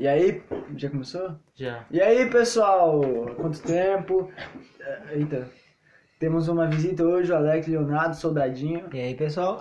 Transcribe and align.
E 0.00 0.08
aí, 0.08 0.42
já 0.76 0.88
começou? 0.88 1.36
Já. 1.54 1.84
E 1.90 2.00
aí, 2.00 2.30
pessoal? 2.30 3.02
Quanto 3.36 3.60
tempo? 3.62 4.32
Eh, 4.80 5.02
Eita. 5.18 5.46
Temos 6.18 6.48
uma 6.48 6.66
visita 6.68 7.02
hoje, 7.04 7.30
o 7.30 7.36
Alex 7.36 7.66
Leonardo, 7.66 8.16
soldadinho. 8.16 8.88
E 8.94 8.98
aí, 8.98 9.14
pessoal? 9.14 9.58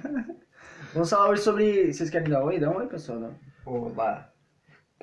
Vamos 0.94 1.10
falar 1.10 1.28
hoje 1.28 1.42
sobre. 1.42 1.92
Vocês 1.92 2.08
querem 2.08 2.30
dar 2.30 2.42
um 2.42 2.46
oi? 2.46 2.58
Dá 2.58 2.70
um 2.70 2.76
oi, 2.78 2.86
pessoal. 2.86 3.20
Não? 3.20 3.34
Olá. 3.66 4.32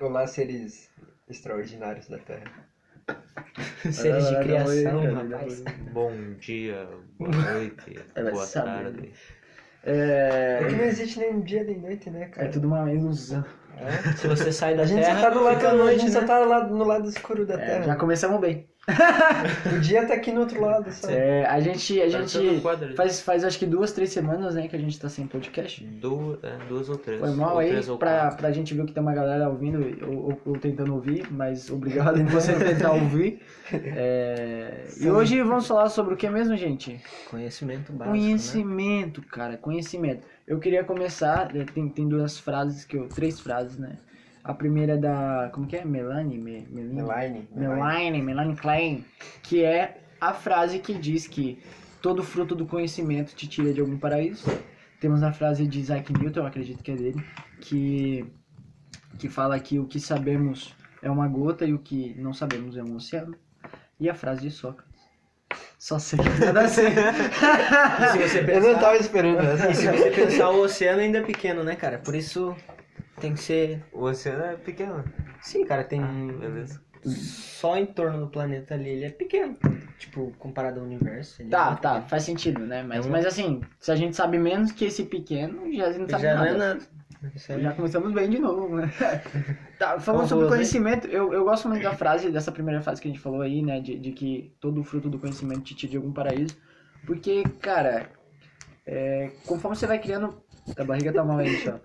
Olá, 0.02 0.26
seres 0.26 0.90
extraordinários 1.30 2.08
da 2.08 2.18
Terra. 2.18 2.66
Seres 3.92 4.28
de 4.28 4.36
oi, 4.38 4.44
criação, 4.44 5.02
cara, 5.04 5.14
rapaz. 5.24 5.60
oi. 5.62 5.66
Bom 5.94 6.12
dia, 6.40 6.88
boa 7.20 7.30
noite, 7.54 8.00
É, 8.16 8.32
boa 8.32 8.44
saber, 8.46 8.66
tarde. 8.84 9.02
né? 9.02 9.08
É, 9.84 10.60
É 10.62 10.68
que 10.68 10.76
não 10.76 10.84
existe 10.84 11.20
nem 11.20 11.40
dia 11.42 11.64
nem 11.64 11.80
noite, 11.80 12.10
né, 12.10 12.24
é 12.24 12.26
cara? 12.28 12.50
tudo 12.50 12.68
uma 12.68 12.92
ilusão. 12.92 13.46
É. 13.80 14.12
Se 14.14 14.28
você 14.28 14.52
sai 14.52 14.76
da 14.76 14.84
A 14.84 14.86
gente 14.86 15.04
terra, 15.04 15.22
tá 15.22 15.30
do 15.30 15.44
lado, 15.44 15.66
a 15.68 15.74
noite, 15.74 16.00
gente 16.02 16.14
né? 16.14 16.20
só 16.20 16.26
tá 16.26 16.40
lá 16.40 16.64
no 16.68 16.84
lado 16.84 17.08
escuro 17.08 17.46
da 17.46 17.54
É, 17.56 17.58
Terra. 17.58 17.84
já 17.84 17.96
começamos 17.96 18.40
bem. 18.40 18.66
O 19.76 19.80
dia 19.80 20.06
tá 20.08 20.14
aqui 20.14 20.32
no 20.32 20.42
outro 20.42 20.62
lado, 20.62 20.90
só. 20.94 21.10
É, 21.10 21.46
a 21.46 21.60
gente, 21.60 22.02
a 22.02 22.06
Tá 22.10 22.10
gente 22.26 22.62
quadro. 22.62 22.96
faz, 22.96 23.20
faz 23.22 23.44
acho 23.44 23.60
que 23.60 23.66
duas, 23.66 23.92
três 23.92 24.12
semanas, 24.12 24.56
né, 24.56 24.68
que 24.70 24.76
a 24.78 24.80
gente 24.80 24.98
tá 24.98 25.10
sem 25.10 25.28
podcast. 25.28 25.84
Duas, 25.84 26.42
é, 26.42 26.58
duas 26.70 26.88
ou 26.90 26.98
três. 26.98 27.20
Foi 27.20 27.32
mal 27.32 27.54
ou 27.54 27.60
aí, 27.60 27.70
pra, 28.00 28.20
quatro. 28.22 28.38
pra 28.38 28.52
gente 28.54 28.74
ver 28.74 28.86
que 28.86 28.94
tem 28.94 29.04
uma 29.04 29.14
galera 29.14 29.50
ouvindo 29.50 29.80
ou, 30.08 30.30
ou- 30.30 30.42
ou 30.46 30.58
tentando 30.58 30.94
ouvir, 30.94 31.28
mas 31.30 31.70
obrigado 31.70 32.18
em 32.20 32.26
você 32.26 32.54
tentar 32.54 32.92
ouvir. 32.94 33.42
É, 33.72 34.86
e 35.02 35.10
hoje 35.10 35.42
vamos 35.44 35.68
falar 35.68 35.90
sobre 35.90 36.14
o 36.14 36.18
que 36.18 36.30
mesmo, 36.30 36.56
gente? 36.56 37.00
Conhecimento 37.30 37.92
básico, 37.92 38.16
né? 38.16 38.22
Conhecimento, 38.22 39.22
cara, 39.24 39.58
conhecimento. 39.58 40.22
Eu 40.48 40.60
queria 40.60 40.82
começar, 40.82 41.54
eh, 41.54 41.66
tem, 41.66 41.90
tem 41.90 42.08
duas 42.08 42.40
frases 42.40 42.86
que 42.86 42.96
eu. 42.96 43.10
Três 43.10 43.38
frases, 43.38 43.78
né? 43.78 43.98
A 44.42 44.54
primeira 44.54 44.94
é 44.94 44.98
da. 44.98 45.50
Como 45.54 45.68
que 45.68 45.76
é? 45.76 45.84
Melanie? 45.84 46.38
Me, 46.38 46.66
Melanie? 46.70 46.94
Melaine. 46.94 47.50
Melanie, 47.54 48.22
Melanie 48.22 48.56
Klein, 48.56 49.06
que 49.44 49.62
é 49.62 50.00
a 50.22 50.34
frase 50.34 50.80
que 50.80 50.94
diz 50.94 51.28
que 51.28 51.60
todo 52.02 52.24
fruto 52.24 52.56
do 52.56 52.66
conhecimento 52.66 53.36
te 53.36 53.46
tira 53.46 53.74
de 53.74 53.82
algum 53.82 54.00
paraíso. 54.00 54.46
Temos 55.02 55.22
a 55.22 55.34
frase 55.34 55.68
de 55.68 55.82
Isaac 55.82 56.14
Newton, 56.14 56.40
eu 56.40 56.46
acredito 56.46 56.82
que 56.82 56.92
é 56.92 56.96
dele, 56.96 57.24
que, 57.60 58.26
que 59.20 59.28
fala 59.28 59.60
que 59.60 59.78
o 59.78 59.86
que 59.86 60.00
sabemos 60.00 60.74
é 61.02 61.12
uma 61.12 61.28
gota 61.28 61.66
e 61.66 61.74
o 61.74 61.80
que 61.80 62.16
não 62.18 62.34
sabemos 62.34 62.78
é 62.78 62.84
um 62.84 62.96
oceano. 62.96 63.36
E 64.00 64.10
a 64.10 64.14
frase 64.14 64.44
de 64.44 64.52
Sócrates. 64.52 64.87
Só 65.80 66.00
sei 66.00 66.20
nada 66.44 66.62
a 66.62 66.68
ser. 66.68 66.90
E 66.92 68.08
se 68.12 68.18
você 68.18 68.40
Eu 68.42 68.46
pensar, 68.46 68.60
não 68.74 68.80
tava 68.80 68.98
esperando 68.98 69.40
essa. 69.42 69.70
e 69.70 69.76
se 69.76 69.88
você 69.88 70.10
pensar, 70.12 70.50
o 70.50 70.62
oceano 70.62 71.00
ainda 71.02 71.20
é 71.20 71.22
pequeno, 71.22 71.64
né, 71.64 71.76
cara? 71.76 72.00
Por 72.00 72.16
isso 72.16 72.56
tem 73.20 73.34
que 73.34 73.40
ser... 73.42 73.84
O 73.92 74.04
oceano 74.06 74.44
é 74.44 74.56
pequeno. 74.56 75.04
Sim, 75.42 75.66
cara, 75.66 75.84
tem... 75.84 76.02
Beleza. 76.28 76.82
Só 77.06 77.78
em 77.78 77.86
torno 77.86 78.20
do 78.22 78.28
planeta 78.28 78.74
ali, 78.74 78.90
ele 78.90 79.06
é 79.06 79.10
pequeno. 79.12 79.56
Tipo, 80.00 80.34
comparado 80.40 80.80
ao 80.80 80.86
universo. 80.86 81.42
Ele 81.42 81.50
é 81.50 81.52
Tá, 81.52 81.76
tá, 81.76 81.90
pequeno. 81.92 82.10
faz 82.10 82.24
sentido, 82.24 82.66
né? 82.66 82.84
Mas, 82.84 83.06
É 83.06 83.08
um- 83.08 83.12
mas 83.12 83.26
assim, 83.26 83.62
se 83.80 83.92
a 83.92 83.96
gente 83.96 84.16
sabe 84.16 84.38
menos 84.40 84.72
que 84.72 84.86
esse 84.86 85.04
pequeno, 85.06 85.72
já 85.74 85.90
não 85.92 86.10
sabe 86.10 86.24
Já 86.24 86.36
não 86.36 86.44
nada. 86.44 86.50
é 86.50 86.58
nada. 86.58 86.80
É- 87.24 87.60
Já 87.60 87.74
começamos 87.74 88.14
bem 88.14 88.30
de 88.30 88.40
novo, 88.40 88.76
né? 88.76 88.92
tá, 89.80 90.00
falando 90.00 90.22
Qual 90.22 90.28
sobre 90.28 90.48
conhecimento, 90.48 91.08
eu, 91.08 91.34
eu 91.34 91.44
gosto 91.44 91.68
muito 91.68 91.84
da 91.84 91.94
frase, 91.96 92.30
dessa 92.32 92.52
primeira 92.52 92.82
frase 92.82 93.02
que 93.02 93.08
a 93.08 93.12
gente 93.12 93.22
falou 93.22 93.42
aí, 93.42 93.62
né? 93.62 93.80
De, 93.80 93.98
de 93.98 94.12
que 94.12 94.54
todo 94.60 94.84
fruto 94.84 95.10
do 95.10 95.20
conhecimento 95.20 95.62
te 95.62 95.76
tira 95.76 95.92
de 95.92 95.98
algum 95.98 96.12
paraíso. 96.14 96.56
Porque, 97.06 97.44
cara, 97.62 98.10
é, 98.86 99.32
conforme 99.46 99.76
você 99.76 99.88
vai 99.88 100.00
criando. 100.00 100.42
A 100.78 100.84
barriga 100.84 101.14
tá 101.14 101.24
mal 101.24 101.38
aí, 101.38 101.56
só. 101.64 101.80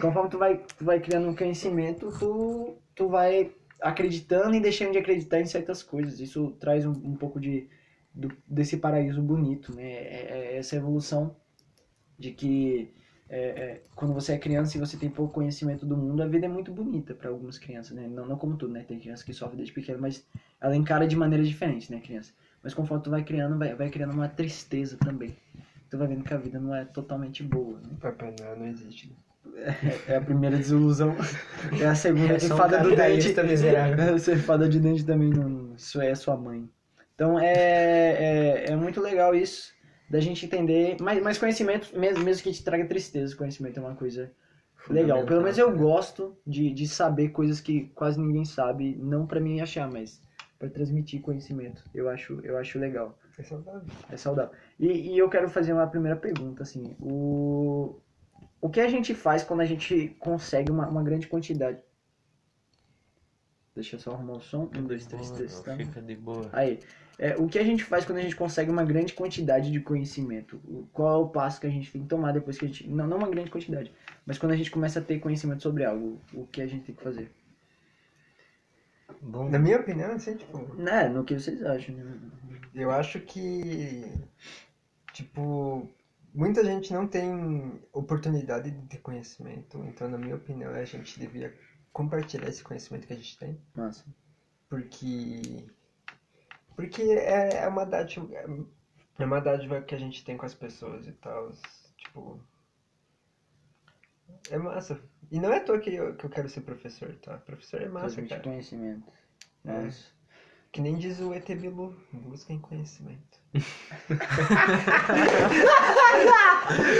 Conforme 0.00 0.30
tu 0.30 0.38
vai, 0.38 0.62
tu 0.78 0.84
vai 0.84 1.00
criando 1.00 1.28
um 1.28 1.34
conhecimento, 1.34 2.10
tu, 2.18 2.76
tu 2.94 3.08
vai 3.08 3.52
acreditando 3.80 4.54
e 4.54 4.60
deixando 4.60 4.92
de 4.92 4.98
acreditar 4.98 5.40
em 5.40 5.46
certas 5.46 5.82
coisas. 5.82 6.20
Isso 6.20 6.52
traz 6.60 6.86
um, 6.86 6.92
um 6.92 7.16
pouco 7.16 7.40
de, 7.40 7.68
do- 8.14 8.32
desse 8.46 8.76
paraíso 8.76 9.20
bonito, 9.20 9.74
né? 9.74 9.82
É, 9.90 10.26
é 10.54 10.58
essa 10.58 10.76
evolução 10.76 11.36
de 12.18 12.30
que 12.32 12.94
é, 13.30 13.38
é, 13.38 13.82
quando 13.94 14.14
você 14.14 14.32
é 14.32 14.38
criança 14.38 14.76
e 14.76 14.80
você 14.80 14.96
tem 14.96 15.10
pouco 15.10 15.34
conhecimento 15.34 15.84
do 15.84 15.96
mundo, 15.96 16.22
a 16.22 16.26
vida 16.26 16.46
é 16.46 16.48
muito 16.48 16.72
bonita 16.72 17.14
para 17.14 17.28
algumas 17.28 17.58
crianças, 17.58 17.92
né? 17.96 18.08
Não, 18.08 18.26
não 18.26 18.36
como 18.36 18.56
tudo, 18.56 18.72
né? 18.72 18.84
Tem 18.86 18.98
criança 18.98 19.24
que 19.24 19.32
sofre 19.34 19.56
desde 19.56 19.72
pequeno, 19.74 20.00
mas 20.00 20.24
ela 20.60 20.74
encara 20.74 21.06
de 21.06 21.14
maneiras 21.16 21.46
diferentes, 21.48 21.88
né, 21.88 22.00
criança? 22.00 22.32
Mas 22.62 22.74
conforme 22.74 23.04
tu 23.04 23.10
vai 23.10 23.22
criando, 23.22 23.58
vai, 23.58 23.74
vai 23.74 23.90
criando 23.90 24.12
uma 24.14 24.28
tristeza 24.28 24.96
também. 24.96 25.36
Tu 25.90 25.96
vai 25.96 26.08
vendo 26.08 26.24
que 26.24 26.34
a 26.34 26.38
vida 26.38 26.58
não 26.58 26.74
é 26.74 26.84
totalmente 26.84 27.42
boa, 27.42 27.78
né? 27.80 27.90
Papai 28.00 28.34
Noel 28.38 28.58
não 28.58 28.66
existe. 28.66 29.12
É 30.06 30.16
a 30.16 30.20
primeira 30.20 30.56
desilusão. 30.56 31.16
É 31.80 31.86
a 31.86 31.94
segunda 31.94 32.34
É 32.34 32.40
fada 32.40 32.78
do 32.80 32.94
dente. 32.94 33.34
miserável. 33.42 34.14
É, 34.14 34.18
Ser 34.18 34.36
fada 34.38 34.68
de 34.68 34.78
dente 34.78 35.04
também 35.04 35.30
não. 35.30 35.74
Isso 35.74 36.00
é 36.00 36.14
sua 36.14 36.36
mãe. 36.36 36.68
Então 37.14 37.38
é, 37.38 37.52
é, 37.52 38.64
é 38.70 38.76
muito 38.76 39.00
legal 39.00 39.34
isso. 39.34 39.72
Da 40.08 40.20
gente 40.20 40.46
entender. 40.46 40.96
Mas, 41.00 41.22
mas 41.22 41.38
conhecimento, 41.38 41.98
mesmo, 41.98 42.24
mesmo 42.24 42.42
que 42.42 42.52
te 42.52 42.64
traga 42.64 42.86
tristeza, 42.86 43.36
conhecimento 43.36 43.78
é 43.78 43.82
uma 43.82 43.94
coisa 43.94 44.30
legal. 44.88 45.24
Pelo 45.26 45.42
menos 45.42 45.58
eu 45.58 45.76
gosto 45.76 46.36
de, 46.46 46.70
de 46.70 46.88
saber 46.88 47.28
coisas 47.28 47.60
que 47.60 47.88
quase 47.94 48.18
ninguém 48.18 48.44
sabe. 48.44 48.96
Não 48.96 49.26
pra 49.26 49.40
mim 49.40 49.60
achar, 49.60 49.90
mas 49.90 50.20
pra 50.58 50.68
transmitir 50.68 51.20
conhecimento. 51.20 51.84
Eu 51.94 52.08
acho, 52.08 52.40
eu 52.42 52.56
acho 52.56 52.78
legal. 52.78 53.18
É 53.38 53.42
saudável. 53.42 53.82
É 54.10 54.16
saudável. 54.16 54.52
E, 54.78 55.14
e 55.14 55.18
eu 55.18 55.28
quero 55.28 55.48
fazer 55.48 55.72
uma 55.72 55.86
primeira 55.86 56.16
pergunta, 56.16 56.62
assim. 56.62 56.96
O, 57.00 58.00
o 58.60 58.68
que 58.68 58.80
a 58.80 58.88
gente 58.88 59.14
faz 59.14 59.44
quando 59.44 59.60
a 59.60 59.64
gente 59.64 60.16
consegue 60.18 60.72
uma, 60.72 60.88
uma 60.88 61.02
grande 61.02 61.28
quantidade? 61.28 61.78
Deixa 63.74 63.94
eu 63.94 64.00
só 64.00 64.10
arrumar 64.10 64.34
o 64.34 64.40
som. 64.40 64.68
Um, 64.76 64.84
dois, 64.84 65.06
três, 65.06 65.28
Boa, 65.28 65.38
testando. 65.40 65.84
Fica 65.84 66.02
de 66.02 66.16
boa. 66.16 66.48
Aí. 66.52 66.80
É, 67.18 67.36
o 67.36 67.48
que 67.48 67.58
a 67.58 67.64
gente 67.64 67.82
faz 67.82 68.04
quando 68.04 68.18
a 68.18 68.22
gente 68.22 68.36
consegue 68.36 68.70
uma 68.70 68.84
grande 68.84 69.12
quantidade 69.12 69.72
de 69.72 69.80
conhecimento? 69.80 70.60
Qual 70.92 71.14
é 71.14 71.24
o 71.24 71.28
passo 71.28 71.60
que 71.60 71.66
a 71.66 71.70
gente 71.70 71.90
tem 71.90 72.02
que 72.02 72.08
tomar 72.08 72.32
depois 72.32 72.56
que 72.56 72.64
a 72.64 72.68
gente. 72.68 72.88
Não, 72.88 73.08
não 73.08 73.16
uma 73.18 73.28
grande 73.28 73.50
quantidade, 73.50 73.92
mas 74.24 74.38
quando 74.38 74.52
a 74.52 74.56
gente 74.56 74.70
começa 74.70 75.00
a 75.00 75.02
ter 75.02 75.18
conhecimento 75.18 75.62
sobre 75.62 75.84
algo, 75.84 76.20
o 76.32 76.46
que 76.46 76.62
a 76.62 76.66
gente 76.66 76.84
tem 76.84 76.94
que 76.94 77.02
fazer? 77.02 77.30
Bom, 79.20 79.48
Na 79.50 79.58
minha 79.58 79.80
opinião, 79.80 80.12
assim, 80.12 80.36
tipo, 80.36 80.74
Né, 80.76 81.08
no 81.08 81.24
que 81.24 81.34
vocês 81.34 81.60
acham, 81.64 81.94
né? 81.96 82.18
eu 82.72 82.90
acho 82.90 83.18
que, 83.20 84.04
tipo, 85.12 85.88
muita 86.32 86.64
gente 86.64 86.92
não 86.92 87.06
tem 87.06 87.80
oportunidade 87.92 88.70
de 88.70 88.86
ter 88.86 88.98
conhecimento. 88.98 89.78
Então, 89.88 90.08
na 90.08 90.18
minha 90.18 90.36
opinião, 90.36 90.72
a 90.72 90.84
gente 90.84 91.18
devia 91.18 91.52
compartilhar 91.92 92.48
esse 92.48 92.62
conhecimento 92.62 93.06
que 93.08 93.12
a 93.12 93.16
gente 93.16 93.36
tem. 93.38 93.58
Massa. 93.74 94.04
Porque. 94.68 95.66
Porque 96.78 97.02
é, 97.02 97.64
é 97.64 97.66
uma 97.66 97.84
dádiva. 97.84 98.32
É 99.18 99.24
uma 99.24 99.40
dádiva 99.40 99.82
que 99.82 99.96
a 99.96 99.98
gente 99.98 100.24
tem 100.24 100.36
com 100.36 100.46
as 100.46 100.54
pessoas 100.54 101.08
e 101.08 101.12
tal. 101.12 101.50
Tipo. 101.96 102.40
É 104.48 104.56
massa. 104.56 105.02
E 105.28 105.40
não 105.40 105.52
é 105.52 105.56
à 105.56 105.60
toa 105.64 105.80
que 105.80 105.92
eu, 105.92 106.14
que 106.14 106.24
eu 106.24 106.30
quero 106.30 106.48
ser 106.48 106.60
professor, 106.60 107.12
tá? 107.16 107.36
Professor 107.38 107.82
é 107.82 107.88
massa, 107.88 108.24
cara. 108.24 108.40
conhecimento. 108.40 109.12
É. 109.64 109.90
Que 110.70 110.80
nem 110.82 110.96
diz 110.96 111.18
o 111.20 111.32
ET 111.32 111.46
Bilu, 111.54 111.96
busquem 112.12 112.58
conhecimento. 112.58 113.38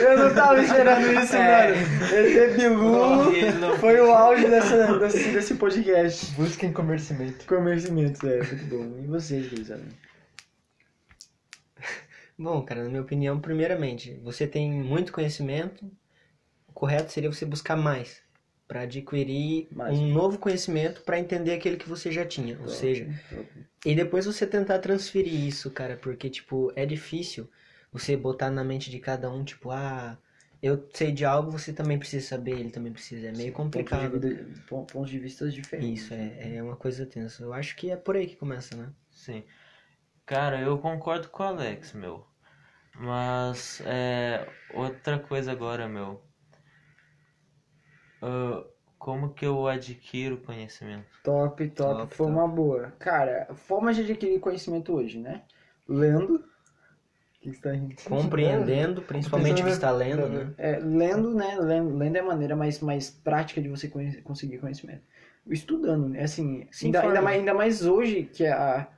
Eu 0.02 0.18
não 0.18 0.34
tava 0.34 0.62
esperando 0.62 1.12
isso, 1.12 1.36
É. 1.36 1.74
mano. 1.74 1.86
ET 2.16 2.56
Bilu 2.56 3.76
foi 3.78 4.00
o 4.00 4.10
auge 4.10 4.48
dessa, 4.48 4.98
desse, 4.98 5.30
desse 5.30 5.54
podcast. 5.56 6.32
Busquem 6.32 6.72
conhecimento. 6.72 7.44
Conhecimento, 7.46 8.26
é, 8.26 8.38
muito 8.38 8.64
bom. 8.66 8.98
E 9.02 9.06
vocês, 9.06 9.52
Luizana? 9.52 9.84
Bom, 12.38 12.62
cara, 12.62 12.84
na 12.84 12.88
minha 12.88 13.02
opinião, 13.02 13.38
primeiramente, 13.40 14.14
você 14.22 14.46
tem 14.46 14.70
muito 14.72 15.12
conhecimento, 15.12 15.84
o 16.68 16.72
correto 16.72 17.12
seria 17.12 17.30
você 17.30 17.44
buscar 17.44 17.76
mais, 17.76 18.22
para 18.68 18.82
adquirir 18.82 19.68
Mais. 19.70 19.98
um 19.98 20.12
novo 20.12 20.38
conhecimento 20.38 21.02
para 21.02 21.18
entender 21.18 21.54
aquele 21.54 21.76
que 21.78 21.88
você 21.88 22.12
já 22.12 22.26
tinha, 22.26 22.58
ou 22.60 22.68
seja, 22.68 23.08
e 23.84 23.94
depois 23.94 24.26
você 24.26 24.46
tentar 24.46 24.78
transferir 24.80 25.34
isso, 25.34 25.70
cara, 25.70 25.96
porque 25.96 26.28
tipo, 26.30 26.72
é 26.76 26.84
difícil 26.86 27.48
você 27.92 28.16
botar 28.16 28.50
na 28.50 28.64
mente 28.64 28.90
de 28.90 28.98
cada 28.98 29.30
um, 29.30 29.44
tipo, 29.44 29.70
ah, 29.70 30.18
eu 30.62 30.88
sei 30.94 31.12
de 31.12 31.24
algo, 31.24 31.50
você 31.50 31.72
também 31.72 31.98
precisa 31.98 32.26
saber, 32.26 32.52
ele 32.58 32.70
também 32.70 32.92
precisa, 32.92 33.28
é 33.28 33.32
meio 33.32 33.52
complicado. 33.52 34.12
Pontos 34.12 34.20
de, 34.20 34.34
vida- 34.34 34.60
pon- 34.68 34.84
pontos 34.84 35.10
de 35.10 35.18
vista 35.18 35.48
diferentes. 35.50 36.04
Isso, 36.04 36.14
é, 36.14 36.56
é 36.56 36.62
uma 36.62 36.76
coisa 36.76 37.06
tensa. 37.06 37.42
Eu 37.42 37.52
acho 37.52 37.76
que 37.76 37.90
é 37.90 37.96
por 37.96 38.16
aí 38.16 38.26
que 38.26 38.36
começa, 38.36 38.76
né? 38.76 38.92
Sim. 39.10 39.44
Cara, 40.26 40.60
eu 40.60 40.78
concordo 40.78 41.28
com 41.30 41.42
o 41.42 41.46
Alex, 41.46 41.92
meu. 41.94 42.26
Mas, 42.94 43.80
é. 43.86 44.48
Outra 44.74 45.18
coisa 45.18 45.52
agora, 45.52 45.88
meu. 45.88 46.22
Ah, 48.22 48.64
como 48.98 49.34
que 49.34 49.44
eu 49.46 49.66
adquiro 49.66 50.38
conhecimento? 50.42 51.08
Top, 51.22 51.58
top, 51.76 52.06
Top, 52.06 52.14
foi 52.14 52.26
top. 52.26 52.32
uma 52.32 52.48
boa. 52.48 52.92
Cara, 52.98 53.54
formas 53.54 53.96
de 53.96 54.02
adquirir 54.02 54.40
conhecimento 54.40 54.92
hoje, 54.94 55.18
né? 55.18 55.42
Lendo, 55.86 56.36
O 56.38 56.44
que 57.40 57.60
tá 57.60 57.72
rindo? 57.72 57.94
Compreendendo, 58.04 59.02
principalmente 59.02 59.62
que 59.62 59.70
está 59.70 59.90
lendo, 59.90 60.28
né? 60.28 60.52
É, 60.56 60.78
lendo, 60.78 61.34
né? 61.34 61.56
Lendo, 61.58 61.96
lendo 61.96 62.16
é 62.16 62.20
a 62.20 62.22
maneira 62.24 62.56
mais, 62.56 62.80
mais 62.80 63.10
prática 63.10 63.60
de 63.60 63.68
você 63.68 63.88
conhe- 63.88 64.20
conseguir 64.22 64.58
conhecimento. 64.58 65.02
Estudando, 65.46 66.08
né? 66.08 66.22
Assim, 66.24 66.66
ainda, 66.82 67.00
ainda, 67.02 67.22
mais, 67.22 67.38
ainda 67.38 67.54
mais 67.54 67.86
hoje, 67.86 68.24
que 68.24 68.46
a, 68.46 68.88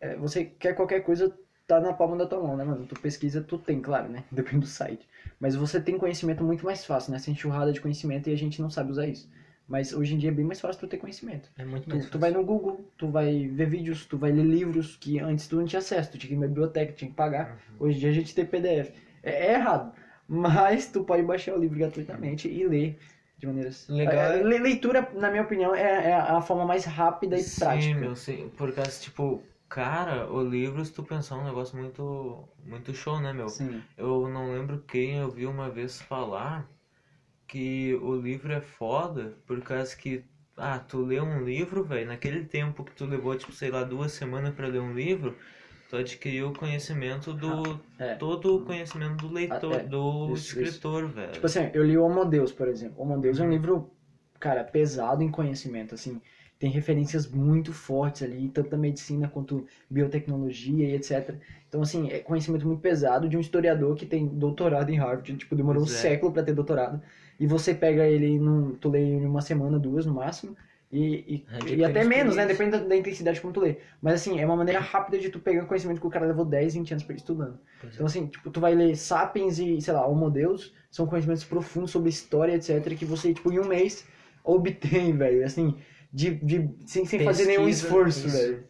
é, 0.00 0.16
você 0.16 0.44
quer 0.44 0.74
qualquer 0.74 1.00
coisa, 1.02 1.34
tá 1.74 1.80
na 1.80 1.92
palma 1.92 2.16
da 2.16 2.26
tua 2.26 2.40
mão, 2.40 2.56
né, 2.56 2.64
mano? 2.64 2.86
Tu 2.86 2.94
pesquisa, 3.00 3.40
tu 3.40 3.58
tem, 3.58 3.80
claro, 3.80 4.08
né? 4.08 4.24
Depende 4.32 4.60
do 4.60 4.66
site. 4.66 5.06
Mas 5.38 5.54
você 5.54 5.80
tem 5.80 5.96
conhecimento 5.96 6.42
muito 6.44 6.64
mais 6.64 6.84
fácil, 6.84 7.10
né? 7.12 7.16
Essa 7.16 7.30
enxurrada 7.30 7.72
de 7.72 7.80
conhecimento 7.80 8.28
e 8.28 8.32
a 8.32 8.36
gente 8.36 8.60
não 8.60 8.68
sabe 8.70 8.90
usar 8.90 9.06
isso. 9.06 9.30
Mas 9.68 9.92
hoje 9.92 10.14
em 10.14 10.18
dia 10.18 10.30
é 10.30 10.32
bem 10.32 10.44
mais 10.44 10.60
fácil 10.60 10.80
tu 10.80 10.88
ter 10.88 10.96
conhecimento. 10.98 11.48
É 11.56 11.64
muito 11.64 11.88
Tu, 11.88 11.90
mais 11.90 12.02
tu 12.02 12.06
fácil. 12.08 12.20
vai 12.20 12.30
no 12.32 12.44
Google, 12.44 12.84
tu 12.98 13.08
vai 13.08 13.46
ver 13.46 13.66
vídeos, 13.66 14.04
tu 14.04 14.18
vai 14.18 14.32
ler 14.32 14.42
livros 14.44 14.96
que 14.96 15.20
antes 15.20 15.46
tu 15.46 15.56
não 15.56 15.64
tinha 15.64 15.78
acesso, 15.78 16.10
tu 16.10 16.18
tinha 16.18 16.28
que 16.28 16.34
ir 16.34 16.38
na 16.40 16.48
biblioteca, 16.48 16.92
tinha 16.92 17.08
que 17.10 17.16
pagar. 17.16 17.56
Hoje 17.78 17.96
em 17.96 18.00
dia 18.00 18.10
a 18.10 18.12
gente 18.12 18.34
tem 18.34 18.44
PDF. 18.44 18.92
É, 19.22 19.46
é 19.46 19.52
errado, 19.54 19.92
mas 20.28 20.86
tu 20.86 21.04
pode 21.04 21.22
baixar 21.22 21.54
o 21.54 21.58
livro 21.58 21.78
gratuitamente 21.78 22.48
e 22.48 22.66
ler 22.66 22.98
de 23.38 23.46
maneiras... 23.46 23.86
Legal 23.88 24.14
É, 24.14 24.42
le- 24.42 24.58
leitura, 24.58 25.08
na 25.14 25.30
minha 25.30 25.42
opinião, 25.42 25.74
é, 25.74 26.08
é 26.10 26.14
a 26.14 26.40
forma 26.40 26.64
mais 26.66 26.84
rápida 26.84 27.36
e 27.38 27.42
Sim, 27.42 27.60
prática. 27.60 28.00
meu, 28.00 28.16
sim. 28.16 28.50
Por 28.56 28.72
causa, 28.72 29.00
tipo, 29.00 29.40
cara, 29.70 30.30
o 30.30 30.42
livro, 30.42 30.84
se 30.84 30.92
tu 30.92 31.02
pensar 31.02 31.36
um 31.36 31.44
negócio 31.44 31.78
muito, 31.78 32.48
muito 32.66 32.92
show, 32.92 33.20
né, 33.20 33.32
meu? 33.32 33.48
Sim. 33.48 33.80
Eu 33.96 34.28
não 34.28 34.52
lembro 34.52 34.80
quem 34.80 35.18
eu 35.18 35.30
vi 35.30 35.46
uma 35.46 35.70
vez 35.70 36.02
falar 36.02 36.68
que 37.46 37.94
o 38.02 38.14
livro 38.14 38.52
é 38.52 38.60
foda 38.60 39.36
por 39.46 39.60
causa 39.62 39.96
que, 39.96 40.24
ah, 40.56 40.78
tu 40.78 41.02
lê 41.02 41.20
um 41.20 41.44
livro, 41.44 41.84
velho, 41.84 42.08
naquele 42.08 42.44
tempo 42.44 42.84
que 42.84 42.92
tu 42.92 43.06
levou, 43.06 43.36
tipo, 43.36 43.52
sei 43.52 43.70
lá, 43.70 43.84
duas 43.84 44.12
semanas 44.12 44.52
pra 44.54 44.66
ler 44.66 44.80
um 44.80 44.92
livro, 44.92 45.36
tu 45.88 45.96
adquiriu 45.96 46.48
o 46.48 46.52
conhecimento 46.52 47.32
do. 47.32 47.80
É. 47.98 48.16
todo 48.16 48.56
o 48.56 48.64
conhecimento 48.64 49.26
do 49.26 49.32
leitor, 49.32 49.72
Ah, 49.74 49.76
é. 49.76 49.82
do 49.84 50.32
Isso, 50.32 50.58
escritor, 50.60 51.06
velho. 51.06 51.32
Tipo 51.32 51.46
assim, 51.46 51.70
eu 51.72 51.84
li 51.84 51.96
o 51.96 52.04
Homo 52.04 52.24
Deus, 52.24 52.52
por 52.52 52.66
exemplo. 52.66 52.98
O 52.98 53.02
Homo 53.02 53.20
Deus 53.20 53.38
é 53.38 53.44
um 53.44 53.50
livro, 53.50 53.92
cara, 54.38 54.64
pesado 54.64 55.22
em 55.22 55.30
conhecimento, 55.30 55.94
assim. 55.94 56.20
Tem 56.60 56.70
referências 56.70 57.26
muito 57.26 57.72
fortes 57.72 58.22
ali, 58.22 58.48
tanto 58.50 58.68
da 58.68 58.76
medicina 58.76 59.26
quanto 59.26 59.66
biotecnologia 59.88 60.86
e 60.86 60.94
etc. 60.94 61.34
Então, 61.66 61.80
assim, 61.80 62.10
é 62.10 62.18
conhecimento 62.18 62.66
muito 62.66 62.80
pesado 62.80 63.30
de 63.30 63.36
um 63.36 63.40
historiador 63.40 63.96
que 63.96 64.04
tem 64.04 64.26
doutorado 64.26 64.90
em 64.90 64.98
Harvard. 64.98 65.36
Tipo, 65.38 65.56
demorou 65.56 65.82
Pois 65.82 65.94
um 65.94 65.96
é. 65.96 66.00
século 66.00 66.30
pra 66.30 66.42
ter 66.42 66.52
doutorado. 66.52 67.00
E 67.38 67.46
você 67.46 67.72
pega 67.72 68.06
ele, 68.06 68.38
num, 68.38 68.74
tu 68.74 68.90
lê 68.90 69.02
em 69.02 69.24
uma 69.24 69.40
semana, 69.40 69.78
duas 69.78 70.04
no 70.04 70.12
máximo. 70.12 70.54
E, 70.92 71.44
e, 71.48 71.54
Adquire 71.54 71.80
e 71.80 71.84
até 71.84 72.04
menos, 72.04 72.36
né? 72.36 72.44
Depende 72.44 72.72
da, 72.72 72.78
da 72.78 72.96
intensidade 72.96 73.40
como 73.40 73.54
tu 73.54 73.60
lê. 73.60 73.78
Mas, 74.02 74.14
assim, 74.14 74.38
é 74.38 74.44
uma 74.44 74.56
maneira 74.56 74.80
rápida 74.80 75.18
de 75.18 75.30
tu 75.30 75.40
pegar 75.40 75.64
conhecimento 75.64 75.98
que 75.98 76.06
o 76.06 76.10
cara 76.10 76.26
levou 76.26 76.44
10, 76.44 76.74
20 76.74 76.90
anos 76.90 77.04
pra 77.04 77.16
estudando. 77.16 77.58
Pois 77.80 77.92
é. 77.92 77.94
Então, 77.94 78.06
assim, 78.06 78.26
tipo, 78.26 78.50
tu 78.50 78.60
vai 78.60 78.74
ler 78.74 78.94
Sapiens 78.96 79.58
e, 79.58 79.80
sei 79.80 79.94
lá, 79.94 80.06
Homo 80.06 80.30
Deus, 80.30 80.74
são 80.90 81.06
conhecimentos 81.06 81.44
profundos 81.44 81.90
sobre 81.90 82.10
história, 82.10 82.54
etc., 82.54 82.94
que 82.98 83.06
você, 83.06 83.32
tipo, 83.32 83.50
em 83.50 83.58
um 83.60 83.66
mês 83.66 84.06
obtém, 84.44 85.16
velho, 85.16 85.44
assim, 85.44 85.76
de, 86.12 86.34
de, 86.36 86.70
sem, 86.86 87.04
sem 87.04 87.24
fazer 87.24 87.46
nenhum 87.46 87.64
Pesquisa, 87.64 87.86
esforço, 87.86 88.26
isso. 88.26 88.36
velho. 88.36 88.64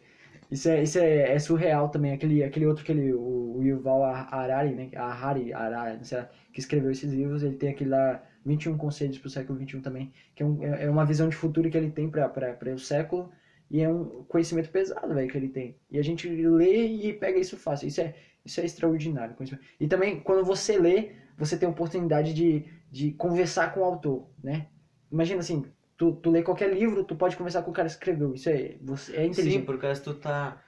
Isso 0.49 0.69
é, 0.69 0.83
isso 0.83 0.99
é, 0.99 1.33
é 1.33 1.39
surreal 1.39 1.87
também, 1.89 2.11
aquele, 2.11 2.43
aquele 2.43 2.65
outro, 2.65 2.83
aquele, 2.83 3.13
o, 3.13 3.57
o 3.57 3.63
Yuval 3.63 4.03
Harari, 4.03 4.75
né, 4.75 4.89
Harari, 4.95 5.53
Harari, 5.53 5.97
não 5.97 6.03
sei 6.03 6.17
lá, 6.17 6.29
que 6.51 6.59
escreveu 6.59 6.91
esses 6.91 7.11
livros, 7.13 7.41
ele 7.41 7.55
tem 7.55 7.69
aquele 7.69 7.89
lá, 7.89 8.21
21 8.45 8.77
Conselhos 8.77 9.17
pro 9.17 9.29
Século 9.29 9.57
XXI 9.57 9.79
também, 9.79 10.11
que 10.35 10.43
é, 10.43 10.45
um, 10.45 10.61
é 10.63 10.83
é 10.83 10.89
uma 10.89 11.05
visão 11.05 11.29
de 11.29 11.35
futuro 11.37 11.69
que 11.69 11.77
ele 11.77 11.89
tem 11.89 12.09
pra 12.09 12.29
o 12.73 12.79
século, 12.79 13.31
e 13.69 13.81
é 13.81 13.87
um 13.87 14.25
conhecimento 14.25 14.69
pesado, 14.69 15.13
velho, 15.13 15.31
que 15.31 15.37
ele 15.37 15.47
tem. 15.47 15.77
E 15.89 15.97
a 15.97 16.03
gente 16.03 16.27
lê 16.27 16.87
e 16.87 17.13
pega 17.13 17.39
isso 17.39 17.55
fácil. 17.55 17.87
Isso 17.87 18.01
é, 18.01 18.13
isso 18.43 18.59
é 18.59 18.65
extraordinário. 18.65 19.33
E 19.79 19.87
também, 19.87 20.19
quando 20.19 20.43
você 20.43 20.77
lê, 20.77 21.11
você 21.37 21.57
tem 21.57 21.69
a 21.69 21.71
oportunidade 21.71 22.33
de, 22.33 22.65
de 22.91 23.11
conversar 23.13 23.73
com 23.73 23.79
o 23.79 23.85
autor, 23.85 24.27
né? 24.43 24.67
Imagina 25.09 25.39
assim, 25.39 25.63
tu, 26.01 26.11
tu 26.15 26.31
lê 26.31 26.41
qualquer 26.41 26.67
livro, 26.67 27.03
tu 27.03 27.15
pode 27.15 27.35
conversar 27.37 27.61
com 27.61 27.69
o 27.69 27.73
cara 27.73 27.87
que 27.87 27.93
escreveu. 27.93 28.33
Isso 28.33 28.49
é, 28.49 28.75
você, 28.81 29.15
é 29.15 29.23
Sim, 29.23 29.29
inteligente. 29.29 29.65
por 29.65 29.77
causa 29.77 30.01
tu 30.01 30.13
tá 30.15 30.59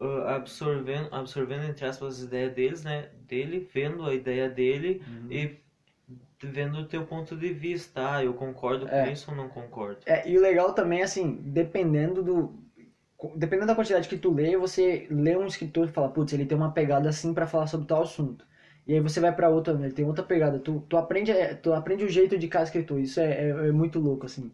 uh, 0.00 0.20
absorvendo, 0.28 1.08
absorvendo, 1.12 1.64
entre 1.64 1.84
aspas, 1.84 2.18
as 2.18 2.22
ideias 2.22 2.52
deles, 2.54 2.84
né? 2.84 3.08
Dele, 3.26 3.58
vendo 3.58 4.06
a 4.06 4.14
ideia 4.14 4.48
dele 4.48 5.02
Uhum. 5.08 5.28
e 5.28 5.56
vendo 6.40 6.78
o 6.78 6.84
teu 6.84 7.04
ponto 7.04 7.36
de 7.36 7.50
vista. 7.50 8.14
Ah, 8.14 8.22
eu 8.22 8.32
concordo 8.32 8.86
com 8.86 8.94
É. 8.94 9.10
isso 9.10 9.30
ou 9.30 9.36
não 9.36 9.48
concordo. 9.48 10.00
É, 10.06 10.28
e 10.28 10.36
o 10.38 10.40
legal 10.40 10.72
também, 10.72 11.02
assim, 11.02 11.34
dependendo 11.42 12.22
do. 12.22 12.54
Dependendo 13.34 13.66
da 13.68 13.74
quantidade 13.74 14.06
que 14.08 14.16
tu 14.16 14.30
lê, 14.32 14.56
você 14.56 15.06
lê 15.10 15.34
um 15.34 15.46
escritor 15.46 15.86
e 15.86 15.88
fala, 15.90 16.08
putz, 16.08 16.32
ele 16.34 16.44
tem 16.44 16.56
uma 16.56 16.72
pegada 16.72 17.08
assim 17.08 17.32
pra 17.32 17.46
falar 17.46 17.66
sobre 17.66 17.86
tal 17.86 18.02
assunto. 18.02 18.46
E 18.86 18.92
aí 18.92 19.00
você 19.00 19.18
vai 19.20 19.34
pra 19.34 19.48
outra, 19.48 19.72
ele 19.74 19.90
tem 19.92 20.04
outra 20.04 20.22
pegada. 20.22 20.58
Tu, 20.58 20.80
tu, 20.88 20.96
aprende, 20.96 21.30
é, 21.32 21.54
tu 21.54 21.72
aprende 21.72 22.04
o 22.04 22.08
jeito 22.08 22.36
de 22.36 22.46
cada 22.46 22.64
escritor. 22.64 23.00
Isso 23.00 23.18
é, 23.18 23.48
é, 23.48 23.68
é 23.68 23.72
muito 23.72 23.98
louco, 23.98 24.26
assim. 24.26 24.52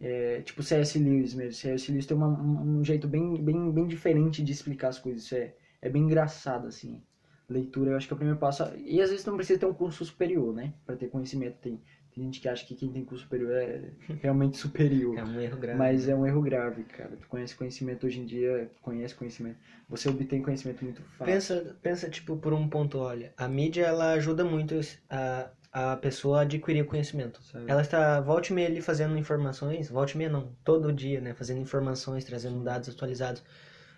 É, 0.00 0.42
tipo 0.42 0.62
C.S. 0.62 0.98
Lewis 0.98 1.34
mesmo. 1.34 1.52
C.S. 1.54 1.90
Lewis 1.90 2.06
tem 2.06 2.16
uma- 2.16 2.28
um, 2.28 2.78
um 2.80 2.84
jeito 2.84 3.08
bem, 3.08 3.42
bem, 3.42 3.70
bem 3.72 3.86
diferente 3.86 4.42
de 4.42 4.52
explicar 4.52 4.88
as 4.88 4.98
coisas. 4.98 5.24
Isso 5.24 5.34
é, 5.34 5.54
é 5.80 5.88
bem 5.88 6.02
engraçado, 6.02 6.66
assim. 6.66 7.02
Leitura, 7.48 7.92
eu 7.92 7.96
acho 7.96 8.06
que 8.06 8.12
é 8.12 8.16
o 8.16 8.18
primeiro 8.18 8.38
passo. 8.40 8.64
E 8.84 9.00
às 9.00 9.10
vezes 9.10 9.24
não 9.24 9.36
precisa 9.36 9.58
ter 9.60 9.66
um 9.66 9.72
curso 9.72 10.04
superior, 10.04 10.52
né? 10.54 10.74
Pra 10.84 10.96
ter 10.96 11.08
conhecimento. 11.08 11.56
Tem, 11.62 11.80
tem 12.12 12.24
gente 12.24 12.40
que 12.40 12.48
acha 12.48 12.66
que 12.66 12.74
quem 12.74 12.90
tem 12.92 13.04
curso 13.04 13.22
superior 13.24 13.52
é 13.52 13.90
realmente 14.20 14.56
superior. 14.58 15.16
É 15.16 15.24
um 15.24 15.40
erro 15.40 15.56
grave. 15.56 15.78
Mas 15.78 16.08
é 16.08 16.14
um 16.14 16.26
erro 16.26 16.42
grave, 16.42 16.82
cara. 16.84 17.16
Tu 17.16 17.26
conhece 17.28 17.54
conhecimento 17.54 18.04
hoje 18.06 18.20
em 18.20 18.26
dia, 18.26 18.68
conhece 18.82 19.14
conhecimento. 19.14 19.56
Você 19.88 20.08
obtém 20.08 20.42
conhecimento 20.42 20.84
muito 20.84 21.00
fácil. 21.16 21.24
Pensa, 21.32 21.76
pensa, 21.80 22.10
tipo, 22.10 22.36
por 22.36 22.52
um 22.52 22.68
ponto, 22.68 22.98
olha, 22.98 23.32
a 23.36 23.46
mídia, 23.48 23.84
ela 23.86 24.12
ajuda 24.14 24.44
muito 24.44 24.74
a, 25.08 25.48
a 25.78 25.94
pessoa 25.94 26.40
adquirir 26.40 26.86
conhecimento. 26.86 27.38
Ela 27.68 27.82
está, 27.82 28.18
volta 28.18 28.50
e 28.50 28.54
meia 28.54 28.66
ali, 28.66 28.80
fazendo 28.80 29.14
informações, 29.18 29.90
volta 29.90 30.12
e 30.14 30.16
meia 30.16 30.30
não, 30.30 30.56
todo 30.64 30.90
dia, 30.90 31.20
né, 31.20 31.34
fazendo 31.34 31.60
informações, 31.60 32.24
trazendo 32.24 32.64
dados 32.64 32.88
atualizados. 32.88 33.44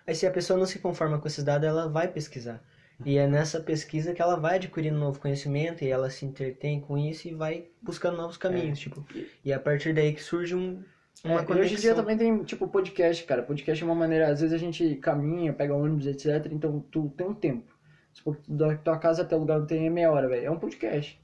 Aí 0.05 0.13
se 0.13 0.27
a 0.27 0.31
pessoa 0.31 0.59
não 0.59 0.65
se 0.65 0.79
conforma 0.79 1.19
com 1.19 1.27
esses 1.29 1.41
dados, 1.41 1.65
ela 1.65 1.87
vai 1.87 2.09
pesquisar. 2.09 2.61
E 3.05 3.17
é 3.17 3.25
nessa 3.27 3.61
pesquisa 3.61 4.13
que 4.13 4.21
ela 4.21 4.35
vai 4.35 4.55
adquirindo 4.57 4.97
novo 4.99 5.21
conhecimento 5.21 5.81
e 5.81 5.87
ela 5.87 6.09
se 6.09 6.25
entretém 6.25 6.81
com 6.81 6.97
isso 6.97 7.29
e 7.29 7.33
vai 7.33 7.69
buscando 7.81 8.17
novos 8.17 8.35
caminhos, 8.35 8.77
tipo. 8.77 9.07
E 9.45 9.53
é 9.53 9.55
a 9.55 9.59
partir 9.59 9.93
daí 9.93 10.11
que 10.13 10.21
surge 10.21 10.53
um, 10.55 10.83
É, 11.23 11.29
uma 11.29 11.45
conexão. 11.45 11.59
hoje 11.65 11.75
em 11.75 11.77
dia 11.77 11.95
também 11.95 12.17
tem, 12.17 12.43
tipo, 12.43 12.67
podcast, 12.67 13.23
cara. 13.23 13.41
Podcast 13.41 13.81
é 13.81 13.85
uma 13.85 13.95
maneira, 13.95 14.27
às 14.27 14.41
vezes 14.41 14.53
a 14.53 14.57
gente 14.57 14.95
caminha, 14.97 15.53
pega 15.53 15.73
ônibus, 15.73 16.07
etc. 16.07 16.51
Então 16.51 16.81
tu 16.91 17.09
tem 17.15 17.25
um 17.25 17.33
tempo. 17.33 17.73
Se 18.13 18.21
for 18.21 18.37
da 18.49 18.75
tua 18.75 18.97
casa 18.99 19.21
até 19.21 19.33
o 19.33 19.39
lugar 19.39 19.59
não 19.59 19.65
tem 19.65 19.87
é 19.87 19.89
meia 19.89 20.11
hora, 20.11 20.27
velho. 20.27 20.45
É 20.45 20.51
um 20.51 20.59
podcast. 20.59 21.17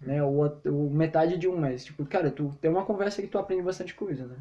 Né? 0.00 0.22
Ou, 0.22 0.60
ou 0.66 0.90
metade 0.90 1.36
de 1.36 1.46
um, 1.48 1.56
mas, 1.56 1.84
tipo, 1.84 2.04
cara, 2.06 2.30
tu 2.30 2.56
tem 2.60 2.70
uma 2.70 2.84
conversa 2.84 3.20
que 3.20 3.28
tu 3.28 3.38
aprende 3.38 3.62
bastante 3.62 3.94
coisa, 3.94 4.26
né? 4.26 4.36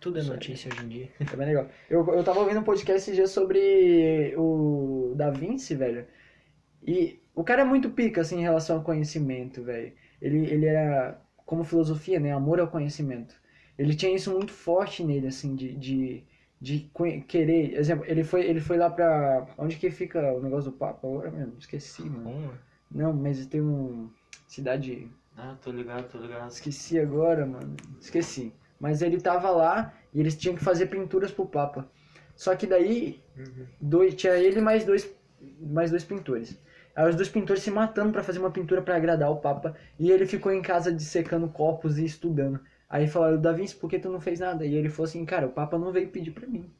Tudo 0.00 0.18
é 0.18 0.22
aí. 0.22 0.28
notícia 0.28 0.70
hoje 0.72 0.84
em 0.84 0.88
dia. 0.88 1.08
É 1.20 1.36
bem 1.36 1.46
legal. 1.46 1.68
Eu, 1.88 2.06
eu 2.08 2.24
tava 2.24 2.40
ouvindo 2.40 2.60
um 2.60 2.64
podcast 2.64 3.02
esse 3.02 3.14
dia 3.14 3.26
sobre 3.26 4.34
o 4.36 5.14
Da 5.16 5.30
Vinci, 5.30 5.74
velho. 5.74 6.06
E 6.84 7.20
o 7.34 7.44
cara 7.44 7.62
é 7.62 7.64
muito 7.64 7.90
pica, 7.90 8.20
assim, 8.20 8.38
em 8.38 8.42
relação 8.42 8.76
ao 8.76 8.82
conhecimento, 8.82 9.62
velho. 9.62 9.92
Ele, 10.20 10.46
ele 10.46 10.66
era, 10.66 11.20
como 11.46 11.64
filosofia, 11.64 12.18
né? 12.18 12.32
Amor 12.32 12.58
ao 12.58 12.68
conhecimento. 12.68 13.34
Ele 13.78 13.94
tinha 13.94 14.14
isso 14.14 14.30
muito 14.32 14.52
forte 14.52 15.04
nele, 15.04 15.28
assim, 15.28 15.54
de, 15.54 15.72
de, 15.74 16.24
de 16.60 16.90
querer. 17.28 17.74
Exemplo, 17.74 18.04
ele 18.08 18.24
foi, 18.24 18.44
ele 18.44 18.60
foi 18.60 18.76
lá 18.76 18.90
pra. 18.90 19.46
Onde 19.56 19.76
que 19.76 19.90
fica 19.90 20.32
o 20.32 20.42
negócio 20.42 20.70
do 20.70 20.76
Papa 20.76 21.06
agora 21.06 21.30
mesmo? 21.30 21.54
Esqueci, 21.58 22.02
mano. 22.02 22.52
Não, 22.90 23.12
mas 23.12 23.44
tem 23.46 23.60
um. 23.60 24.10
Cidade. 24.52 25.08
Ah, 25.34 25.56
tô 25.62 25.70
ligado, 25.70 26.10
tô 26.10 26.18
ligado. 26.18 26.50
Esqueci 26.50 27.00
agora, 27.00 27.46
mano. 27.46 27.74
Esqueci. 27.98 28.52
Mas 28.78 29.00
ele 29.00 29.18
tava 29.18 29.48
lá 29.48 29.94
e 30.12 30.20
eles 30.20 30.36
tinham 30.36 30.54
que 30.54 30.62
fazer 30.62 30.88
pinturas 30.88 31.30
pro 31.30 31.46
Papa. 31.46 31.88
Só 32.36 32.54
que 32.54 32.66
daí 32.66 33.18
Uhum. 33.34 33.66
dois, 33.80 34.14
tinha 34.14 34.34
ele 34.34 34.58
e 34.58 34.62
mais 34.62 34.84
dois, 34.84 35.10
mais 35.58 35.90
dois 35.90 36.04
pintores. 36.04 36.58
Aí 36.94 37.08
os 37.08 37.16
dois 37.16 37.30
pintores 37.30 37.62
se 37.62 37.70
matando 37.70 38.12
pra 38.12 38.22
fazer 38.22 38.40
uma 38.40 38.50
pintura 38.50 38.82
pra 38.82 38.94
agradar 38.94 39.30
o 39.30 39.36
Papa. 39.40 39.74
E 39.98 40.10
ele 40.10 40.26
ficou 40.26 40.52
em 40.52 40.60
casa 40.60 40.92
dissecando 40.92 41.48
copos 41.48 41.96
e 41.96 42.04
estudando. 42.04 42.60
Aí 42.90 43.08
falaram, 43.08 43.40
Da 43.40 43.52
Vinci, 43.52 43.74
por 43.76 43.88
que 43.88 43.98
tu 43.98 44.10
não 44.10 44.20
fez 44.20 44.38
nada? 44.38 44.66
E 44.66 44.74
ele 44.74 44.90
falou 44.90 45.08
assim, 45.08 45.24
cara, 45.24 45.46
o 45.46 45.52
Papa 45.52 45.78
não 45.78 45.90
veio 45.90 46.10
pedir 46.10 46.32
pra 46.32 46.46
mim. 46.46 46.70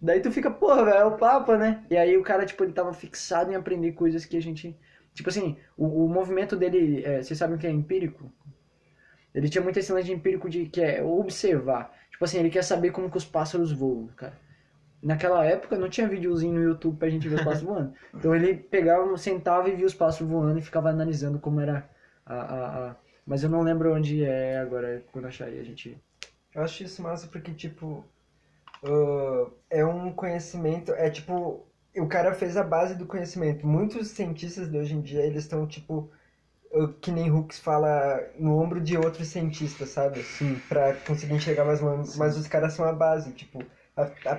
Daí 0.00 0.18
tu 0.20 0.32
fica, 0.32 0.50
porra, 0.50 0.84
velho, 0.86 0.96
é 0.96 1.04
o 1.04 1.16
Papa, 1.16 1.56
né? 1.56 1.84
E 1.88 1.96
aí 1.96 2.16
o 2.16 2.24
cara, 2.24 2.44
tipo, 2.44 2.64
ele 2.64 2.72
tava 2.72 2.92
fixado 2.92 3.52
em 3.52 3.54
aprender 3.54 3.92
coisas 3.92 4.24
que 4.24 4.36
a 4.36 4.42
gente... 4.42 4.76
Tipo 5.14 5.28
assim, 5.28 5.56
o, 5.76 6.04
o 6.04 6.08
movimento 6.08 6.56
dele, 6.56 7.04
é, 7.04 7.22
vocês 7.22 7.38
sabem 7.38 7.56
o 7.56 7.58
que 7.58 7.66
é 7.66 7.70
empírico? 7.70 8.32
Ele 9.34 9.48
tinha 9.48 9.62
muito 9.62 9.78
esse 9.78 9.92
lance 9.92 10.06
de 10.06 10.12
empírico 10.12 10.48
de 10.48 10.66
que 10.66 10.80
é 10.80 11.02
observar. 11.02 11.92
Tipo 12.10 12.24
assim, 12.24 12.38
ele 12.38 12.50
quer 12.50 12.62
saber 12.62 12.90
como 12.90 13.10
que 13.10 13.16
os 13.16 13.24
pássaros 13.24 13.72
voam, 13.72 14.08
cara. 14.08 14.38
Naquela 15.02 15.44
época 15.44 15.76
não 15.76 15.88
tinha 15.88 16.06
videozinho 16.06 16.54
no 16.54 16.62
YouTube 16.62 16.98
pra 16.98 17.08
gente 17.08 17.28
ver 17.28 17.36
os 17.36 17.44
pássaros 17.44 17.62
voando. 17.62 17.94
Então 18.14 18.34
ele 18.34 18.54
pegava, 18.54 19.16
sentava 19.16 19.68
e 19.68 19.74
via 19.74 19.86
os 19.86 19.94
pássaros 19.94 20.30
voando 20.30 20.58
e 20.58 20.62
ficava 20.62 20.90
analisando 20.90 21.38
como 21.38 21.60
era 21.60 21.88
a, 22.24 22.34
a, 22.34 22.90
a... 22.90 22.96
Mas 23.26 23.42
eu 23.42 23.50
não 23.50 23.62
lembro 23.62 23.94
onde 23.94 24.24
é 24.24 24.58
agora, 24.58 25.02
quando 25.12 25.26
achar 25.26 25.46
aí 25.46 25.58
a 25.58 25.64
gente... 25.64 25.98
Eu 26.54 26.62
acho 26.62 26.84
isso 26.84 27.02
massa 27.02 27.26
porque, 27.28 27.52
tipo, 27.52 28.04
ah, 28.84 29.50
é 29.70 29.84
um 29.84 30.12
conhecimento, 30.12 30.92
é 30.92 31.08
tipo 31.10 31.66
o 31.96 32.06
cara 32.06 32.34
fez 32.34 32.56
a 32.56 32.62
base 32.62 32.94
do 32.94 33.06
conhecimento. 33.06 33.66
Muitos 33.66 34.08
cientistas 34.08 34.70
de 34.70 34.78
hoje 34.78 34.94
em 34.94 35.00
dia, 35.00 35.22
eles 35.22 35.44
estão, 35.44 35.66
tipo, 35.66 36.10
que 37.00 37.10
nem 37.10 37.30
Hooks 37.30 37.58
fala, 37.58 38.20
no 38.38 38.58
ombro 38.58 38.80
de 38.80 38.96
outros 38.96 39.28
cientistas, 39.28 39.90
sabe? 39.90 40.22
Sim. 40.22 40.60
Pra 40.68 40.94
conseguir 40.94 41.34
enxergar 41.34 41.64
mais 41.64 41.80
longe. 41.80 42.18
Mas 42.18 42.36
os 42.36 42.46
caras 42.46 42.72
são 42.72 42.86
a 42.86 42.92
base, 42.92 43.32
tipo, 43.32 43.62
a, 43.94 44.02
a, 44.02 44.38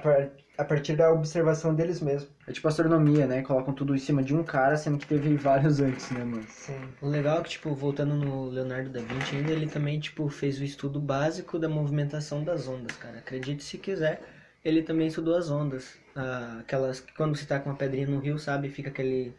a 0.58 0.66
partir 0.66 0.96
da 0.96 1.12
observação 1.12 1.76
deles 1.76 2.02
mesmos. 2.02 2.32
É 2.48 2.52
tipo 2.52 2.68
astronomia, 2.68 3.28
né? 3.28 3.44
Colocam 3.44 3.74
tudo 3.74 3.94
em 3.94 4.00
cima 4.00 4.24
de 4.24 4.36
um 4.36 4.44
cara, 4.44 4.76
sendo 4.76 4.98
que 4.98 5.06
teve 5.06 5.36
vários 5.36 5.80
antes, 5.82 6.10
né, 6.10 6.24
mano? 6.24 6.46
Sim. 6.48 6.80
O 7.02 7.08
legal 7.08 7.40
é 7.40 7.44
que, 7.44 7.52
tipo, 7.52 7.74
voltando 7.76 8.16
no 8.16 8.46
Leonardo 8.46 8.90
da 8.90 9.00
Vinci, 9.00 9.36
ainda 9.36 9.52
ele 9.52 9.68
também, 9.68 10.00
tipo, 10.00 10.28
fez 10.28 10.60
o 10.60 10.64
estudo 10.64 11.00
básico 11.00 11.60
da 11.60 11.70
movimentação 11.70 12.44
das 12.44 12.68
ondas, 12.68 12.98
cara. 12.98 13.20
Acredite 13.20 13.64
se 13.64 13.78
quiser, 13.78 14.22
ele 14.66 14.82
também 14.82 15.08
estudou 15.08 15.36
as 15.36 15.52
ondas. 15.52 16.02
Ah, 16.16 16.58
aquelas 16.62 17.00
que 17.00 17.14
quando 17.14 17.36
você 17.36 17.46
tá 17.46 17.60
com 17.60 17.70
uma 17.70 17.76
pedrinha 17.76 18.08
no 18.08 18.20
rio, 18.20 18.38
sabe, 18.38 18.70
fica 18.70 18.90
aquele 18.90 19.34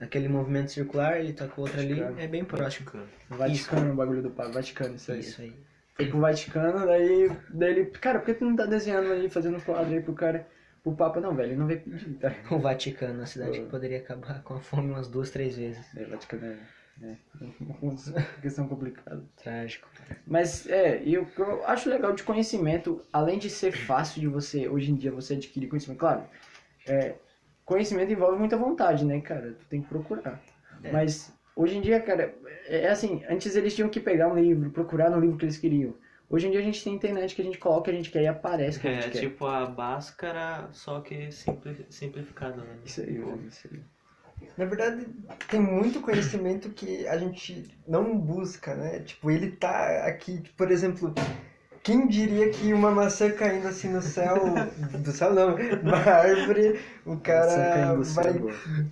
aquele 0.00 0.28
movimento 0.28 0.72
circular, 0.72 1.20
ele 1.20 1.32
tá 1.32 1.46
com 1.46 1.60
outra 1.60 1.80
ali, 1.80 1.94
Vaticano. 1.94 2.20
é 2.20 2.26
bem 2.26 2.44
próximo. 2.44 2.90
Vaticano, 3.28 3.92
o 3.92 3.96
bagulho 3.96 4.22
do 4.22 4.30
Papa. 4.30 4.50
Vaticano, 4.50 4.96
isso 4.96 5.12
aí. 5.12 5.20
Isso 5.20 5.42
aí. 5.42 5.52
Foi 5.94 6.06
pro 6.06 6.20
Vaticano, 6.20 6.86
daí, 6.86 7.30
daí 7.50 7.70
ele. 7.70 7.84
Cara, 7.86 8.18
por 8.18 8.26
que 8.26 8.34
tu 8.34 8.44
não 8.46 8.56
tá 8.56 8.64
desenhando 8.64 9.12
aí, 9.12 9.28
fazendo 9.28 9.58
um 9.58 9.60
quadro 9.60 9.92
aí 9.92 10.00
pro 10.00 10.14
cara, 10.14 10.46
pro 10.82 10.94
Papa? 10.94 11.20
Não, 11.20 11.34
velho, 11.34 11.50
ele 11.50 11.56
não 11.56 11.66
vai 11.66 11.76
pedir, 11.76 12.14
tá? 12.14 12.34
O 12.50 12.58
Vaticano, 12.58 13.22
a 13.22 13.26
cidade 13.26 13.58
Pô. 13.58 13.64
que 13.64 13.70
poderia 13.70 13.98
acabar 13.98 14.42
com 14.42 14.54
a 14.54 14.60
fome 14.60 14.90
umas 14.90 15.08
duas, 15.08 15.30
três 15.30 15.56
vezes. 15.58 15.84
É, 15.94 16.04
Vaticano 16.04 16.46
é. 16.46 16.56
É 17.02 17.16
uma 17.82 17.94
questão 18.42 18.66
complicada. 18.68 19.22
Trágico. 19.42 19.88
Mas 20.26 20.66
é, 20.68 21.02
e 21.02 21.16
o 21.18 21.26
que 21.26 21.40
eu 21.40 21.64
acho 21.66 21.88
legal 21.88 22.12
de 22.12 22.22
conhecimento, 22.22 23.02
além 23.12 23.38
de 23.38 23.48
ser 23.50 23.72
fácil 23.72 24.20
de 24.20 24.26
você, 24.28 24.68
hoje 24.68 24.90
em 24.90 24.94
dia, 24.94 25.10
você 25.12 25.34
adquirir 25.34 25.68
conhecimento, 25.68 25.98
claro, 25.98 26.22
é, 26.86 27.14
conhecimento 27.64 28.12
envolve 28.12 28.38
muita 28.38 28.56
vontade, 28.56 29.04
né, 29.04 29.20
cara? 29.20 29.52
Tu 29.58 29.64
tem 29.66 29.80
que 29.82 29.88
procurar. 29.88 30.40
É. 30.82 30.92
Mas 30.92 31.32
hoje 31.56 31.76
em 31.76 31.80
dia, 31.80 32.00
cara, 32.00 32.34
é 32.66 32.88
assim, 32.88 33.22
antes 33.28 33.54
eles 33.56 33.74
tinham 33.74 33.88
que 33.88 34.00
pegar 34.00 34.28
um 34.28 34.38
livro, 34.38 34.70
procurar 34.70 35.10
no 35.10 35.20
livro 35.20 35.36
que 35.36 35.44
eles 35.44 35.56
queriam. 35.58 35.94
Hoje 36.28 36.46
em 36.46 36.50
dia 36.52 36.60
a 36.60 36.62
gente 36.62 36.82
tem 36.84 36.94
internet 36.94 37.34
que 37.34 37.42
a 37.42 37.44
gente 37.44 37.58
coloca 37.58 37.80
o 37.80 37.84
que 37.84 37.90
a 37.90 37.94
gente 37.94 38.10
quer 38.10 38.22
e 38.22 38.26
aparece 38.28 38.78
o 38.78 38.80
que 38.82 38.86
a 38.88 38.92
É 38.92 39.00
gente 39.02 39.10
quer. 39.12 39.18
tipo 39.20 39.46
a 39.46 39.66
Bhaskara, 39.66 40.68
só 40.72 41.00
que 41.00 41.30
simpli- 41.32 41.84
simplificada, 41.90 42.56
né? 42.62 42.76
Isso 42.84 43.00
aí, 43.00 43.18
velho, 43.18 43.46
isso 43.48 43.68
aí. 43.72 43.80
Na 44.56 44.64
verdade, 44.64 45.06
tem 45.48 45.60
muito 45.60 46.00
conhecimento 46.00 46.70
que 46.70 47.06
a 47.06 47.16
gente 47.16 47.68
não 47.86 48.18
busca, 48.18 48.74
né? 48.74 49.00
Tipo, 49.00 49.30
ele 49.30 49.52
tá 49.52 50.04
aqui, 50.06 50.42
por 50.56 50.70
exemplo, 50.70 51.14
quem 51.82 52.06
diria 52.06 52.50
que 52.50 52.72
uma 52.72 52.90
maçã 52.90 53.30
caindo 53.30 53.66
assim 53.68 53.88
no 53.88 54.02
céu, 54.02 54.36
do 55.02 55.12
céu 55.12 55.32
não, 55.32 55.54
uma 55.82 55.96
árvore, 55.96 56.80
o 57.06 57.16
cara 57.16 57.48
céu, 57.48 58.02
vai 58.02 58.34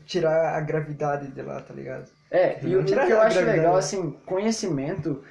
tirar 0.06 0.56
a 0.56 0.60
gravidade 0.60 1.28
de 1.28 1.42
lá, 1.42 1.60
tá 1.60 1.74
ligado? 1.74 2.10
É, 2.30 2.58
e 2.64 2.76
o 2.76 2.84
que 2.84 2.94
eu 2.94 3.20
acho 3.20 3.40
legal, 3.40 3.76
assim, 3.76 4.10
conhecimento 4.24 5.22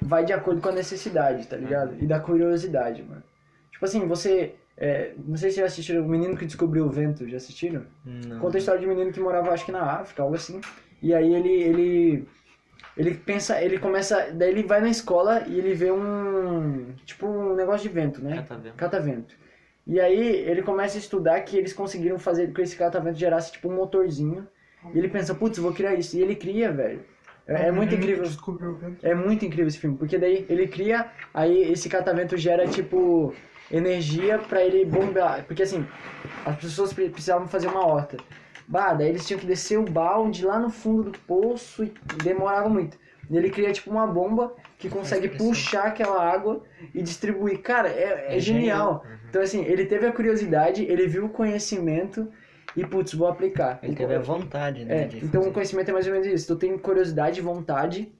vai 0.00 0.24
de 0.24 0.32
acordo 0.32 0.60
com 0.60 0.68
a 0.68 0.72
necessidade, 0.72 1.46
tá 1.46 1.56
ligado? 1.56 1.96
E 2.00 2.06
da 2.06 2.18
curiosidade, 2.18 3.02
mano. 3.02 3.22
Tipo 3.70 3.84
assim, 3.84 4.06
você. 4.06 4.54
É, 4.82 5.12
não 5.24 5.36
sei 5.36 5.52
se 5.52 5.58
já 5.58 5.66
assistiram 5.66 6.04
O 6.04 6.08
Menino 6.08 6.36
que 6.36 6.44
Descobriu 6.44 6.84
o 6.84 6.90
Vento, 6.90 7.28
já 7.28 7.36
assistiram? 7.36 7.84
Não. 8.04 8.40
Conta 8.40 8.56
a 8.56 8.58
história 8.58 8.80
de 8.80 8.86
um 8.86 8.88
menino 8.88 9.12
que 9.12 9.20
morava, 9.20 9.52
acho 9.52 9.64
que 9.64 9.70
na 9.70 9.80
África, 9.80 10.24
algo 10.24 10.34
assim. 10.34 10.60
E 11.00 11.14
aí 11.14 11.32
ele. 11.32 11.52
ele 11.62 12.28
ele 12.94 13.14
pensa, 13.14 13.62
ele 13.62 13.78
começa, 13.78 14.32
daí 14.34 14.50
ele 14.50 14.64
vai 14.64 14.82
na 14.82 14.90
escola 14.90 15.44
e 15.46 15.56
ele 15.56 15.72
vê 15.72 15.90
um, 15.90 16.92
tipo 17.06 17.26
um 17.26 17.54
negócio 17.54 17.88
de 17.88 17.94
vento, 17.94 18.22
né? 18.22 18.36
Catavento. 18.36 18.76
catavento. 18.76 19.34
E 19.86 19.98
aí 19.98 20.20
ele 20.20 20.62
começa 20.62 20.98
a 20.98 21.00
estudar 21.00 21.40
que 21.40 21.56
eles 21.56 21.72
conseguiram 21.72 22.18
fazer 22.18 22.52
com 22.52 22.60
esse 22.60 22.76
catavento 22.76 23.18
gerasse 23.18 23.52
tipo 23.52 23.70
um 23.70 23.76
motorzinho. 23.76 24.46
E 24.92 24.98
ele 24.98 25.08
pensa, 25.08 25.34
putz, 25.34 25.58
vou 25.58 25.72
criar 25.72 25.94
isso. 25.94 26.18
E 26.18 26.20
ele 26.20 26.34
cria, 26.34 26.70
velho. 26.70 27.00
É, 27.46 27.68
é 27.68 27.72
muito 27.72 27.94
incrível. 27.94 28.24
Descobriu 28.24 28.72
o 28.72 28.76
vento. 28.76 29.06
É 29.06 29.14
muito 29.14 29.44
incrível 29.44 29.68
esse 29.68 29.78
filme, 29.78 29.96
porque 29.96 30.18
daí 30.18 30.44
ele 30.50 30.66
cria, 30.66 31.10
aí 31.32 31.72
esse 31.72 31.88
catavento 31.88 32.36
gera 32.36 32.66
tipo 32.66 33.32
energia 33.72 34.38
pra 34.38 34.62
ele 34.62 34.84
bombear, 34.84 35.44
porque 35.46 35.62
assim, 35.62 35.86
as 36.44 36.56
pessoas 36.56 36.92
pre- 36.92 37.08
precisavam 37.08 37.48
fazer 37.48 37.68
uma 37.68 37.86
horta. 37.86 38.16
Bah, 38.68 38.94
daí 38.94 39.08
eles 39.08 39.26
tinham 39.26 39.40
que 39.40 39.46
descer 39.46 39.78
o 39.78 39.84
balde 39.84 40.44
lá 40.44 40.58
no 40.58 40.70
fundo 40.70 41.10
do 41.10 41.18
poço 41.20 41.82
e 41.84 41.92
demorava 42.22 42.68
muito. 42.68 42.96
E 43.30 43.36
ele 43.36 43.50
cria 43.50 43.72
tipo 43.72 43.90
uma 43.90 44.06
bomba 44.06 44.52
que 44.78 44.88
consegue 44.88 45.28
puxar 45.28 45.84
aquela 45.86 46.22
água 46.22 46.62
e 46.94 47.02
distribuir. 47.02 47.60
Cara, 47.62 47.88
é, 47.88 48.26
é 48.28 48.36
É 48.36 48.40
genial. 48.40 49.02
genial. 49.04 49.18
Então 49.28 49.42
assim, 49.42 49.64
ele 49.64 49.86
teve 49.86 50.06
a 50.06 50.12
curiosidade, 50.12 50.84
ele 50.84 51.06
viu 51.06 51.24
o 51.26 51.28
conhecimento 51.28 52.28
e 52.76 52.84
putz, 52.86 53.14
vou 53.14 53.26
aplicar. 53.28 53.78
Ele 53.82 53.94
teve 53.94 54.14
a 54.14 54.18
vontade, 54.20 54.84
né? 54.84 55.02
É, 55.02 55.08
então 55.22 55.40
fazer. 55.40 55.48
o 55.48 55.52
conhecimento 55.52 55.88
é 55.90 55.92
mais 55.92 56.06
ou 56.06 56.12
menos 56.12 56.26
isso. 56.26 56.46
Tu 56.48 56.56
tem 56.56 56.76
curiosidade 56.78 57.38
e 57.40 57.42
vontade, 57.42 58.12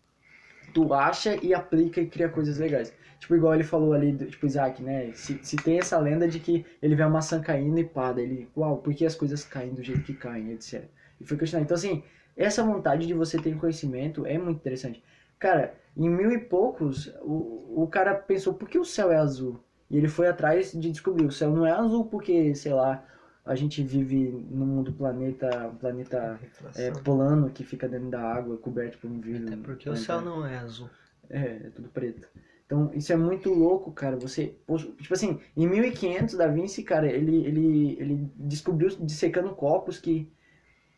tu 0.73 0.93
acha 0.93 1.37
e 1.45 1.55
aplica 1.55 2.01
e 2.01 2.07
cria 2.07 2.29
coisas 2.29 2.59
legais. 2.59 2.93
Tipo, 3.19 3.37
igual 3.37 3.55
ele 3.55 3.63
falou 3.63 3.93
ali, 3.93 4.13
tipo, 4.17 4.47
Isaac, 4.47 4.83
né? 4.83 5.13
Se, 5.15 5.39
se 5.43 5.57
tem 5.57 5.79
essa 5.79 5.97
lenda 5.99 6.27
de 6.27 6.41
que 6.41 6.67
ele 6.83 6.97
vê 6.97 7.05
a 7.05 7.09
maçã 7.09 7.41
caindo 7.41 7.79
e 7.79 7.85
pá, 7.85 8.13
daí 8.13 8.25
ele, 8.25 8.49
uau, 8.57 8.79
por 8.79 8.93
que 8.93 9.07
as 9.07 9.15
coisas 9.15 9.45
caem 9.45 9.73
do 9.73 9.83
jeito 9.83 10.03
que 10.03 10.13
caem, 10.13 10.51
etc. 10.53 10.85
E 11.21 11.25
foi 11.25 11.37
questionar. 11.37 11.63
Então, 11.63 11.77
assim, 11.77 12.03
essa 12.37 12.65
vontade 12.65 13.07
de 13.07 13.15
você 13.15 13.39
ter 13.39 13.57
conhecimento 13.57 14.27
é 14.27 14.37
muito 14.39 14.59
interessante. 14.59 15.03
Cara, 15.39 15.75
em 15.97 16.09
mil 16.09 16.33
e 16.33 16.39
poucos, 16.39 17.15
o, 17.21 17.83
o 17.83 17.87
cara 17.87 18.15
pensou, 18.15 18.55
por 18.55 18.69
que 18.69 18.79
o 18.79 18.85
céu 18.85 19.13
é 19.13 19.17
azul? 19.17 19.61
E 19.91 19.97
ele 19.97 20.09
foi 20.09 20.27
atrás 20.27 20.73
de 20.73 20.91
descobrir, 20.91 21.27
o 21.27 21.31
céu 21.31 21.51
não 21.51 21.67
é 21.67 21.71
azul 21.71 22.07
porque, 22.07 22.55
sei 22.55 22.73
lá, 22.73 23.05
a 23.45 23.55
gente 23.55 23.83
vive 23.83 24.29
num 24.51 24.67
mundo 24.67 24.93
planeta, 24.93 25.69
um 25.69 25.77
planeta 25.77 26.39
é, 26.77 26.91
plano 26.91 27.51
que 27.51 27.65
fica 27.65 27.89
dentro 27.89 28.09
da 28.11 28.21
água, 28.21 28.57
coberto 28.57 28.99
por 28.99 29.11
um 29.11 29.21
vidro. 29.21 29.49
Até 29.49 29.57
porque 29.57 29.89
o 29.89 29.93
planeta- 29.93 30.05
céu 30.05 30.21
não 30.21 30.47
é 30.47 30.59
azul. 30.59 30.89
É, 31.29 31.41
é 31.41 31.71
tudo 31.75 31.89
preto. 31.89 32.27
Então, 32.67 32.91
isso 32.95 33.13
é 33.13 33.17
muito 33.17 33.53
louco, 33.53 33.93
cara. 33.93 34.17
Você, 34.17 34.57
tipo 34.99 35.13
assim, 35.13 35.41
em 35.57 35.67
1500, 35.67 36.37
Da 36.37 36.47
Vinci, 36.47 36.83
cara, 36.83 37.07
ele, 37.11 37.45
ele, 37.45 37.97
ele 38.01 38.31
descobriu 38.37 38.89
dissecando 39.01 39.55
corpos 39.55 39.99
que 39.99 40.31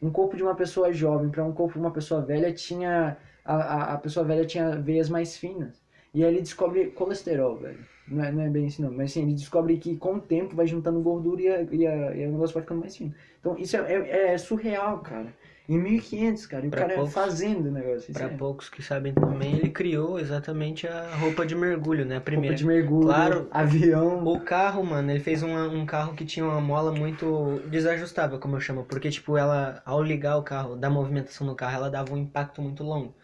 um 0.01 0.11
corpo 0.11 0.37
de 0.37 0.43
uma 0.43 0.55
pessoa 0.55 0.93
jovem 0.93 1.31
para 1.31 1.45
um 1.45 1.53
corpo 1.53 1.75
de 1.75 1.81
uma 1.81 1.91
pessoa 1.91 2.21
velha 2.21 2.53
tinha 2.53 3.17
a, 3.45 3.55
a, 3.55 3.93
a 3.95 3.99
pessoa 3.99 4.25
velha 4.25 4.45
tinha 4.45 4.77
veias 4.77 5.09
mais 5.09 5.37
finas. 5.37 5.83
E 6.15 6.25
aí 6.25 6.31
ele 6.33 6.43
descobre 6.43 6.91
colesterol, 6.93 7.59
velho. 7.59 7.87
Não 8.07 8.23
é, 8.25 8.31
não 8.33 8.43
é 8.43 8.51
bem 8.51 8.67
assim 8.67 8.83
não, 8.83 8.93
mas 8.93 9.11
assim, 9.11 9.23
ele 9.23 9.35
descobre 9.35 9.79
que 9.79 9.97
com 9.97 10.17
o 10.17 10.21
tempo 10.21 10.55
vai 10.55 10.67
juntando 10.67 11.01
gordura 11.03 11.41
e, 11.43 11.49
a, 11.49 11.63
e, 11.63 11.87
a, 11.87 12.17
e 12.17 12.27
o 12.27 12.33
negócio 12.33 12.55
vai 12.55 12.63
ficando 12.63 12.81
mais 12.81 12.97
fino. 12.97 13.15
Então 13.41 13.57
isso 13.59 13.77
é, 13.77 13.93
é, 13.95 14.35
é 14.35 14.39
surreal, 14.39 15.01
cara. 15.01 15.35
Em 15.67 15.79
1500, 15.79 16.47
cara, 16.47 16.67
e 16.67 16.69
o 16.69 16.71
Pra 16.71 16.83
cara 16.83 16.95
poucos- 16.97 17.15
fazendo 17.15 17.69
o 17.69 17.73
negócio. 17.73 18.11
Isso 18.11 18.13
Para 18.13 18.27
é 18.27 18.37
poucos 18.37 18.69
que 18.69 18.83
sabem 18.83 19.15
também, 19.15 19.57
ele 19.57 19.71
criou 19.71 20.19
exatamente 20.21 20.87
a 20.87 21.17
roupa 21.17 21.47
de 21.47 21.55
mergulho, 21.57 22.05
né? 22.05 22.17
A 22.17 22.19
roupa 22.19 22.25
primeira. 22.27 22.55
de 22.55 22.65
mergulho, 22.67 23.07
Claro. 23.07 23.49
avião. 23.51 24.25
O 24.25 24.41
carro, 24.45 24.85
mano, 24.85 25.11
ele 25.11 25.21
fez 25.21 25.43
um 25.43 25.87
carro 25.87 26.15
que 26.15 26.25
tinha 26.27 26.45
uma 26.45 26.61
mola 26.61 26.93
muito 26.93 27.61
desajustável, 27.69 28.39
como 28.39 28.57
eu 28.57 28.61
chamo, 28.61 28.85
porque, 28.85 29.09
tipo, 29.11 29.37
ela, 29.39 29.83
ao 29.87 30.03
ligar 30.03 30.37
o 30.37 30.43
carro, 30.43 30.77
da 30.77 30.91
movimentação 30.91 31.47
do 31.47 31.55
carro, 31.55 31.77
ela 31.77 31.91
dava 31.91 32.13
um 32.15 32.19
impacto 32.19 32.61
muito 32.61 32.83
longo. 32.85 33.15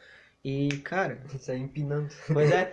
E, 0.44 0.68
cara, 0.84 1.18
Isso 1.34 1.50
aí 1.50 1.60
empinando. 1.60 2.08
pois 2.32 2.50
é, 2.50 2.70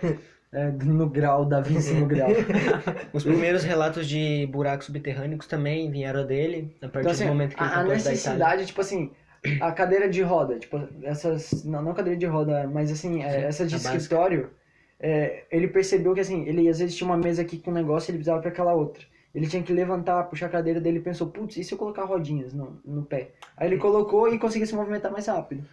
É, 0.50 0.70
no 0.70 1.08
grau, 1.08 1.44
Da 1.44 1.60
Vinci 1.60 1.92
no 1.92 2.06
grau. 2.06 2.30
os 3.12 3.22
primeiros 3.22 3.62
relatos 3.62 4.06
de 4.08 4.46
buracos 4.46 4.86
subterrâneos 4.86 5.46
também 5.46 5.90
vieram 5.90 6.26
dele, 6.26 6.74
a 6.80 6.88
partir 6.88 7.00
Então, 7.00 7.10
assim, 7.10 7.24
do 7.24 7.28
momento 7.28 7.54
que 7.54 7.62
ele 7.62 7.70
a, 7.70 7.80
a 7.80 7.84
necessidade, 7.84 8.66
tipo 8.66 8.80
assim, 8.80 9.12
a 9.60 9.72
cadeira 9.72 10.08
de 10.08 10.22
roda, 10.22 10.58
tipo, 10.58 10.88
essas. 11.02 11.64
Não, 11.64 11.82
não 11.82 11.94
cadeira 11.94 12.18
de 12.18 12.26
roda, 12.26 12.66
mas 12.66 12.90
assim, 12.90 13.22
é, 13.22 13.42
essa 13.42 13.66
de 13.66 13.74
a 13.74 13.78
escritório, 13.78 14.50
é, 14.98 15.44
ele 15.50 15.68
percebeu 15.68 16.14
que 16.14 16.20
assim, 16.20 16.46
ele 16.46 16.68
às 16.68 16.78
vezes 16.78 16.96
tinha 16.96 17.06
uma 17.08 17.16
mesa 17.16 17.42
aqui 17.42 17.58
com 17.58 17.70
um 17.70 17.74
negócio 17.74 18.08
e 18.08 18.12
ele 18.12 18.18
precisava 18.18 18.40
pra 18.40 18.50
aquela 18.50 18.74
outra. 18.74 19.04
Ele 19.34 19.46
tinha 19.46 19.62
que 19.62 19.72
levantar, 19.72 20.24
puxar 20.24 20.46
a 20.46 20.48
cadeira 20.48 20.80
dele 20.80 20.98
e 20.98 21.02
pensou, 21.02 21.28
putz, 21.28 21.58
e 21.58 21.62
se 21.62 21.72
eu 21.72 21.78
colocar 21.78 22.04
rodinhas 22.04 22.52
no, 22.54 22.80
no 22.84 23.04
pé? 23.04 23.32
Aí 23.56 23.68
ele 23.68 23.76
colocou 23.76 24.32
e 24.32 24.38
conseguia 24.38 24.66
se 24.66 24.74
movimentar 24.74 25.12
mais 25.12 25.26
rápido. 25.26 25.64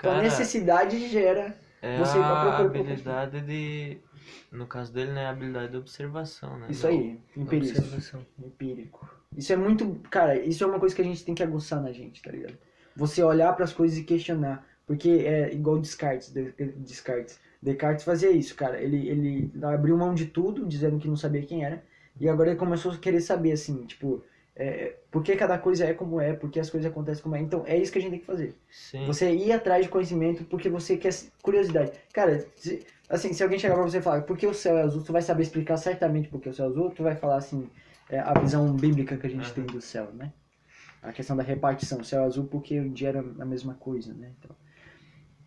Então 0.00 0.10
a 0.12 0.14
Cara, 0.14 0.22
necessidade 0.22 1.08
gera. 1.08 1.54
É 1.82 1.98
Você 1.98 2.18
a 2.18 2.58
habilidade 2.58 3.40
de. 3.42 3.98
No 4.50 4.66
caso 4.66 4.92
dele, 4.92 5.12
né? 5.12 5.26
A 5.26 5.30
habilidade 5.30 5.70
de 5.70 5.76
observação, 5.76 6.58
né? 6.58 6.66
Isso 6.70 6.86
aí, 6.86 7.20
empírico. 7.36 7.78
Observação. 7.78 8.26
empírico. 8.38 9.14
Isso 9.36 9.52
é 9.52 9.56
muito. 9.56 10.00
Cara, 10.10 10.36
isso 10.38 10.64
é 10.64 10.66
uma 10.66 10.80
coisa 10.80 10.94
que 10.94 11.02
a 11.02 11.04
gente 11.04 11.24
tem 11.24 11.34
que 11.34 11.42
aguçar 11.42 11.80
na 11.80 11.92
gente, 11.92 12.20
tá 12.22 12.30
ligado? 12.32 12.58
Você 12.96 13.22
olhar 13.22 13.52
para 13.54 13.64
as 13.64 13.72
coisas 13.72 13.96
e 13.98 14.02
questionar. 14.04 14.66
Porque 14.86 15.08
é 15.08 15.52
igual 15.54 15.78
Descartes. 15.78 16.30
De- 16.32 16.52
Descartes. 16.78 17.38
Descartes 17.62 18.04
fazia 18.04 18.30
isso, 18.30 18.54
cara. 18.56 18.80
Ele, 18.80 19.08
ele 19.08 19.52
abriu 19.62 19.96
mão 19.96 20.14
de 20.14 20.26
tudo, 20.26 20.66
dizendo 20.66 20.98
que 20.98 21.06
não 21.06 21.16
sabia 21.16 21.42
quem 21.46 21.64
era. 21.64 21.84
E 22.18 22.28
agora 22.28 22.50
ele 22.50 22.58
começou 22.58 22.90
a 22.90 22.96
querer 22.98 23.20
saber, 23.20 23.52
assim, 23.52 23.84
tipo, 23.86 24.24
é, 24.56 24.96
por 25.10 25.22
que 25.22 25.36
cada 25.36 25.58
coisa 25.58 25.84
é 25.84 25.94
como 25.94 26.20
é, 26.20 26.32
por 26.32 26.50
que 26.50 26.60
as 26.60 26.70
coisas 26.70 26.90
acontecem 26.90 27.22
como 27.22 27.36
é. 27.36 27.40
Então 27.40 27.64
é 27.66 27.76
isso 27.76 27.92
que 27.92 27.98
a 27.98 28.02
gente 28.02 28.10
tem 28.12 28.20
que 28.20 28.26
fazer. 28.26 28.54
Sim. 28.70 29.06
Você 29.06 29.32
ir 29.32 29.52
atrás 29.52 29.84
de 29.84 29.90
conhecimento 29.90 30.44
porque 30.44 30.68
você 30.68 30.96
quer 30.96 31.12
curiosidade. 31.42 31.92
Cara, 32.12 32.46
se- 32.56 32.84
assim, 33.08 33.32
se 33.32 33.42
alguém 33.42 33.58
chegar 33.58 33.74
pra 33.74 33.84
você 33.84 33.98
e 33.98 34.02
falar 34.02 34.22
por 34.22 34.36
que 34.36 34.46
o 34.46 34.54
céu 34.54 34.76
é 34.78 34.82
azul, 34.82 35.02
tu 35.02 35.12
vai 35.12 35.22
saber 35.22 35.42
explicar 35.42 35.76
certamente 35.76 36.28
por 36.28 36.40
que 36.40 36.48
o 36.48 36.54
céu 36.54 36.66
é 36.66 36.68
azul, 36.68 36.90
tu 36.90 37.02
vai 37.02 37.16
falar 37.16 37.36
assim, 37.36 37.68
é, 38.10 38.18
a 38.18 38.34
visão 38.38 38.72
bíblica 38.74 39.16
que 39.16 39.26
a 39.26 39.30
gente 39.30 39.44
Aham. 39.46 39.54
tem 39.54 39.64
do 39.66 39.80
céu, 39.80 40.08
né? 40.12 40.32
a 41.02 41.12
questão 41.12 41.36
da 41.36 41.42
repartição, 41.42 42.04
céu 42.04 42.24
azul 42.24 42.44
porque 42.46 42.78
um 42.78 42.92
dia 42.92 43.08
era 43.08 43.20
a 43.20 43.44
mesma 43.44 43.74
coisa, 43.74 44.12
né? 44.12 44.32
Então, 44.38 44.54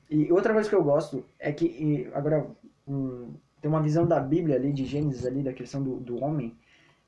e 0.09 0.31
outra 0.31 0.53
coisa 0.53 0.69
que 0.69 0.75
eu 0.75 0.83
gosto 0.83 1.25
é 1.39 1.51
que, 1.51 2.09
agora, 2.13 2.47
um, 2.87 3.33
tem 3.61 3.69
uma 3.69 3.81
visão 3.81 4.05
da 4.05 4.19
Bíblia 4.19 4.55
ali, 4.55 4.71
de 4.71 4.85
Gênesis 4.85 5.25
ali, 5.25 5.41
da 5.41 5.53
questão 5.53 5.81
do, 5.81 5.95
do 5.99 6.23
homem, 6.23 6.55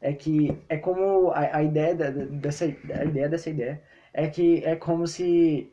é 0.01 0.13
que 0.13 0.57
é 0.69 0.77
como 0.77 1.31
a, 1.31 1.57
a 1.57 1.63
ideia 1.63 1.95
da, 1.95 2.09
dessa 2.09 2.65
a 2.65 3.05
ideia 3.05 3.29
dessa 3.29 3.49
ideia 3.49 3.81
é 4.13 4.27
que 4.27 4.63
é 4.63 4.75
como 4.75 5.07
se 5.07 5.71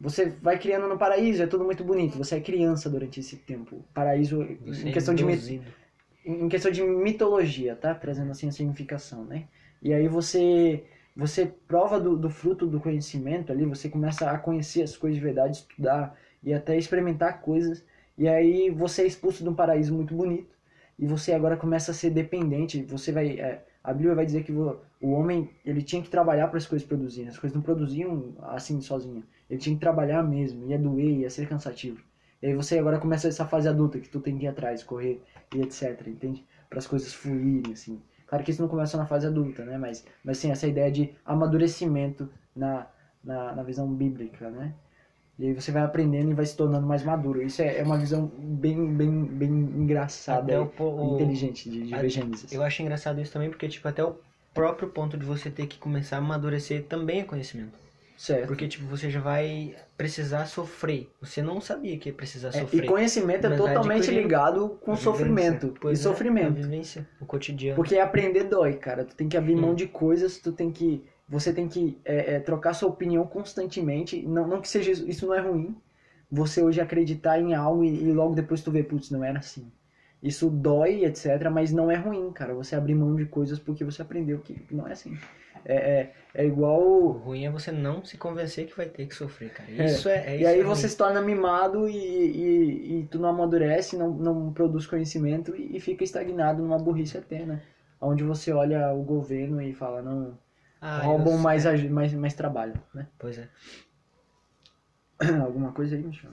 você 0.00 0.26
vai 0.26 0.58
criando 0.58 0.88
no 0.88 0.98
paraíso, 0.98 1.42
é 1.42 1.46
tudo 1.46 1.64
muito 1.64 1.84
bonito, 1.84 2.18
você 2.18 2.36
é 2.36 2.40
criança 2.40 2.90
durante 2.90 3.20
esse 3.20 3.36
tempo. 3.36 3.84
Paraíso 3.94 4.42
Você 4.66 4.88
em 4.88 4.90
é 4.90 4.92
questão 4.92 5.14
de 5.14 5.24
mi- 5.24 5.44
induzido. 5.44 5.72
em 6.24 6.48
questão 6.48 6.70
de 6.70 6.82
mitologia, 6.82 7.74
tá? 7.76 7.94
Trazendo 7.94 8.30
assim 8.30 8.48
a 8.48 8.52
significação, 8.52 9.24
né? 9.24 9.44
E 9.82 9.92
aí 9.92 10.08
você 10.08 10.84
você 11.14 11.44
prova 11.44 12.00
do, 12.00 12.16
do 12.16 12.30
fruto 12.30 12.66
do 12.66 12.80
conhecimento 12.80 13.52
ali, 13.52 13.66
você 13.66 13.88
começa 13.88 14.30
a 14.30 14.38
conhecer 14.38 14.82
as 14.82 14.96
coisas 14.96 15.16
de 15.18 15.22
verdade, 15.22 15.56
estudar 15.58 16.16
e 16.42 16.54
até 16.54 16.76
experimentar 16.76 17.40
coisas. 17.42 17.84
E 18.16 18.26
aí 18.28 18.70
você 18.70 19.02
é 19.02 19.06
expulso 19.06 19.42
de 19.42 19.48
um 19.48 19.54
paraíso 19.54 19.92
muito 19.94 20.14
bonito 20.14 20.54
e 20.98 21.06
você 21.06 21.32
agora 21.32 21.56
começa 21.56 21.90
a 21.90 21.94
ser 21.94 22.10
dependente. 22.10 22.82
Você 22.84 23.12
vai 23.12 23.38
é, 23.40 23.64
a 23.82 23.92
Bíblia 23.92 24.14
vai 24.14 24.24
dizer 24.24 24.44
que 24.44 24.52
o 24.52 25.10
homem 25.10 25.50
ele 25.64 25.82
tinha 25.82 26.00
que 26.02 26.08
trabalhar 26.08 26.48
para 26.48 26.58
as 26.58 26.66
coisas 26.66 26.86
produzirem. 26.86 27.28
As 27.28 27.38
coisas 27.38 27.54
não 27.54 27.62
produziam 27.62 28.34
assim 28.42 28.80
sozinho. 28.80 29.24
Ele 29.50 29.58
tinha 29.58 29.74
que 29.74 29.80
trabalhar 29.80 30.22
mesmo, 30.22 30.66
ia 30.68 30.78
doer, 30.78 31.20
ia 31.20 31.30
ser 31.30 31.48
cansativo. 31.48 32.00
E 32.40 32.46
aí 32.46 32.54
você 32.54 32.78
agora 32.78 32.98
começa 32.98 33.28
essa 33.28 33.46
fase 33.46 33.68
adulta 33.68 33.98
que 33.98 34.08
tu 34.08 34.20
tem 34.20 34.38
que 34.38 34.44
ir 34.44 34.48
atrás, 34.48 34.82
correr 34.82 35.20
e 35.54 35.60
etc, 35.60 36.06
entende? 36.06 36.44
Para 36.68 36.78
as 36.78 36.86
coisas 36.86 37.12
fluírem 37.12 37.72
assim. 37.72 38.00
Claro 38.26 38.44
que 38.44 38.50
isso 38.50 38.62
não 38.62 38.68
começa 38.68 38.96
na 38.96 39.06
fase 39.06 39.26
adulta, 39.26 39.64
né? 39.64 39.76
Mas 39.76 40.04
mas 40.24 40.38
sim 40.38 40.50
essa 40.50 40.66
ideia 40.66 40.90
de 40.90 41.14
amadurecimento 41.24 42.28
na 42.54 42.86
na, 43.22 43.54
na 43.54 43.62
visão 43.62 43.92
bíblica, 43.92 44.50
né? 44.50 44.74
E 45.42 45.46
aí 45.48 45.52
você 45.54 45.72
vai 45.72 45.82
aprendendo 45.82 46.30
e 46.30 46.34
vai 46.34 46.46
se 46.46 46.56
tornando 46.56 46.86
mais 46.86 47.02
maduro. 47.02 47.42
Isso 47.42 47.60
é, 47.62 47.78
é 47.78 47.82
uma 47.82 47.98
visão 47.98 48.30
bem 48.38 48.94
bem 48.94 49.24
bem 49.24 49.48
engraçada, 49.50 50.62
Até 50.62 50.82
o 50.84 51.14
inteligente 51.16 51.68
de, 51.68 51.82
de 51.88 51.94
a- 51.94 52.00
ver 52.00 52.08
Gênesis. 52.10 52.52
Eu 52.52 52.62
acho 52.62 52.80
engraçado 52.80 53.20
isso 53.20 53.32
também, 53.32 53.50
porque, 53.50 53.66
tipo, 53.68 53.88
até 53.88 54.04
o 54.04 54.14
próprio 54.54 54.88
ponto 54.88 55.18
de 55.18 55.26
você 55.26 55.50
ter 55.50 55.66
que 55.66 55.78
começar 55.78 56.16
a 56.16 56.18
amadurecer 56.20 56.84
também 56.84 57.20
é 57.20 57.24
conhecimento. 57.24 57.82
Certo. 58.16 58.46
Porque, 58.46 58.68
tipo, 58.68 58.86
você 58.86 59.10
já 59.10 59.18
vai 59.20 59.74
precisar 59.96 60.46
sofrer. 60.46 61.10
Você 61.20 61.42
não 61.42 61.60
sabia 61.60 61.98
que 61.98 62.08
ia 62.08 62.14
precisar 62.14 62.50
É, 62.50 62.60
sofrer. 62.60 62.84
e 62.84 62.86
conhecimento 62.86 63.48
é 63.48 63.56
totalmente 63.56 64.08
ligado 64.12 64.78
com 64.80 64.94
sofrimento. 64.94 65.74
Pois 65.80 65.98
e 65.98 66.00
é, 66.00 66.04
sofrimento. 66.04 66.46
a 66.58 66.62
vivência, 66.62 67.04
o 67.20 67.26
cotidiano. 67.26 67.74
Porque 67.74 67.98
aprender 67.98 68.44
dói, 68.44 68.74
cara. 68.74 69.04
Tu 69.04 69.16
tem 69.16 69.28
que 69.28 69.36
abrir 69.36 69.56
mão 69.56 69.70
Hum. 69.72 69.74
de 69.74 69.88
coisas, 69.88 70.38
tu 70.38 70.52
tem 70.52 70.70
que. 70.70 71.02
Você 71.28 71.52
tem 71.52 71.68
que 71.68 71.98
é, 72.04 72.34
é, 72.34 72.40
trocar 72.40 72.74
sua 72.74 72.88
opinião 72.88 73.26
constantemente. 73.26 74.22
Não, 74.22 74.46
não 74.46 74.60
que 74.60 74.68
seja 74.68 74.90
isso, 74.92 75.08
isso 75.08 75.26
não 75.26 75.34
é 75.34 75.40
ruim. 75.40 75.76
Você 76.30 76.62
hoje 76.62 76.80
acreditar 76.80 77.38
em 77.40 77.54
algo 77.54 77.84
e, 77.84 77.88
e 77.88 78.12
logo 78.12 78.34
depois 78.34 78.62
tu 78.62 78.70
vê, 78.70 78.82
putz, 78.82 79.10
não 79.10 79.24
era 79.24 79.38
assim. 79.38 79.70
Isso 80.22 80.48
dói, 80.50 81.04
etc. 81.04 81.48
Mas 81.50 81.72
não 81.72 81.90
é 81.90 81.96
ruim, 81.96 82.30
cara. 82.32 82.54
Você 82.54 82.76
abrir 82.76 82.94
mão 82.94 83.14
de 83.16 83.26
coisas 83.26 83.58
porque 83.58 83.84
você 83.84 84.02
aprendeu 84.02 84.38
que 84.40 84.56
não 84.70 84.86
é 84.86 84.92
assim. 84.92 85.16
É, 85.64 85.74
é, 85.74 86.14
é 86.34 86.44
O 86.44 86.46
igual. 86.46 87.10
ruim 87.12 87.44
é 87.46 87.50
você 87.50 87.70
não 87.70 88.04
se 88.04 88.16
convencer 88.16 88.66
que 88.66 88.76
vai 88.76 88.86
ter 88.86 89.06
que 89.06 89.14
sofrer, 89.14 89.50
cara. 89.52 89.70
É, 89.70 89.84
Isso 89.84 90.08
é, 90.08 90.26
é 90.26 90.36
e 90.36 90.40
isso 90.40 90.48
aí 90.48 90.60
é 90.60 90.64
você 90.64 90.88
se 90.88 90.96
torna 90.96 91.20
mimado 91.20 91.88
e, 91.88 91.96
e, 91.96 93.00
e 93.00 93.06
tu 93.06 93.18
não 93.18 93.28
amadurece, 93.28 93.96
não, 93.96 94.10
não 94.10 94.52
produz 94.52 94.86
conhecimento 94.86 95.54
e, 95.56 95.76
e 95.76 95.80
fica 95.80 96.02
estagnado 96.04 96.62
numa 96.62 96.78
burrice 96.78 97.16
eterna. 97.16 97.62
Onde 98.00 98.24
você 98.24 98.52
olha 98.52 98.92
o 98.92 99.02
governo 99.02 99.62
e 99.62 99.72
fala, 99.72 100.02
não, 100.02 100.36
Ah, 100.84 100.98
roubam 100.98 101.38
mais, 101.38 101.64
é, 101.64 101.76
mais, 101.88 102.12
mais 102.12 102.34
trabalho, 102.34 102.74
né? 102.92 103.06
Pois 103.16 103.38
é. 103.38 103.48
Alguma 105.40 105.70
coisa 105.70 105.94
aí, 105.94 106.02
Michel? 106.02 106.32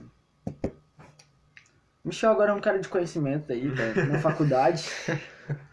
Michel 2.04 2.32
agora 2.32 2.50
é 2.50 2.54
um 2.54 2.60
cara 2.60 2.80
de 2.80 2.88
conhecimento 2.88 3.52
aí, 3.52 3.70
tá 3.72 4.06
na 4.06 4.18
faculdade. 4.20 4.90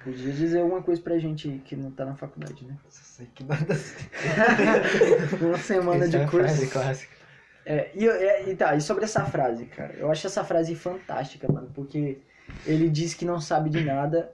Podia 0.04 0.32
dizer 0.32 0.62
alguma 0.62 0.84
coisa 0.84 1.02
pra 1.02 1.18
gente 1.18 1.60
que 1.66 1.76
não 1.76 1.90
tá 1.90 2.06
na 2.06 2.13
faculdade, 2.16 2.66
né? 2.66 2.78
Só 2.88 3.02
sei 3.04 3.28
que 3.34 3.44
nada 3.44 3.66
Uma 5.42 5.58
semana 5.58 6.06
Essa 6.06 6.18
é 6.18 6.20
de 6.20 6.26
a 6.26 6.30
curso. 6.30 6.48
frase 6.48 6.68
clássica. 6.68 7.18
É, 7.66 7.92
e, 7.96 8.08
é, 8.08 8.48
e 8.50 8.56
tá, 8.56 8.76
e 8.76 8.82
sobre 8.82 9.06
essa 9.06 9.26
frase, 9.26 9.66
cara, 9.66 9.94
eu 9.96 10.12
acho 10.12 10.28
essa 10.28 10.44
frase 10.44 10.76
fantástica, 10.76 11.52
mano, 11.52 11.72
porque 11.74 12.20
ele 12.66 12.90
diz 12.90 13.16
que 13.16 13.26
não 13.26 13.42
sabe 13.42 13.70
de 13.70 13.84
nada, 13.84 14.32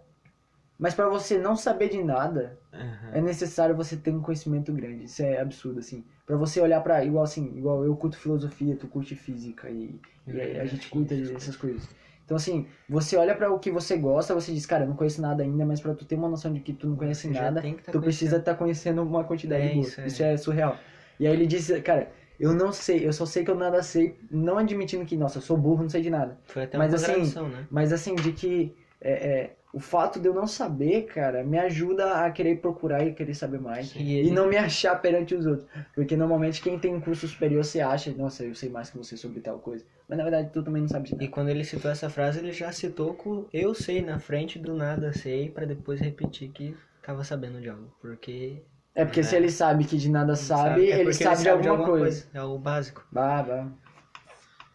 mas 0.77 0.93
pra 0.93 1.07
você 1.07 1.37
não 1.37 1.55
saber 1.55 1.89
de 1.89 2.03
nada, 2.03 2.57
Aham. 2.73 3.11
é 3.13 3.21
necessário 3.21 3.75
você 3.75 3.95
ter 3.95 4.11
um 4.11 4.21
conhecimento 4.21 4.71
grande. 4.73 5.05
Isso 5.05 5.21
é 5.23 5.39
absurdo, 5.39 5.79
assim. 5.79 6.03
Pra 6.25 6.35
você 6.37 6.59
olhar 6.61 6.81
pra, 6.81 7.03
igual 7.03 7.23
assim, 7.23 7.57
igual 7.57 7.83
eu 7.83 7.95
curto 7.95 8.17
filosofia, 8.17 8.75
tu 8.75 8.87
curte 8.87 9.15
física 9.15 9.69
e, 9.69 9.99
e 10.27 10.41
a, 10.59 10.61
a 10.61 10.65
gente 10.65 10.89
curta 10.89 11.13
essas 11.13 11.55
coisas. 11.55 11.87
Então, 12.25 12.37
assim, 12.37 12.67
você 12.87 13.17
olha 13.17 13.35
pra 13.35 13.51
o 13.51 13.59
que 13.59 13.69
você 13.69 13.97
gosta, 13.97 14.33
você 14.33 14.53
diz, 14.53 14.65
cara, 14.65 14.85
eu 14.85 14.87
não 14.87 14.95
conheço 14.95 15.21
nada 15.21 15.43
ainda, 15.43 15.65
mas 15.65 15.81
pra 15.81 15.93
tu 15.93 16.05
ter 16.05 16.15
uma 16.15 16.29
noção 16.29 16.53
de 16.53 16.61
que 16.61 16.71
tu 16.73 16.87
não 16.87 16.95
conhece 16.95 17.27
Você 17.27 17.33
nada, 17.33 17.61
tá 17.61 17.91
tu 17.91 17.99
precisa 17.99 18.37
estar 18.37 18.55
conhecendo 18.55 19.01
uma 19.03 19.23
quantidade 19.25 19.63
É, 19.63 19.73
boa. 19.73 19.85
isso 19.87 20.01
Isso 20.01 20.23
é. 20.23 20.33
é. 20.33 20.37
surreal. 20.37 20.77
E 21.19 21.27
aí 21.27 21.33
ele 21.33 21.45
disse, 21.45 21.79
cara, 21.81 22.11
eu 22.39 22.53
não 22.53 22.71
sei, 22.71 23.05
eu 23.05 23.13
só 23.13 23.25
sei 23.25 23.43
que 23.43 23.51
eu 23.51 23.55
nada 23.55 23.83
sei, 23.83 24.17
não 24.31 24.57
admitindo 24.57 25.05
que, 25.05 25.17
nossa, 25.17 25.37
eu 25.37 25.41
sou 25.41 25.57
burro, 25.57 25.83
não 25.83 25.89
sei 25.89 26.01
de 26.01 26.09
nada. 26.09 26.37
Foi 26.45 26.63
até 26.63 26.77
Mas 26.77 26.93
uma 26.93 26.95
assim, 26.95 27.07
contradição, 27.11 27.49
né? 27.49 27.67
Mas 27.69 27.93
assim, 27.93 28.15
de 28.15 28.31
que 28.31 28.75
é, 29.01 29.11
é, 29.11 29.55
o 29.73 29.79
fato 29.79 30.19
de 30.19 30.27
eu 30.27 30.33
não 30.35 30.45
saber, 30.45 31.07
cara, 31.07 31.43
me 31.43 31.57
ajuda 31.57 32.23
a 32.23 32.29
querer 32.31 32.57
procurar 32.61 33.03
e 33.05 33.11
querer 33.11 33.33
saber 33.33 33.59
mais. 33.59 33.87
Sim, 33.89 34.03
E 34.03 34.17
ele- 34.19 34.31
não 34.31 34.47
me 34.47 34.55
achar 34.55 34.95
perante 35.01 35.33
os 35.33 35.47
outros. 35.47 35.67
Porque 35.95 36.15
normalmente 36.15 36.61
quem 36.61 36.77
tem 36.77 36.93
um 36.93 37.01
curso 37.01 37.27
superior 37.27 37.65
se 37.65 37.81
acha, 37.81 38.11
nossa, 38.11 38.43
eu 38.43 38.53
sei 38.53 38.69
mais 38.69 38.91
que 38.91 38.97
você 38.99 39.17
sobre 39.17 39.39
tal 39.41 39.57
coisa. 39.57 39.83
Mas 40.07 40.17
na 40.17 40.23
verdade 40.23 40.51
tu 40.53 40.61
também 40.61 40.83
não 40.83 40.87
sabe 40.89 41.07
de 41.07 41.15
E 41.15 41.17
nada. 41.17 41.27
quando 41.29 41.49
ele 41.49 41.63
citou 41.63 41.89
essa 41.89 42.07
frase, 42.07 42.37
ele 42.39 42.51
já 42.53 42.71
citou 42.71 43.15
com 43.15 43.45
eu 43.51 43.73
sei 43.73 44.01
na 44.03 44.19
frente 44.19 44.59
do 44.59 44.75
nada 44.75 45.11
sei, 45.11 45.49
pra 45.49 45.65
depois 45.65 45.99
repetir 45.99 46.49
que 46.51 46.75
tava 47.01 47.23
sabendo 47.23 47.59
de 47.59 47.67
algo. 47.69 47.91
Porque 47.99 48.61
É 48.95 49.03
porque 49.03 49.21
É. 49.21 49.23
se 49.23 49.35
ele 49.35 49.49
sabe 49.49 49.85
que 49.85 49.97
de 49.97 50.07
nada 50.07 50.35
sabe, 50.35 50.87
é 50.91 50.99
ele 50.99 51.05
porque 51.05 51.23
sabe, 51.23 51.41
de 51.41 51.49
alguma, 51.49 51.83
coisa. 51.83 52.27
É 52.31 52.43
o 52.43 52.59
básico. 52.59 53.03
Bah, 53.11 53.41
bah. 53.41 53.67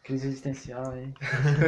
Crise 0.09 0.27
existencial, 0.27 0.97
hein? 0.97 1.13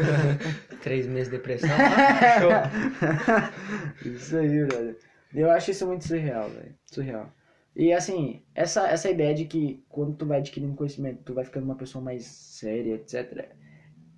Três 0.82 1.06
meses 1.06 1.30
de 1.30 1.36
depressão. 1.36 1.68
Isso 4.02 4.34
aí, 4.34 4.64
brother. 4.64 4.96
Eu 5.34 5.50
acho 5.50 5.70
isso 5.70 5.86
muito 5.86 6.06
surreal, 6.06 6.48
velho. 6.48 6.74
Surreal. 6.86 7.30
E 7.76 7.92
assim, 7.92 8.42
essa, 8.54 8.88
essa 8.88 9.10
ideia 9.10 9.34
de 9.34 9.44
que 9.44 9.84
quando 9.90 10.16
tu 10.16 10.24
vai 10.24 10.38
adquirindo 10.38 10.74
conhecimento, 10.74 11.22
tu 11.22 11.34
vai 11.34 11.44
ficando 11.44 11.64
uma 11.64 11.76
pessoa 11.76 12.02
mais 12.02 12.24
séria, 12.24 12.94
etc. 12.94 13.54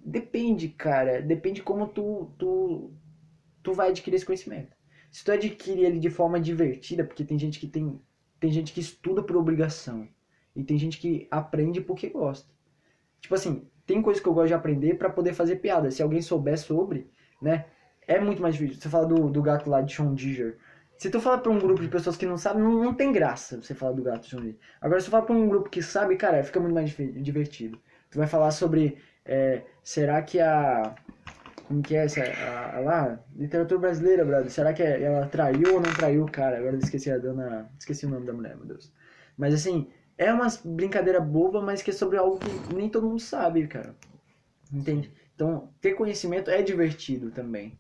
Depende, 0.06 0.68
cara. 0.68 1.20
Depende 1.20 1.61
como 1.61 1.88
tu, 1.88 2.32
tu, 2.38 2.92
tu 3.61 3.72
vai 3.72 3.88
adquirir 3.88 4.14
esse 4.14 4.24
conhecimento. 4.24 4.76
Se 5.11 5.24
tu 5.24 5.32
adquirir 5.32 5.85
ele 5.85 5.98
de 5.98 6.11
forma 6.11 6.38
divertida, 6.38 7.02
porque 7.02 7.24
tem 7.24 7.37
gente 7.37 7.58
que 7.58 7.66
tem. 7.66 8.00
Tem 8.38 8.52
gente 8.52 8.72
que 8.72 8.80
estuda 8.80 9.20
por 9.20 9.37
obrigação. 9.37 10.08
E 10.54 10.62
tem 10.62 10.78
gente 10.78 10.98
que 10.98 11.26
aprende 11.28 11.80
porque 11.80 12.08
gosta. 12.08 12.48
Tipo 13.20 13.35
assim, 13.35 13.66
tem 13.87 14.01
coisas 14.01 14.23
que 14.23 14.29
eu 14.29 14.35
gosto 14.35 14.49
de 14.49 14.55
aprender 14.55 14.95
pra 14.95 15.11
poder 15.11 15.35
fazer 15.35 15.57
piada. 15.57 15.90
Se 15.90 16.03
alguém 16.03 16.23
souber 16.23 16.59
sobre, 16.59 17.11
né? 17.40 17.66
É 18.07 18.21
muito 18.21 18.42
mais 18.42 18.55
difícil. 18.55 18.81
Você 18.81 18.88
fala 18.88 19.07
do, 19.07 19.29
do 19.31 19.42
gato 19.42 19.68
lá 19.71 19.81
de 19.81 19.95
Sean 19.95 20.14
Diger. 20.14 20.59
Se 20.99 21.11
tu 21.11 21.21
fala 21.21 21.38
pra 21.38 21.51
um 21.51 21.59
grupo 21.59 21.83
de 21.83 21.88
pessoas 21.88 22.16
que 22.16 22.27
não 22.27 22.37
sabem, 22.37 22.62
não, 22.62 22.83
não 22.83 22.95
tem 22.95 23.12
graça 23.12 23.61
você 23.61 23.75
falar 23.75 23.92
do 23.92 24.03
gato 24.03 24.23
de 24.23 24.31
Sean 24.31 24.40
Diger. 24.40 24.57
Agora, 24.81 25.01
se 25.01 25.07
tu 25.07 25.11
fala 25.11 25.25
pra 25.25 25.35
um 25.35 25.49
grupo 25.49 25.68
que 25.68 25.83
sabe, 25.83 26.16
cara, 26.16 26.42
fica 26.45 26.61
muito 26.61 26.75
mais 26.75 26.90
divertido. 26.90 27.79
Tu 28.11 28.18
vai 28.18 28.27
falar 28.27 28.51
sobre. 28.51 28.99
é, 29.25 29.62
será 29.83 30.23
que 30.23 30.40
a. 30.40 30.95
Como 31.66 31.83
que 31.83 31.97
é 31.97 32.05
essa? 32.05 32.23
A, 32.23 32.77
a 32.77 32.81
lá? 32.81 33.21
Literatura 33.35 33.81
brasileira, 33.81 34.25
brother. 34.25 34.51
Será 34.51 34.73
que 34.73 34.83
ela 34.83 35.27
traiu 35.27 35.75
ou 35.75 35.81
não 35.81 35.92
traiu 35.95 36.25
o 36.25 36.31
cara? 36.31 36.59
Agora 36.59 36.75
eu 36.75 36.79
esqueci 36.79 37.11
a 37.11 37.18
dona. 37.18 37.71
Esqueci 37.79 38.07
o 38.07 38.11
nome 38.11 38.27
da 38.27 38.33
mulher, 38.33 38.57
meu 38.57 38.66
Deus. 38.66 38.92
Mas 39.37 39.55
assim, 39.55 39.90
é 40.26 40.32
uma 40.32 40.46
brincadeira 40.64 41.20
boba, 41.20 41.61
mas 41.61 41.82
que 41.82 41.90
é 41.90 41.94
sobre 41.94 42.16
algo 42.18 42.38
que 42.38 42.74
nem 42.74 42.88
todo 42.88 43.06
mundo 43.06 43.20
sabe, 43.20 43.66
cara. 43.66 43.94
Entende? 44.72 45.11
Então, 45.35 45.68
ter 45.80 45.92
conhecimento 45.94 46.50
é 46.50 46.62
divertido 46.62 47.30
também. 47.30 47.78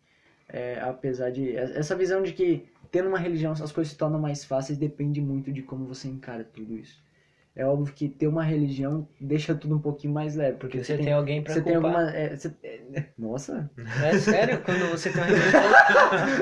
É, 0.48 0.78
apesar 0.82 1.30
de. 1.30 1.56
Essa 1.56 1.94
visão 1.96 2.22
de 2.22 2.32
que 2.32 2.66
tendo 2.90 3.08
uma 3.08 3.18
religião 3.18 3.52
as 3.52 3.72
coisas 3.72 3.92
se 3.92 3.96
tornam 3.98 4.20
mais 4.20 4.44
fáceis 4.44 4.76
depende 4.78 5.20
muito 5.20 5.50
de 5.50 5.62
como 5.62 5.86
você 5.86 6.08
encara 6.08 6.44
tudo 6.44 6.76
isso. 6.76 7.00
É 7.54 7.66
óbvio 7.66 7.92
que 7.94 8.08
ter 8.08 8.26
uma 8.26 8.42
religião 8.42 9.06
deixa 9.20 9.54
tudo 9.54 9.76
um 9.76 9.78
pouquinho 9.78 10.12
mais 10.14 10.34
leve. 10.34 10.56
Porque 10.56 10.78
Porque 10.78 10.84
você 10.96 10.96
tem 10.96 11.12
alguém 11.12 11.42
pra 11.42 11.52
você 11.52 11.60
tem 11.60 11.74
culpar. 11.74 11.90
alguma. 11.94 12.10
é, 12.16 12.34
você- 12.34 12.52
é, 12.64 13.04
nossa! 13.18 13.70
É 14.02 14.18
sério? 14.18 14.62
Quando 14.64 14.90
você 14.90 15.10
tem 15.10 15.20
uma 15.22 15.26
religião. 15.26 15.62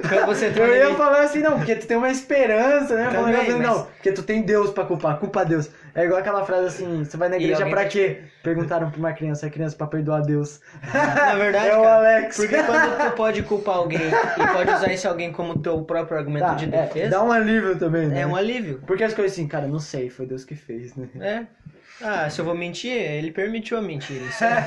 quando 0.08 0.26
você 0.26 0.50
tem 0.52 0.62
Eu 0.62 0.76
ia 0.76 0.94
falar 0.94 1.22
assim, 1.22 1.40
não, 1.40 1.56
porque 1.58 1.74
tu 1.76 1.86
tem 1.88 1.96
uma 1.96 2.10
esperança, 2.10 2.94
né? 2.96 3.10
Também, 3.10 3.34
assim, 3.34 3.52
mas- 3.58 3.60
não, 3.66 3.84
porque 3.86 4.12
tu 4.12 4.22
tem 4.22 4.42
Deus 4.42 4.70
pra 4.70 4.84
culpar, 4.84 5.18
culpa 5.18 5.44
Deus. 5.44 5.68
É 5.94 6.04
igual 6.04 6.20
aquela 6.20 6.44
frase 6.44 6.66
assim, 6.66 7.04
você 7.04 7.16
vai 7.16 7.28
na 7.28 7.36
igreja 7.36 7.66
pra 7.68 7.84
quê? 7.86 8.22
Perguntaram 8.42 8.90
pra 8.90 8.98
uma 8.98 9.12
criança, 9.12 9.46
a 9.46 9.50
criança 9.50 9.76
pra 9.76 9.86
perdoar 9.86 10.22
Deus. 10.22 10.60
Na 10.94 11.34
verdade, 11.34 11.68
é 11.70 11.76
o 11.76 11.82
cara, 11.82 11.96
Alex. 12.18 12.36
porque 12.36 12.56
quando 12.62 12.98
tu 13.10 13.16
pode 13.16 13.42
culpar 13.42 13.76
alguém 13.76 14.00
e 14.08 14.46
pode 14.52 14.70
usar 14.70 14.92
esse 14.92 15.06
alguém 15.06 15.32
como 15.32 15.58
teu 15.58 15.82
próprio 15.82 16.16
argumento 16.18 16.44
Tá, 16.46 16.54
de 16.54 16.64
é, 16.66 16.68
defesa, 16.68 17.10
dá 17.10 17.22
um 17.22 17.32
alívio 17.32 17.78
também, 17.78 18.06
né? 18.08 18.20
é 18.20 18.26
um 18.26 18.36
alívio. 18.36 18.80
Porque 18.86 19.04
as 19.04 19.12
coisas 19.14 19.32
assim, 19.32 19.46
cara, 19.48 19.66
não 19.66 19.78
sei, 19.80 20.08
foi 20.10 20.26
Deus 20.26 20.44
que 20.44 20.54
fez, 20.54 20.94
né? 20.96 21.08
É. 21.20 21.46
Ah, 22.02 22.30
se 22.30 22.40
eu 22.40 22.44
vou 22.44 22.54
mentir, 22.54 22.90
ele 22.92 23.30
permitiu 23.30 23.76
a 23.78 23.82
mentira. 23.82 24.24
Isso 24.24 24.42
é, 24.44 24.66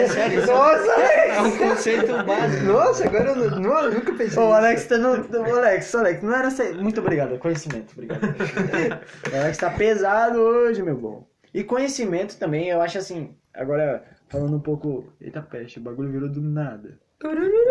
é 0.00 0.08
sério. 0.08 0.38
Isso 0.40 0.46
Nossa, 0.50 0.90
é 0.92 1.40
um 1.40 1.56
conceito 1.58 2.24
básico. 2.24 2.64
Nossa, 2.64 3.04
agora 3.06 3.30
eu 3.30 3.36
nu- 3.36 3.50
nu- 3.60 3.90
nunca 3.92 4.12
pensei 4.14 4.38
Ô, 4.38 4.46
o 4.46 4.48
nisso. 4.48 4.54
Alex 4.56 4.86
tá 4.86 4.98
no. 4.98 5.10
O 5.12 5.54
Alex, 5.56 5.94
o 5.94 5.98
Alex, 5.98 6.22
não 6.22 6.34
era 6.34 6.50
ser. 6.50 6.74
Muito 6.74 7.00
obrigado, 7.00 7.38
conhecimento, 7.38 7.92
obrigado. 7.92 8.20
o 9.32 9.36
Alex 9.36 9.58
tá 9.58 9.70
pesado 9.70 10.38
hoje, 10.40 10.82
meu 10.82 10.96
bom. 10.96 11.26
E 11.54 11.62
conhecimento 11.62 12.36
também, 12.36 12.68
eu 12.68 12.80
acho 12.82 12.98
assim. 12.98 13.34
Agora, 13.54 14.02
falando 14.28 14.56
um 14.56 14.60
pouco. 14.60 15.12
Eita 15.20 15.40
peste, 15.40 15.78
o 15.78 15.82
bagulho 15.82 16.10
virou 16.10 16.28
do 16.28 16.40
nada. 16.40 16.98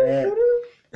É, 0.00 0.26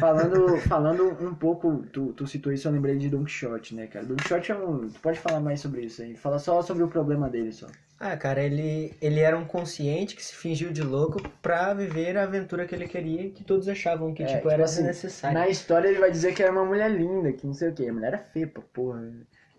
falando, 0.01 0.57
falando 0.59 1.17
um 1.21 1.35
pouco, 1.35 1.85
tu, 1.93 2.13
tu 2.15 2.27
citou 2.27 2.53
isso, 2.53 2.67
eu 2.67 2.73
lembrei 2.73 2.97
de 2.97 3.09
Don 3.09 3.25
Quixote, 3.25 3.75
né, 3.75 3.87
cara? 3.87 4.05
Don 4.05 4.17
Quixote 4.17 4.51
é 4.51 4.57
um. 4.57 4.89
Tu 4.89 4.99
pode 5.01 5.19
falar 5.21 5.41
mais 5.41 5.61
sobre 5.61 5.83
isso 5.83 6.03
aí. 6.03 6.17
Fala 6.17 6.39
só 6.39 6.61
sobre 6.63 6.83
o 6.83 6.89
problema 6.89 7.29
dele 7.29 7.53
só. 7.53 7.67
Ah, 7.99 8.17
cara, 8.17 8.43
ele, 8.43 8.95
ele 9.01 9.21
era 9.21 9.37
um 9.37 9.45
consciente 9.45 10.17
que 10.17 10.25
se 10.25 10.35
fingiu 10.35 10.73
de 10.73 10.83
louco 10.83 11.21
pra 11.43 11.75
viver 11.75 12.17
a 12.17 12.23
aventura 12.23 12.67
que 12.67 12.75
ele 12.75 12.89
queria 12.89 13.27
e 13.27 13.31
que 13.31 13.45
todos 13.45 13.69
achavam 13.69 14.15
que, 14.15 14.23
É, 14.23 14.27
tipo, 14.27 14.39
tipo 14.39 14.51
era 14.51 14.65
assim, 14.65 14.77
desnecessário. 14.77 15.39
Na 15.39 15.49
história 15.49 15.87
ele 15.87 15.99
vai 15.99 16.11
dizer 16.11 16.35
que 16.35 16.43
era 16.43 16.51
uma 16.51 16.65
mulher 16.65 16.91
linda, 16.91 17.31
que 17.31 17.47
não 17.47 17.53
sei 17.53 17.69
o 17.69 17.75
que. 17.75 17.87
A 17.87 17.93
mulher 17.93 18.07
era 18.09 18.19
feia, 18.19 18.47
pô, 18.47 18.63
porra. 18.63 19.03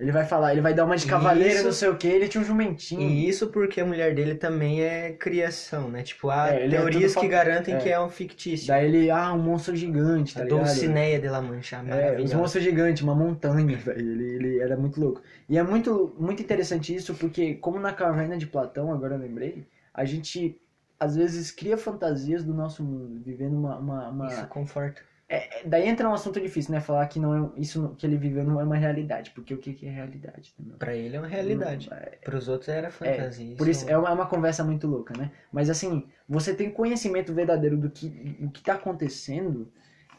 Ele 0.01 0.11
vai 0.11 0.25
falar, 0.25 0.51
ele 0.51 0.61
vai 0.61 0.73
dar 0.73 0.83
uma 0.85 0.97
de 0.97 1.05
cavaleiro, 1.05 1.53
Isso. 1.55 1.63
não 1.65 1.71
sei 1.71 1.87
o 1.89 1.95
que, 1.95 2.07
ele 2.07 2.27
tinha 2.27 2.41
um 2.41 2.45
jumentinho. 2.45 3.01
E 3.01 3.29
isso 3.29 3.49
porque 3.49 3.79
a 3.79 3.85
mulher 3.85 4.15
dele 4.15 4.33
também 4.33 4.81
é 4.81 5.11
criação, 5.13 5.89
né? 5.91 6.01
Tipo, 6.01 6.31
há 6.31 6.49
É, 6.49 6.65
é 6.65 6.69
teorias 6.69 7.13
tudo 7.13 7.21
que 7.21 7.27
garantem 7.27 7.75
é. 7.75 7.77
que 7.77 7.87
é 7.89 7.99
um 8.01 8.09
fictício. 8.09 8.67
Daí 8.69 8.87
ele, 8.87 9.11
ah, 9.11 9.31
um 9.31 9.37
monstro 9.39 9.75
gigante, 9.75 10.33
tá 10.33 10.41
a 10.41 10.43
ligado? 10.43 10.59
Dulcinea 10.59 11.19
de 11.19 11.29
la 11.29 11.39
Mancha, 11.41 11.75
É, 11.75 11.81
os 11.81 11.87
maravilhosa. 11.87 12.37
monstros 12.37 12.63
gigantes, 12.63 13.03
uma 13.03 13.13
montanha, 13.13 13.77
velho. 13.77 13.99
Ele, 14.11 14.23
ele 14.35 14.59
era 14.59 14.75
muito 14.75 14.99
louco. 14.99 15.21
E 15.47 15.57
é 15.57 15.61
muito, 15.63 16.15
muito 16.17 16.41
interessante 16.41 16.95
isso, 16.95 17.13
porque 17.13 17.53
como 17.55 17.79
na 17.79 17.93
caverna 17.93 18.37
de 18.37 18.47
Platão, 18.47 18.91
agora 18.91 19.13
eu 19.15 19.19
lembrei, 19.19 19.67
a 19.93 20.03
gente 20.03 20.59
às 20.99 21.15
vezes 21.15 21.51
cria 21.51 21.77
fantasias 21.77 22.43
do 22.43 22.53
nosso 22.53 22.83
mundo, 22.83 23.21
vivendo 23.23 23.53
uma. 23.55 23.77
uma, 23.77 24.09
uma- 24.09 24.27
Isso 24.27 24.47
conforta. 24.47 25.01
É, 25.31 25.61
daí 25.65 25.87
entra 25.87 26.09
um 26.09 26.13
assunto 26.13 26.41
difícil, 26.41 26.73
né? 26.73 26.81
Falar 26.81 27.07
que 27.07 27.17
não 27.17 27.33
é, 27.33 27.49
isso 27.55 27.95
que 27.97 28.05
ele 28.05 28.17
viveu 28.17 28.43
não 28.43 28.59
é 28.59 28.65
uma 28.65 28.75
realidade. 28.75 29.31
Porque 29.31 29.53
o 29.53 29.57
que, 29.57 29.71
que 29.71 29.87
é 29.87 29.89
realidade? 29.89 30.53
Entendeu? 30.59 30.77
Pra 30.77 30.93
ele 30.93 31.15
é 31.15 31.19
uma 31.19 31.27
realidade. 31.27 31.87
É- 31.89 32.17
Pros 32.21 32.49
outros 32.49 32.67
era 32.67 32.91
fantasia. 32.91 33.55
Por 33.55 33.69
isso, 33.69 33.89
é 33.89 33.97
uma, 33.97 34.09
é 34.09 34.11
uma 34.11 34.25
conversa 34.25 34.61
muito 34.61 34.87
louca, 34.87 35.17
né? 35.17 35.31
Mas 35.49 35.69
assim, 35.69 36.05
você 36.27 36.53
tem 36.53 36.69
conhecimento 36.69 37.33
verdadeiro 37.33 37.77
do 37.77 37.89
que, 37.89 38.09
do 38.09 38.49
que 38.51 38.61
tá 38.61 38.73
acontecendo, 38.73 39.71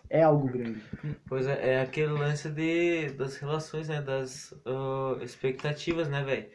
é 0.08 0.22
algo 0.22 0.48
grande. 0.48 0.80
Pois 1.28 1.46
é, 1.46 1.74
é 1.74 1.82
aquele 1.82 2.12
lance 2.12 2.48
de, 2.48 3.10
das 3.10 3.36
relações, 3.36 3.88
né? 3.88 4.00
Das 4.00 4.54
ah, 4.64 5.18
expectativas, 5.22 6.08
né, 6.08 6.24
velho? 6.24 6.46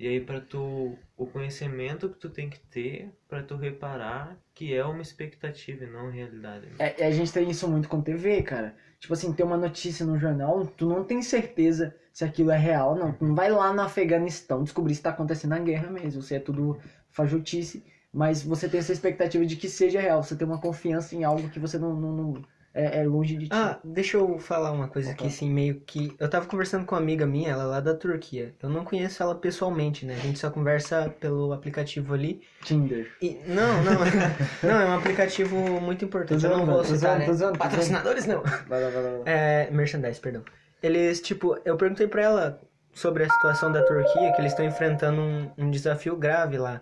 E 0.00 0.08
aí, 0.08 0.18
pra 0.18 0.40
tu. 0.40 0.96
O 1.14 1.26
conhecimento 1.26 2.08
que 2.08 2.18
tu 2.18 2.30
tem 2.30 2.48
que 2.48 2.58
ter 2.58 3.12
pra 3.28 3.42
tu 3.42 3.54
reparar 3.54 4.38
que 4.54 4.72
é 4.74 4.82
uma 4.82 5.02
expectativa 5.02 5.84
e 5.84 5.90
não 5.90 6.10
realidade. 6.10 6.66
né? 6.66 6.94
É, 6.98 7.06
a 7.06 7.10
gente 7.10 7.30
tem 7.30 7.50
isso 7.50 7.68
muito 7.68 7.86
com 7.86 8.00
TV, 8.00 8.42
cara. 8.42 8.74
Tipo 8.98 9.12
assim, 9.12 9.30
tem 9.34 9.44
uma 9.44 9.58
notícia 9.58 10.06
no 10.06 10.18
jornal, 10.18 10.66
tu 10.66 10.86
não 10.88 11.04
tem 11.04 11.20
certeza 11.20 11.94
se 12.14 12.24
aquilo 12.24 12.50
é 12.50 12.56
real, 12.56 12.94
não. 12.96 13.12
Tu 13.12 13.24
não 13.26 13.34
vai 13.34 13.50
lá 13.50 13.74
no 13.74 13.82
Afeganistão 13.82 14.62
descobrir 14.64 14.94
se 14.94 15.02
tá 15.02 15.10
acontecendo 15.10 15.52
a 15.52 15.58
guerra 15.58 15.90
mesmo, 15.90 16.22
se 16.22 16.34
é 16.34 16.40
tudo 16.40 16.78
fajotice. 17.10 17.84
Mas 18.12 18.42
você 18.42 18.68
tem 18.70 18.80
essa 18.80 18.92
expectativa 18.92 19.44
de 19.44 19.54
que 19.56 19.68
seja 19.68 20.00
real, 20.00 20.22
você 20.22 20.34
tem 20.34 20.46
uma 20.46 20.60
confiança 20.60 21.14
em 21.14 21.24
algo 21.24 21.50
que 21.50 21.60
você 21.60 21.78
não. 21.78 21.94
não, 21.94 22.12
não- 22.16 22.44
é, 22.72 23.00
é 23.00 23.04
longe 23.04 23.36
de 23.36 23.46
ti. 23.46 23.50
Ah, 23.52 23.78
deixa 23.82 24.16
eu 24.16 24.38
falar 24.38 24.70
uma 24.70 24.86
coisa 24.86 25.10
aqui, 25.10 25.26
assim, 25.26 25.50
meio 25.50 25.80
que. 25.80 26.14
Eu 26.18 26.28
tava 26.28 26.46
conversando 26.46 26.86
com 26.86 26.94
uma 26.94 27.00
amiga 27.00 27.26
minha, 27.26 27.50
ela 27.50 27.64
é 27.64 27.66
lá 27.66 27.80
da 27.80 27.94
Turquia. 27.94 28.54
Eu 28.62 28.68
não 28.68 28.84
conheço 28.84 29.22
ela 29.22 29.34
pessoalmente, 29.34 30.06
né? 30.06 30.14
A 30.14 30.18
gente 30.18 30.38
só 30.38 30.50
conversa 30.50 31.12
pelo 31.18 31.52
aplicativo 31.52 32.14
ali. 32.14 32.40
Tinder. 32.62 33.10
E, 33.20 33.40
não, 33.46 33.82
não, 33.82 33.94
não, 34.62 34.80
é 34.80 34.86
um 34.86 34.94
aplicativo 34.94 35.56
muito 35.80 36.04
importante. 36.04 36.44
Eu 36.44 36.56
não 36.56 36.64
vou 36.64 36.84
citar, 36.84 37.18
né? 37.18 37.26
Patrocinadores 37.58 38.26
não. 38.26 38.42
Vai 38.42 38.80
lá, 38.80 38.90
vai 38.90 39.02
lá, 39.02 39.10
vai 39.10 39.18
lá. 39.18 39.24
É, 39.26 39.70
merchandise, 39.70 40.20
perdão. 40.20 40.44
Eles, 40.82 41.20
tipo, 41.20 41.58
eu 41.64 41.76
perguntei 41.76 42.06
pra 42.06 42.22
ela 42.22 42.60
sobre 42.94 43.24
a 43.24 43.30
situação 43.30 43.72
da 43.72 43.82
Turquia, 43.82 44.32
que 44.32 44.40
eles 44.40 44.52
estão 44.52 44.64
enfrentando 44.64 45.20
um, 45.20 45.50
um 45.58 45.70
desafio 45.70 46.16
grave 46.16 46.56
lá 46.56 46.80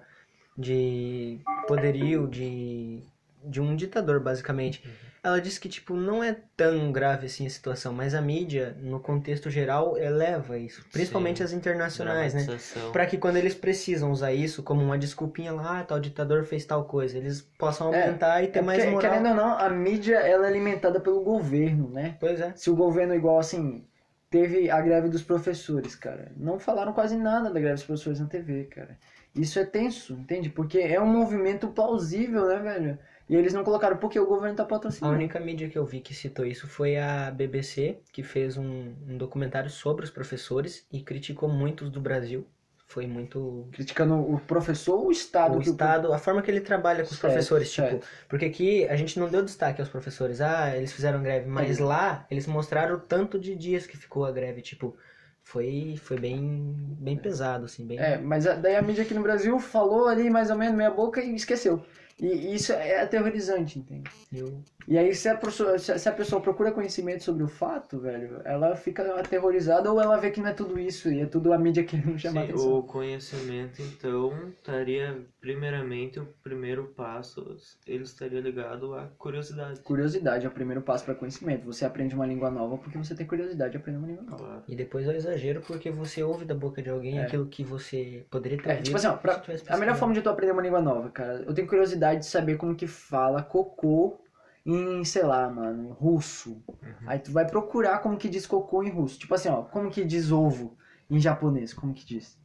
de 0.56 1.38
poderio, 1.66 2.26
de, 2.26 3.00
de 3.44 3.60
um 3.60 3.74
ditador, 3.76 4.20
basicamente. 4.20 4.82
Ela 5.22 5.40
disse 5.40 5.58
que, 5.58 5.68
tipo, 5.68 5.94
não 5.94 6.22
é 6.22 6.36
tão 6.56 6.92
grave 6.92 7.26
assim 7.26 7.46
a 7.46 7.50
situação, 7.50 7.92
mas 7.92 8.14
a 8.14 8.20
mídia, 8.20 8.76
no 8.80 9.00
contexto 9.00 9.50
geral, 9.50 9.98
eleva 9.98 10.56
isso. 10.56 10.84
Principalmente 10.92 11.38
Sim. 11.38 11.44
as 11.44 11.52
internacionais, 11.52 12.34
né? 12.34 12.46
Pra 12.92 13.06
que 13.06 13.18
quando 13.18 13.36
eles 13.36 13.54
precisam 13.54 14.10
usar 14.12 14.32
isso 14.32 14.62
como 14.62 14.82
uma 14.82 14.96
desculpinha 14.96 15.52
lá, 15.52 15.80
ah, 15.80 15.84
tal 15.84 15.98
ditador 15.98 16.44
fez 16.44 16.64
tal 16.64 16.84
coisa, 16.84 17.18
eles 17.18 17.42
possam 17.58 17.92
É, 17.92 18.04
aumentar 18.04 18.42
e 18.42 18.48
ter 18.48 18.60
É 18.60 18.62
mais 18.62 18.78
porque, 18.78 18.90
moral. 18.92 19.10
Querendo 19.10 19.28
ou 19.30 19.34
não, 19.34 19.58
a 19.58 19.68
mídia 19.68 20.16
ela 20.16 20.46
é 20.46 20.48
alimentada 20.50 21.00
pelo 21.00 21.20
governo, 21.22 21.90
né? 21.90 22.16
Pois 22.20 22.40
é. 22.40 22.52
Se 22.54 22.70
o 22.70 22.76
governo, 22.76 23.14
igual 23.14 23.38
assim, 23.38 23.84
teve 24.30 24.70
a 24.70 24.80
greve 24.80 25.08
dos 25.08 25.22
professores, 25.22 25.94
cara. 25.94 26.32
Não 26.36 26.58
falaram 26.58 26.92
quase 26.92 27.16
nada 27.16 27.50
da 27.50 27.58
greve 27.58 27.74
dos 27.74 27.84
professores 27.84 28.20
na 28.20 28.26
TV, 28.26 28.64
cara. 28.64 28.96
Isso 29.34 29.58
é 29.58 29.64
tenso, 29.64 30.14
entende? 30.14 30.48
Porque 30.48 30.78
é 30.78 31.00
um 31.00 31.06
movimento 31.06 31.68
plausível, 31.68 32.46
né, 32.46 32.58
velho? 32.58 32.98
E 33.28 33.36
eles 33.36 33.52
não 33.52 33.64
colocaram 33.64 33.96
porque 33.98 34.18
o 34.18 34.26
governo 34.26 34.56
tá 34.56 34.64
A 34.64 34.68
patrocinando. 34.68 35.14
única 35.14 35.38
mídia 35.38 35.68
que 35.68 35.78
eu 35.78 35.84
vi 35.84 36.00
que 36.00 36.14
citou 36.14 36.44
isso 36.46 36.66
foi 36.66 36.96
a 36.96 37.30
BBC, 37.30 37.98
que 38.12 38.22
fez 38.22 38.56
um, 38.56 38.94
um 39.06 39.16
documentário 39.18 39.70
sobre 39.70 40.04
os 40.04 40.10
professores 40.10 40.86
e 40.90 41.02
criticou 41.02 41.48
muitos 41.48 41.90
do 41.90 42.00
Brasil. 42.00 42.46
Foi 42.86 43.06
muito. 43.06 43.68
Criticando 43.72 44.14
o 44.14 44.40
professor 44.40 44.98
ou 44.98 45.08
o 45.08 45.12
Estado? 45.12 45.58
O 45.58 45.62
Estado, 45.62 46.12
a 46.12 46.18
forma 46.18 46.40
que 46.40 46.50
ele 46.50 46.60
trabalha 46.60 47.04
com 47.04 47.10
os 47.10 47.16
Certo, 47.16 47.20
professores, 47.20 47.70
tipo, 47.70 48.00
certo. 48.00 48.06
porque 48.28 48.46
aqui 48.46 48.88
a 48.88 48.96
gente 48.96 49.18
não 49.20 49.28
deu 49.28 49.42
destaque 49.42 49.80
aos 49.80 49.90
professores, 49.90 50.40
ah, 50.40 50.74
eles 50.74 50.92
fizeram 50.92 51.22
greve, 51.22 51.46
mas 51.46 51.78
lá 51.78 52.26
eles 52.30 52.46
mostraram 52.46 52.96
o 52.96 53.00
tanto 53.00 53.38
de 53.38 53.54
dias 53.54 53.86
que 53.86 53.96
ficou 53.96 54.24
a 54.24 54.32
greve, 54.32 54.62
tipo, 54.62 54.96
foi, 55.44 55.96
foi 56.02 56.18
bem, 56.18 56.72
bem 56.98 57.16
pesado, 57.18 57.66
assim, 57.66 57.86
bem. 57.86 57.98
É, 57.98 58.16
mas 58.18 58.46
a- 58.46 58.54
daí 58.54 58.76
a 58.76 58.82
mídia 58.82 59.04
aqui 59.04 59.12
no 59.14 59.22
Brasil 59.22 59.58
falou 59.58 60.08
ali 60.08 60.30
mais 60.30 60.50
ou 60.50 60.56
menos 60.56 60.74
meia 60.76 60.90
boca 60.90 61.20
e 61.22 61.34
esqueceu. 61.34 61.84
E 62.20 62.54
isso 62.54 62.72
é 62.72 63.00
aterrorizante, 63.02 63.78
entende? 63.78 64.10
Eu, 64.32 64.60
E 64.88 64.96
aí, 64.98 65.14
se 65.14 65.28
a, 65.28 65.36
pessoa, 65.36 65.78
se 65.78 66.08
a- 66.08 66.12
pessoa 66.12 66.40
procura 66.40 66.72
conhecimento 66.72 67.22
sobre 67.22 67.44
o 67.44 67.48
fato, 67.48 67.98
velho, 68.00 68.40
ela 68.44 68.74
fica 68.74 69.02
aterrorizada 69.20 69.92
ou 69.92 70.00
ela 70.00 70.16
vê 70.16 70.30
que 70.30 70.40
não 70.40 70.48
é 70.48 70.52
tudo 70.54 70.78
isso 70.80 71.10
e 71.12 71.20
é 71.20 71.26
tudo 71.26 71.52
a 71.52 71.58
mídia 71.58 71.84
querendo 71.84 72.18
chamar 72.18 72.46
Sim, 72.46 72.48
atenção. 72.52 72.78
o 72.78 72.82
conhecimento, 72.82 73.82
então, 73.82 74.32
estaria, 74.48 75.18
primeiramente, 75.40 76.18
o 76.18 76.26
primeiro 76.42 76.84
passo, 76.96 77.56
ele 77.86 78.04
estaria 78.04 78.40
ligado 78.40 78.94
à 78.94 79.06
curiosidade. 79.18 79.80
Curiosidade 79.80 80.46
é 80.46 80.48
o 80.48 80.52
primeiro 80.52 80.80
passo 80.82 81.04
para 81.04 81.14
conhecimento. 81.14 81.66
Você 81.66 81.84
aprende 81.84 82.14
uma 82.14 82.26
língua 82.26 82.50
nova 82.50 82.78
porque 82.78 82.96
você 82.96 83.14
tem 83.14 83.26
curiosidade 83.26 83.72
de 83.72 83.76
aprender 83.76 83.98
uma 83.98 84.08
língua 84.08 84.24
nova. 84.24 84.38
Claro. 84.38 84.62
e 84.68 84.74
depois 84.74 85.06
é 85.06 85.10
o 85.10 85.14
exagero 85.16 85.60
porque 85.66 85.90
você 85.90 86.22
ouve 86.22 86.44
da 86.44 86.54
boca 86.54 86.80
de 86.82 86.88
alguém 86.90 87.18
É. 87.18 87.24
aquilo 87.24 87.46
que 87.46 87.62
você 87.62 88.24
poderia 88.30 88.56
ter 88.56 88.68
É, 88.68 88.72
ouvido. 88.72 88.84
tipo 88.86 88.96
assim, 88.96 89.06
ó, 89.08 89.16
pra- 89.16 89.42
a 89.68 89.76
melhor 89.76 89.96
forma 89.96 90.14
de 90.14 90.22
tu 90.22 90.30
aprender 90.30 90.52
uma 90.52 90.62
língua 90.62 90.80
nova, 90.80 91.10
cara, 91.10 91.42
eu 91.46 91.52
tenho 91.52 91.66
curiosidade 91.68 92.07
de 92.16 92.26
saber 92.26 92.56
como 92.56 92.74
que 92.74 92.86
fala 92.86 93.42
cocô 93.42 94.20
em, 94.64 95.04
sei 95.04 95.22
lá, 95.22 95.48
mano, 95.48 95.92
russo. 95.92 96.62
Aí 97.06 97.18
tu 97.18 97.32
vai 97.32 97.46
procurar 97.46 97.98
como 98.00 98.18
que 98.18 98.28
diz 98.28 98.46
cocô 98.46 98.82
em 98.82 98.90
russo. 98.90 99.18
Tipo 99.18 99.34
assim, 99.34 99.48
ó, 99.48 99.62
como 99.62 99.90
que 99.90 100.04
diz 100.04 100.30
ovo 100.30 100.76
em 101.10 101.18
japonês, 101.20 101.72
como 101.72 101.94
que 101.94 102.04
diz? 102.04 102.38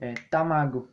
É, 0.00 0.14
tamago. 0.30 0.88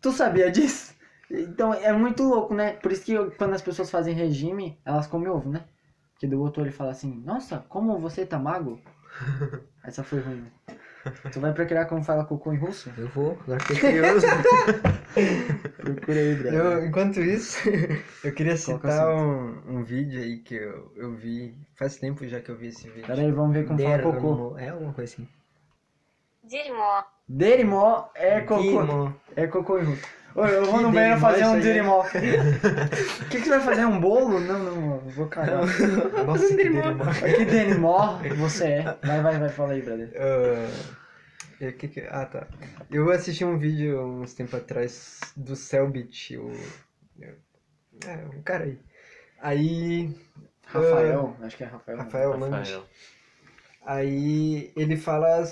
Tu 0.00 0.12
sabia 0.12 0.50
disso? 0.50 0.94
Então 1.30 1.72
é 1.72 1.92
muito 1.92 2.22
louco, 2.24 2.54
né? 2.54 2.72
Por 2.74 2.92
isso 2.92 3.04
que 3.04 3.12
eu- 3.12 3.30
quando 3.32 3.54
as 3.54 3.62
pessoas 3.62 3.90
fazem 3.90 4.14
regime, 4.14 4.78
elas 4.84 5.06
comem 5.06 5.28
ovo, 5.28 5.50
né? 5.50 5.64
Porque 6.12 6.26
do 6.26 6.40
outro 6.40 6.62
ele 6.62 6.70
fala 6.70 6.90
assim, 6.90 7.22
nossa, 7.24 7.58
como 7.68 7.98
você 7.98 8.26
tá 8.26 8.38
mago? 8.38 8.80
Essa 9.82 10.02
foi 10.04 10.20
ruim. 10.20 10.42
né? 10.42 10.52
Tu 11.32 11.40
vai 11.40 11.52
procurar 11.52 11.86
como 11.86 12.04
fala 12.04 12.24
cocô 12.24 12.52
em 12.52 12.58
russo? 12.58 12.92
Eu 12.96 13.08
vou, 13.08 13.38
agora 13.42 13.58
fiquei 13.66 13.80
curioso. 13.80 14.26
Procura 15.76 16.20
aí, 16.20 16.34
Brian. 16.36 16.52
Eu, 16.52 16.86
enquanto 16.86 17.20
isso, 17.20 17.58
eu 18.22 18.32
queria 18.32 18.52
é 18.52 18.56
citar 18.56 19.08
um, 19.12 19.78
um 19.78 19.82
vídeo 19.82 20.20
aí 20.20 20.38
que 20.38 20.54
eu, 20.54 20.92
eu 20.96 21.14
vi. 21.14 21.56
Faz 21.74 21.96
tempo 21.96 22.26
já 22.28 22.40
que 22.40 22.50
eu 22.50 22.56
vi 22.56 22.68
esse 22.68 22.88
vídeo. 22.88 23.06
Peraí, 23.06 23.32
vamos 23.32 23.52
ver 23.54 23.66
como 23.66 23.78
fala 23.80 24.02
cocô. 24.02 24.58
É 24.58 24.68
alguma 24.68 24.92
coisa 24.92 25.12
assim. 25.12 25.28
Derimó. 26.44 27.02
Derimó 27.28 28.08
é 28.14 28.40
cocô. 28.42 29.12
É 29.34 29.46
cocô 29.46 29.78
em 29.78 29.84
russo. 29.84 30.21
Ô, 30.34 30.46
eu 30.46 30.64
vou 30.64 30.76
Que 30.78 30.82
no 30.84 30.92
banheiro 30.92 31.20
fazer 31.20 31.44
um 31.44 31.60
derimó. 31.60 32.00
O 32.00 32.08
que, 33.28 33.38
que 33.38 33.44
você 33.44 33.50
vai 33.50 33.60
fazer? 33.60 33.84
Um 33.84 34.00
bolo? 34.00 34.40
Não, 34.40 34.58
não, 34.58 34.94
eu 35.04 35.10
vou 35.10 35.26
cagar. 35.28 35.60
Nossa, 36.26 36.48
que 36.48 36.54
derimó. 36.56 36.82
Que 37.36 37.44
derimó 37.44 38.18
você 38.36 38.64
é. 38.64 38.98
Vai, 39.04 39.20
vai, 39.22 39.38
vai, 39.38 39.48
fala 39.50 39.72
aí, 39.74 39.82
brother. 39.82 40.10
Ah, 40.16 40.68
É, 41.60 41.72
que 41.72 41.86
que- 41.88 42.06
Ah, 42.10 42.24
tá. 42.26 42.46
Eu 42.90 43.10
assisti 43.10 43.44
um 43.44 43.58
vídeo 43.58 44.00
uns 44.00 44.32
tempo 44.34 44.56
atrás 44.56 45.20
do 45.36 45.54
Selbit, 45.54 46.36
o... 46.36 46.50
É, 48.06 48.16
um 48.36 48.42
cara 48.42 48.64
aí. 48.64 48.78
Aí... 49.40 50.16
Rafael, 50.66 51.36
acho 51.42 51.56
que 51.56 51.64
é 51.64 51.66
Rafael. 51.66 51.98
né? 51.98 52.04
Rafael 52.04 52.30
Lange. 52.38 52.56
Rafael. 52.72 52.84
Aí 53.84 54.72
ele 54.76 54.96
fala 54.96 55.44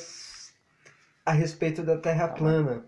a 1.27 1.33
respeito 1.33 1.83
da 1.83 1.97
Terra 1.99 2.29
plana. 2.29 2.87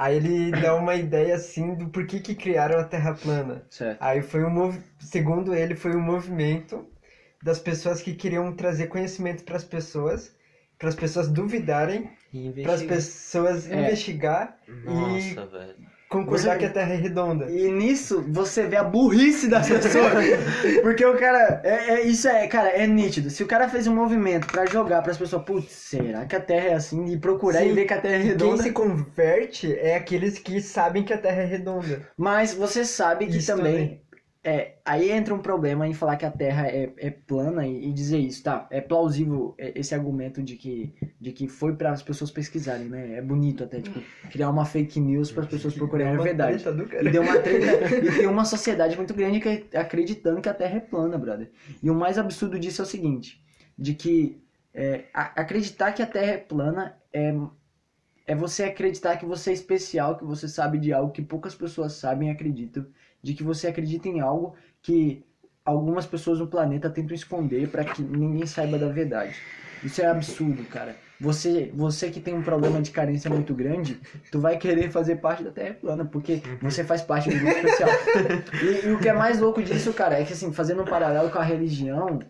Aí 0.00 0.16
ele 0.16 0.50
dá 0.50 0.74
uma 0.74 0.94
ideia 0.94 1.34
assim 1.34 1.74
do 1.74 1.86
porquê 1.90 2.20
que 2.20 2.34
criaram 2.34 2.78
a 2.78 2.84
Terra 2.84 3.12
plana. 3.12 3.66
Certo. 3.68 4.02
Aí 4.02 4.22
foi 4.22 4.42
um 4.42 4.48
mov... 4.48 4.80
segundo 4.98 5.54
ele, 5.54 5.74
foi 5.74 5.94
um 5.94 6.00
movimento 6.00 6.86
das 7.42 7.58
pessoas 7.58 8.00
que 8.00 8.14
queriam 8.14 8.50
trazer 8.50 8.86
conhecimento 8.86 9.44
para 9.44 9.56
as 9.56 9.64
pessoas, 9.64 10.34
para 10.78 10.88
as 10.88 10.94
pessoas 10.94 11.28
duvidarem, 11.28 12.08
E 12.32 12.62
para 12.62 12.72
as 12.72 12.82
pessoas 12.82 13.70
É. 13.70 13.78
investigar, 13.78 14.56
Nossa, 14.86 15.44
velho. 15.44 15.76
Concordar 16.10 16.58
que 16.58 16.64
a 16.66 16.70
Terra 16.70 16.92
é 16.92 16.96
redonda. 16.96 17.50
E 17.50 17.70
nisso 17.70 18.22
você 18.28 18.64
vê 18.66 18.76
a 18.76 18.84
burrice 18.84 19.48
das 19.48 19.68
pessoas. 19.68 20.12
Porque 20.82 21.04
o 21.06 21.16
cara. 21.16 21.60
É, 21.64 21.94
é- 21.94 22.02
isso 22.02 22.28
é, 22.28 22.46
cara, 22.48 22.68
é 22.70 22.86
nítido. 22.86 23.30
Se 23.30 23.42
o 23.42 23.46
cara 23.46 23.68
fez 23.68 23.86
um 23.86 23.94
movimento 23.94 24.46
pra 24.48 24.66
jogar 24.66 25.00
pras 25.02 25.16
pessoas, 25.16 25.42
putz, 25.44 25.70
será 25.72 26.26
que 26.26 26.36
a 26.36 26.40
Terra 26.40 26.66
é 26.68 26.74
assim? 26.74 27.06
E 27.06 27.16
procurar 27.18 27.64
e 27.64 27.68
Sim. 27.68 27.74
ver 27.74 27.84
que 27.86 27.94
a 27.94 28.00
Terra 28.00 28.16
é 28.16 28.18
Quem 28.18 28.28
redonda. 28.28 28.62
se 28.62 28.72
converte 28.72 29.72
é 29.78 29.94
aqueles 29.96 30.38
que 30.38 30.60
sabem 30.60 31.04
que 31.04 31.12
a 31.12 31.18
Terra 31.18 31.42
é 31.42 31.46
redonda. 31.46 32.08
Mas 32.16 32.52
você 32.52 32.84
sabe 32.84 33.26
que 33.26 33.38
Isso 33.38 33.54
também. 33.54 34.02
É, 34.42 34.76
aí 34.86 35.10
entra 35.10 35.34
um 35.34 35.38
problema 35.42 35.86
em 35.86 35.92
falar 35.92 36.16
que 36.16 36.24
a 36.24 36.30
Terra 36.30 36.66
é, 36.66 36.90
é 36.96 37.10
plana 37.10 37.66
e, 37.66 37.88
e 37.88 37.92
dizer 37.92 38.18
isso, 38.18 38.42
tá? 38.42 38.66
É 38.70 38.80
plausível 38.80 39.54
é, 39.58 39.78
esse 39.78 39.94
argumento 39.94 40.42
de 40.42 40.56
que, 40.56 40.94
de 41.20 41.30
que 41.32 41.46
foi 41.46 41.76
para 41.76 41.90
as 41.92 42.02
pessoas 42.02 42.30
pesquisarem, 42.30 42.88
né? 42.88 43.16
É 43.18 43.22
bonito 43.22 43.62
até, 43.64 43.82
tipo, 43.82 44.00
criar 44.30 44.48
uma 44.48 44.64
fake 44.64 44.98
news 44.98 45.30
para 45.30 45.42
as 45.42 45.48
pessoas 45.50 45.74
procurarem 45.74 46.14
a 46.14 46.16
verdade. 46.24 46.52
E 47.02 47.08
deu 47.10 47.20
uma 47.22 47.38
treta. 47.38 47.76
e 47.98 48.12
tem 48.16 48.26
uma 48.26 48.46
sociedade 48.46 48.96
muito 48.96 49.12
grande 49.12 49.40
que 49.40 49.76
acreditando 49.76 50.40
que 50.40 50.48
a 50.48 50.54
Terra 50.54 50.78
é 50.78 50.80
plana, 50.80 51.18
brother. 51.18 51.50
E 51.82 51.90
o 51.90 51.94
mais 51.94 52.16
absurdo 52.16 52.58
disso 52.58 52.80
é 52.80 52.84
o 52.84 52.88
seguinte: 52.88 53.44
de 53.78 53.92
que 53.94 54.40
é, 54.72 55.04
a- 55.12 55.38
acreditar 55.42 55.92
que 55.92 56.00
a 56.02 56.06
Terra 56.06 56.32
é 56.32 56.38
plana 56.38 56.96
é, 57.12 57.34
é 58.26 58.34
você 58.34 58.64
acreditar 58.64 59.16
que 59.16 59.26
você 59.26 59.50
é 59.50 59.52
especial, 59.52 60.16
que 60.16 60.24
você 60.24 60.48
sabe 60.48 60.78
de 60.78 60.92
algo 60.92 61.12
que 61.12 61.20
poucas 61.20 61.54
pessoas 61.54 61.92
sabem 61.94 62.28
e 62.28 62.32
acreditam. 62.32 62.86
De 63.22 63.34
que 63.34 63.42
você 63.42 63.68
acredita 63.68 64.08
em 64.08 64.20
algo 64.20 64.54
que 64.82 65.24
algumas 65.64 66.06
pessoas 66.06 66.38
no 66.38 66.46
planeta 66.46 66.90
tentam 66.90 67.14
esconder 67.14 67.68
para 67.68 67.84
que 67.84 68.02
ninguém 68.02 68.46
saiba 68.46 68.78
da 68.78 68.88
verdade. 68.88 69.34
Isso 69.82 70.00
é 70.02 70.06
absurdo, 70.06 70.64
cara. 70.64 70.96
Você, 71.20 71.70
você 71.74 72.10
que 72.10 72.18
tem 72.18 72.32
um 72.32 72.42
problema 72.42 72.80
de 72.80 72.90
carência 72.90 73.30
muito 73.30 73.54
grande, 73.54 74.00
tu 74.32 74.40
vai 74.40 74.56
querer 74.56 74.90
fazer 74.90 75.16
parte 75.16 75.44
da 75.44 75.50
Terra 75.50 75.74
plana, 75.74 76.04
porque 76.04 76.42
você 76.62 76.82
faz 76.82 77.02
parte 77.02 77.28
do 77.28 77.36
grupo 77.38 77.56
especial. 77.56 77.90
E, 78.62 78.88
e 78.88 78.92
o 78.92 78.98
que 78.98 79.08
é 79.08 79.12
mais 79.12 79.38
louco 79.38 79.62
disso, 79.62 79.92
cara, 79.92 80.18
é 80.18 80.24
que 80.24 80.32
assim, 80.32 80.52
fazendo 80.52 80.82
um 80.82 80.86
paralelo 80.86 81.30
com 81.30 81.38
a 81.38 81.44
religião, 81.44 82.20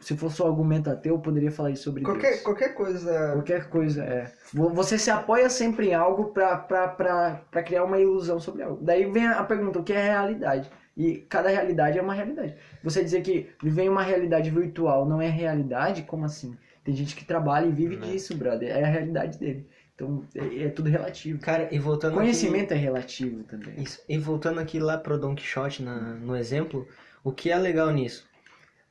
se 0.00 0.16
fosse 0.16 0.42
um 0.42 0.46
argumento 0.46 0.90
ateu, 0.90 1.14
eu 1.14 1.18
poderia 1.20 1.50
falar 1.50 1.70
isso 1.70 1.84
sobre 1.84 2.02
Qualquer, 2.02 2.30
Deus. 2.30 2.42
qualquer 2.42 2.74
coisa. 2.74 3.32
Qualquer 3.32 3.68
coisa, 3.68 4.04
é. 4.04 4.32
Vo- 4.52 4.70
Você 4.70 4.98
se 4.98 5.10
apoia 5.10 5.48
sempre 5.50 5.88
em 5.88 5.94
algo 5.94 6.26
pra 6.32 7.62
criar 7.64 7.84
uma 7.84 7.98
ilusão 7.98 8.38
sobre 8.40 8.62
algo. 8.62 8.78
Daí 8.82 9.10
vem 9.10 9.26
a 9.26 9.42
pergunta, 9.44 9.78
o 9.78 9.84
que 9.84 9.92
é 9.92 10.02
realidade? 10.12 10.70
E 10.96 11.18
cada 11.28 11.48
realidade 11.50 11.98
é 11.98 12.02
uma 12.02 12.14
realidade. 12.14 12.54
Você 12.82 13.04
dizer 13.04 13.20
que 13.22 13.50
viver 13.62 13.82
em 13.82 13.88
uma 13.88 14.02
realidade 14.02 14.48
virtual 14.50 15.06
não 15.06 15.20
é 15.20 15.28
realidade, 15.28 16.02
como 16.02 16.24
assim? 16.24 16.56
Tem 16.84 16.94
gente 16.94 17.14
que 17.16 17.24
trabalha 17.24 17.66
e 17.66 17.72
vive 17.72 17.96
Né. 17.96 18.06
disso, 18.06 18.36
brother. 18.36 18.70
É 18.70 18.82
a 18.82 18.86
realidade 18.86 19.38
dele. 19.38 19.66
Então, 19.94 20.22
é, 20.34 20.64
é 20.64 20.68
tudo 20.68 20.88
relativo. 20.88 21.38
Cara, 21.40 21.68
e 21.72 21.78
voltando 21.78 22.14
Conhecimento 22.14 22.72
é 22.72 22.76
relativo 22.76 23.42
também. 23.44 23.70
aqui, 23.72 23.82
isso, 23.82 24.00
e 24.08 24.18
voltando 24.18 24.60
aqui 24.60 24.78
lá 24.78 24.96
pro 24.98 25.18
Don 25.18 25.34
Quixote 25.34 25.82
na, 25.82 25.96
no 26.14 26.36
exemplo, 26.36 26.86
o 27.24 27.32
que 27.32 27.50
é 27.50 27.58
legal 27.58 27.90
nisso? 27.90 28.26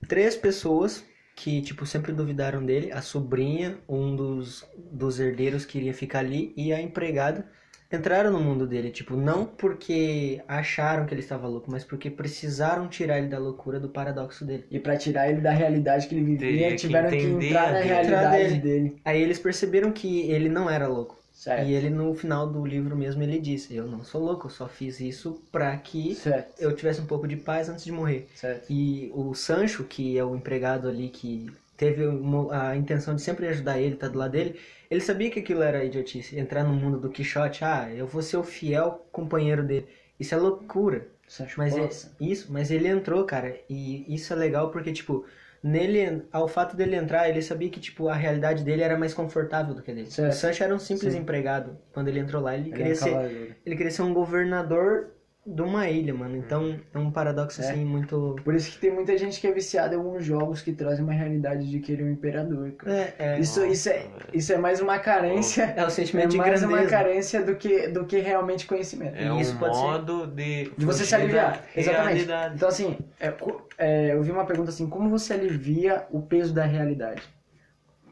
Três 0.07 0.35
pessoas 0.35 1.03
que, 1.35 1.61
tipo, 1.61 1.85
sempre 1.85 2.13
duvidaram 2.13 2.65
dele, 2.65 2.91
a 2.91 3.01
sobrinha, 3.01 3.77
um 3.89 4.15
dos, 4.15 4.65
dos 4.77 5.19
herdeiros 5.19 5.65
que 5.65 5.77
iria 5.77 5.93
ficar 5.93 6.19
ali 6.19 6.53
e 6.55 6.71
a 6.73 6.81
empregada 6.81 7.45
entraram 7.91 8.31
no 8.31 8.39
mundo 8.39 8.65
dele, 8.67 8.89
tipo, 8.91 9.15
não 9.15 9.45
porque 9.45 10.41
acharam 10.47 11.05
que 11.05 11.13
ele 11.13 11.21
estava 11.21 11.47
louco, 11.47 11.69
mas 11.71 11.83
porque 11.83 12.09
precisaram 12.09 12.87
tirar 12.89 13.19
ele 13.19 13.27
da 13.27 13.37
loucura, 13.39 13.79
do 13.79 13.89
paradoxo 13.89 14.43
dele. 14.45 14.65
E 14.69 14.79
pra 14.79 14.97
tirar 14.97 15.29
ele 15.29 15.41
da 15.41 15.51
realidade 15.51 16.07
que 16.07 16.15
ele 16.15 16.23
vivia, 16.25 16.37
Teria 16.39 16.69
que 16.71 16.75
tiveram 16.77 17.09
que 17.09 17.15
entender 17.15 17.47
entrar 17.47 17.69
a 17.69 17.71
na 17.71 17.79
realidade 17.79 18.07
realidade 18.07 18.59
dele. 18.59 18.61
dele. 18.61 19.01
Aí 19.05 19.21
eles 19.21 19.39
perceberam 19.39 19.91
que 19.91 20.21
ele 20.31 20.49
não 20.49 20.69
era 20.69 20.87
louco. 20.87 21.14
Certo. 21.35 21.67
E 21.67 21.73
ele 21.73 21.89
no 21.89 22.13
final 22.15 22.47
do 22.47 22.65
livro 22.65 22.95
mesmo 22.95 23.21
ele 23.21 23.39
disse: 23.39 23.75
"Eu 23.75 23.85
não 23.85 24.03
sou 24.03 24.23
louco, 24.23 24.47
eu 24.47 24.49
só 24.49 24.67
fiz 24.67 24.99
isso 25.01 25.41
pra 25.51 25.75
que 25.77 26.15
Certo. 26.15 26.59
eu 26.59 26.73
tivesse 26.75 27.01
um 27.01 27.05
pouco 27.05 27.27
de 27.27 27.35
paz 27.35 27.67
antes 27.67 27.83
de 27.83 27.91
morrer". 27.91 28.27
Certo. 28.33 28.71
E 28.71 29.11
o 29.13 29.33
Sancho, 29.35 29.83
que 29.83 30.17
é 30.17 30.23
o 30.23 30.35
empregado 30.35 30.87
ali 30.87 31.09
que 31.09 31.51
teve 31.75 32.07
uma- 32.07 32.69
a 32.69 32.75
intenção 32.77 33.13
de 33.13 33.21
sempre 33.21 33.47
ajudar 33.49 33.79
ele, 33.79 33.97
tá 33.97 34.07
do 34.07 34.17
lado 34.17 34.31
dele, 34.31 34.57
ele 34.89 35.01
sabia 35.01 35.29
que 35.29 35.39
aquilo 35.39 35.61
era 35.61 35.83
idiotice, 35.83 36.39
entrar 36.39 36.63
no 36.63 36.73
mundo 36.73 36.97
do 36.97 37.09
Quixote, 37.09 37.65
ah, 37.65 37.93
eu 37.93 38.07
vou 38.07 38.21
ser 38.21 38.37
o 38.37 38.43
fiel 38.43 39.05
companheiro 39.11 39.61
dele. 39.61 39.87
Isso 40.17 40.33
é 40.33 40.37
loucura. 40.37 41.05
Sancho 41.27 41.55
Mas 41.57 41.75
é, 41.75 41.89
isso, 42.19 42.51
mas 42.51 42.71
ele 42.71 42.87
entrou, 42.87 43.25
cara, 43.25 43.57
e 43.69 44.05
isso 44.13 44.31
é 44.31 44.35
legal 44.35 44.69
porque 44.71 44.93
tipo, 44.93 45.25
nele, 45.67 46.23
ao 46.31 46.47
fato 46.47 46.75
dele 46.75 46.95
entrar, 46.95 47.27
ele 47.27 47.41
sabia 47.41 47.69
que 47.69 47.79
tipo 47.79 48.07
a 48.07 48.13
realidade 48.15 48.63
dele 48.63 48.83
era 48.83 48.97
mais 48.97 49.13
confortável 49.15 49.73
do 49.73 49.81
que 49.81 49.89
a 49.91 49.93
dele. 49.95 50.11
Certo. 50.11 50.31
O 50.31 50.35
Sancho 50.35 50.63
era 50.63 50.73
um 50.75 50.79
simples 50.79 51.13
Sim. 51.13 51.19
empregado. 51.21 51.77
Quando 51.91 52.07
ele 52.07 52.19
entrou 52.19 52.41
lá, 52.41 52.55
ele, 52.55 52.69
Ele 52.69 52.73
é 52.73 52.77
queria 52.77 52.93
um 52.93 52.95
ser 52.95 53.09
cavaleiro. 53.11 53.55
ele 53.65 53.75
queria 53.75 53.91
ser 53.91 54.01
um 54.03 54.13
governador 54.13 55.14
de 55.45 55.61
uma 55.61 55.87
ilha, 55.87 56.11
mano. 56.13 56.35
Então 56.35 56.75
é 56.93 56.97
um 56.97 57.11
paradoxo 57.11 57.61
É. 57.61 57.69
assim 57.69 57.85
muito 57.85 58.35
Por 58.43 58.55
isso 58.55 58.71
que 58.71 58.79
tem 58.79 58.91
muita 58.91 59.15
gente 59.15 59.39
que 59.39 59.45
é 59.45 59.51
viciada 59.51 59.93
em 59.93 59.97
alguns 59.97 60.25
jogos 60.25 60.61
que 60.61 60.73
trazem 60.73 61.03
uma 61.03 61.13
realidade 61.13 61.69
de 61.69 61.79
querer 61.79 62.03
um 62.03 62.09
imperador, 62.11 62.71
cara. 62.71 62.91
é, 62.95 63.13
é, 63.19 63.39
Isso, 63.39 63.59
Nossa, 63.59 63.71
isso, 63.71 63.89
é, 63.89 63.93
velho. 63.99 64.11
isso 64.33 64.53
é 64.53 64.57
mais 64.57 64.81
uma 64.81 64.97
carência. 64.97 65.63
é 65.77 65.83
o 65.83 65.87
É 65.87 65.89
sentimento 65.91 66.29
de 66.31 66.37
mais 66.37 66.63
uma 66.63 66.71
grandeza. 66.71 66.89
carência 66.97 67.43
do 67.43 67.55
que, 67.55 67.87
do 67.89 68.05
que 68.05 68.17
realmente 68.19 68.65
conhecimento. 68.65 69.15
É 69.17 69.27
E 69.27 69.39
isso 69.39 69.53
um 69.55 69.59
pode 69.59 69.75
ser- 69.75 69.81
modo 69.83 70.27
de, 70.27 70.71
De 70.75 70.85
você 70.85 71.05
se 71.05 71.13
aliviar. 71.13 71.63
Exatamente. 71.75 72.27
Então, 72.55 72.67
assim, 72.67 72.97
é, 73.19 73.31
é, 73.77 74.13
eu 74.13 74.23
vi 74.23 74.31
uma 74.31 74.45
pergunta 74.45 74.69
assim: 74.71 74.89
como 74.89 75.09
você 75.09 75.33
alivia 75.33 76.05
o 76.09 76.21
peso 76.23 76.53
da 76.55 76.65
realidade? 76.65 77.21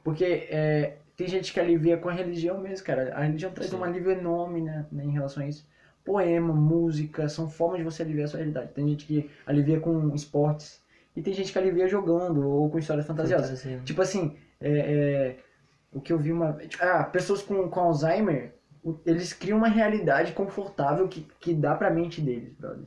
Porque 0.03 0.47
é, 0.51 0.93
tem 1.17 1.27
gente 1.27 1.51
que 1.53 1.59
alivia 1.59 1.97
com 1.97 2.09
a 2.09 2.13
religião 2.13 2.59
mesmo, 2.59 2.85
cara. 2.85 3.13
A 3.15 3.23
religião 3.23 3.51
traz 3.51 3.69
Sim. 3.71 3.77
um 3.77 3.83
alívio 3.83 4.11
enorme 4.11 4.61
né, 4.61 4.85
né, 4.91 5.03
em 5.03 5.11
relação 5.11 5.41
a 5.43 5.47
isso. 5.47 5.65
Poema, 6.03 6.53
música, 6.53 7.29
são 7.29 7.49
formas 7.49 7.77
de 7.79 7.83
você 7.83 8.03
aliviar 8.03 8.25
a 8.25 8.27
sua 8.27 8.39
realidade. 8.39 8.71
Tem 8.73 8.87
gente 8.89 9.05
que 9.05 9.29
alivia 9.45 9.79
com 9.79 10.13
esportes. 10.13 10.81
E 11.15 11.21
tem 11.21 11.33
gente 11.33 11.51
que 11.51 11.57
alivia 11.57 11.87
jogando 11.87 12.47
ou 12.47 12.69
com 12.69 12.79
histórias 12.79 13.05
fantasiosas. 13.05 13.61
Fantasia. 13.61 13.81
Tipo 13.85 14.01
assim, 14.01 14.35
é, 14.59 14.69
é, 14.71 15.37
o 15.93 16.01
que 16.01 16.11
eu 16.11 16.17
vi 16.17 16.31
uma. 16.31 16.53
tipo, 16.53 16.83
Ah, 16.83 17.03
pessoas 17.03 17.41
com, 17.41 17.69
com 17.69 17.79
Alzheimer, 17.79 18.53
eles 19.05 19.31
criam 19.33 19.57
uma 19.57 19.67
realidade 19.67 20.33
confortável 20.33 21.07
que, 21.07 21.25
que 21.39 21.53
dá 21.53 21.75
pra 21.75 21.89
mente 21.89 22.19
deles, 22.21 22.53
brother. 22.57 22.85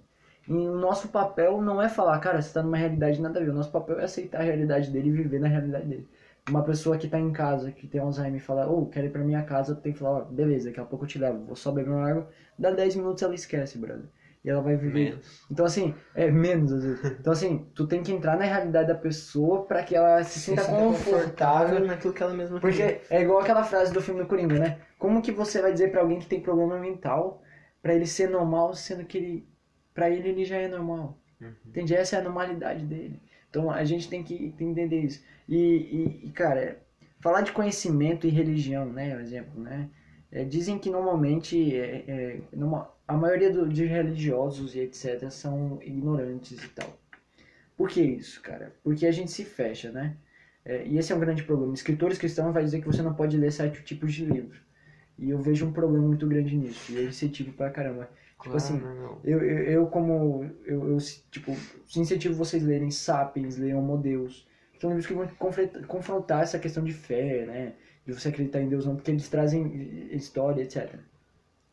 E 0.48 0.52
o 0.52 0.76
nosso 0.76 1.09
papel 1.09 1.61
não 1.61 1.83
é 1.83 1.88
falar, 1.88 2.18
cara, 2.20 2.40
você 2.40 2.52
tá 2.52 2.62
numa 2.62 2.76
realidade 2.76 3.20
nada 3.20 3.40
a 3.40 3.42
ver. 3.42 3.50
O 3.50 3.55
nosso 3.55 3.70
papel 3.70 3.98
é 3.98 4.05
aceitar 4.05 4.40
a 4.40 4.44
realidade 4.44 4.90
dele 4.90 5.09
e 5.09 5.12
viver 5.12 5.40
na 5.40 5.48
realidade 5.48 5.87
dele. 5.87 6.07
Uma 6.48 6.62
pessoa 6.62 6.96
que 6.96 7.09
tá 7.09 7.18
em 7.18 7.33
casa, 7.33 7.72
que 7.72 7.88
tem 7.88 8.00
Alzheimer, 8.00 8.37
e 8.37 8.40
fala, 8.40 8.68
ô, 8.70 8.87
quero 8.87 9.07
ir 9.07 9.11
pra 9.11 9.24
minha 9.24 9.42
casa, 9.42 9.74
tem 9.74 9.92
que 9.92 9.98
falar, 9.98 10.18
ó, 10.18 10.24
beleza, 10.24 10.68
daqui 10.68 10.79
a 10.79 10.85
pouco 10.85 11.05
eu 11.05 11.09
te 11.09 11.18
levo, 11.18 11.44
vou 11.44 11.57
só 11.57 11.72
beber 11.72 11.90
uma 11.90 12.09
água. 12.09 12.29
Dá 12.59 12.71
10 12.71 12.97
minutos 12.97 13.23
ela 13.23 13.35
esquece, 13.35 13.79
brother. 13.79 14.07
E 14.45 14.49
ela 14.49 14.62
vai 14.62 14.77
viver 14.77 15.11
Menos. 15.11 15.45
então, 15.51 15.66
assim, 15.66 15.92
é 16.14 16.31
menos 16.31 16.73
às 16.73 16.85
vezes. 16.85 17.05
Então, 17.19 17.33
assim, 17.33 17.66
tu 17.75 17.85
tem 17.87 18.03
que 18.03 18.12
entrar 18.12 18.37
na 18.37 18.45
realidade 18.45 18.87
da 18.88 18.95
pessoa 18.95 19.64
pra 19.66 19.83
que 19.83 19.97
ela 19.97 20.23
se 20.23 20.38
sinta 20.38 20.62
sinta 20.62 20.77
confortável. 20.77 21.81
naquilo 21.85 22.12
que 22.14 22.23
ela 22.23 22.33
mesma 22.33 22.61
Porque 22.61 22.77
queria. 22.77 23.01
é 23.11 23.23
igual 23.23 23.40
aquela 23.40 23.64
frase 23.64 23.92
do 23.92 24.01
filme 24.01 24.21
do 24.23 24.27
Coringa, 24.29 24.59
né? 24.59 24.79
Como 24.99 25.21
que 25.21 25.33
você 25.33 25.61
vai 25.61 25.73
dizer 25.73 25.90
pra 25.90 26.01
alguém 26.01 26.21
que 26.21 26.27
tem 26.29 26.40
problema 26.40 26.79
mental 26.79 27.42
pra 27.83 27.92
ele 27.95 28.07
ser 28.07 28.31
normal, 28.31 28.73
sendo 28.75 29.05
que 29.05 29.19
ele, 29.19 29.49
pra 29.92 30.09
ele 30.11 30.29
ele 30.29 30.45
já 30.45 30.57
é 30.57 30.69
normal? 30.69 31.19
Uhum. 31.40 31.53
Entende? 31.66 31.95
Essa 31.97 32.16
é 32.16 32.21
a 32.21 32.23
normalidade 32.23 32.85
dele. 32.85 33.21
Então 33.51 33.69
a 33.69 33.85
gente 33.85 34.09
tem 34.09 34.23
que 34.23 34.55
entender 34.61 35.01
isso. 35.01 35.25
E, 35.49 35.57
e, 36.23 36.27
e, 36.29 36.31
cara, 36.31 36.79
falar 37.21 37.40
de 37.40 37.51
conhecimento 37.51 38.27
e 38.29 38.31
religião, 38.31 38.87
né? 38.87 39.11
Por 39.11 39.21
exemplo, 39.21 39.61
né? 39.61 39.88
É, 40.31 40.45
dizem 40.45 40.79
que 40.79 40.91
normalmente 40.91 41.77
é, 41.77 42.05
é, 42.09 42.41
numa- 42.53 42.91
a 43.07 43.17
maioria 43.17 43.51
do- 43.53 43.69
de 43.69 43.85
religiosos 43.85 44.75
e 44.75 44.81
etc. 44.81 45.31
são 45.31 45.79
ignorantes 45.83 46.62
e 46.62 46.69
tal. 46.69 46.99
Por 47.77 47.89
que 47.89 48.01
isso, 48.03 48.41
cara? 48.43 48.73
Porque 48.83 49.07
a 49.07 49.12
gente 49.12 49.31
se 49.31 49.45
fecha, 49.45 49.91
né? 49.93 50.17
É, 50.65 50.85
e 50.87 50.99
esse 50.99 51.12
é 51.12 51.17
um 51.17 51.21
grande 51.21 51.45
problema. 51.45 51.73
Escritores 51.75 52.19
cristãos 52.19 52.53
vai 52.53 52.65
dizer 52.65 52.81
que 52.81 52.87
você 52.87 53.03
não 53.03 53.15
pode 53.15 53.37
ler 53.37 53.53
sete 53.53 53.83
tipos 53.85 54.12
de 54.12 54.25
livro. 54.25 54.59
E 55.19 55.31
eu 55.31 55.39
vejo 55.39 55.67
um 55.67 55.73
problema 55.73 56.07
muito 56.07 56.27
grande 56.27 56.57
nisso. 56.57 56.93
E 56.93 56.99
é 56.99 57.03
incentivo 57.05 57.53
pra 57.53 57.71
caramba. 57.71 58.11
Tipo 58.43 58.57
assim, 58.57 58.79
meu. 58.81 59.21
eu, 59.25 59.41
eu, 59.43 59.59
eu 59.65 59.87
como. 59.87 60.45
Eu, 60.65 60.89
eu, 60.91 60.99
tipo, 61.31 61.53
incentivo 61.97 62.35
vocês 62.35 62.62
a 62.65 62.67
lerem 62.67 62.91
Sapiens, 62.91 63.57
leiam 63.57 63.79
Homo 63.79 63.97
Deus. 63.97 64.47
São 64.79 64.91
livros 64.91 65.07
que 65.07 65.15
vão 65.15 65.27
confrontar 65.87 66.43
essa 66.43 66.59
questão 66.59 66.85
de 66.85 66.93
fé, 66.93 67.47
né? 67.47 67.73
De 68.07 68.14
você 68.14 68.29
acreditar 68.29 68.61
em 68.61 68.69
Deus 68.69 68.85
ou 68.85 68.90
não, 68.90 68.97
porque 68.97 69.11
eles 69.11 69.29
trazem 69.29 70.09
história, 70.12 70.62
etc. 70.62 70.95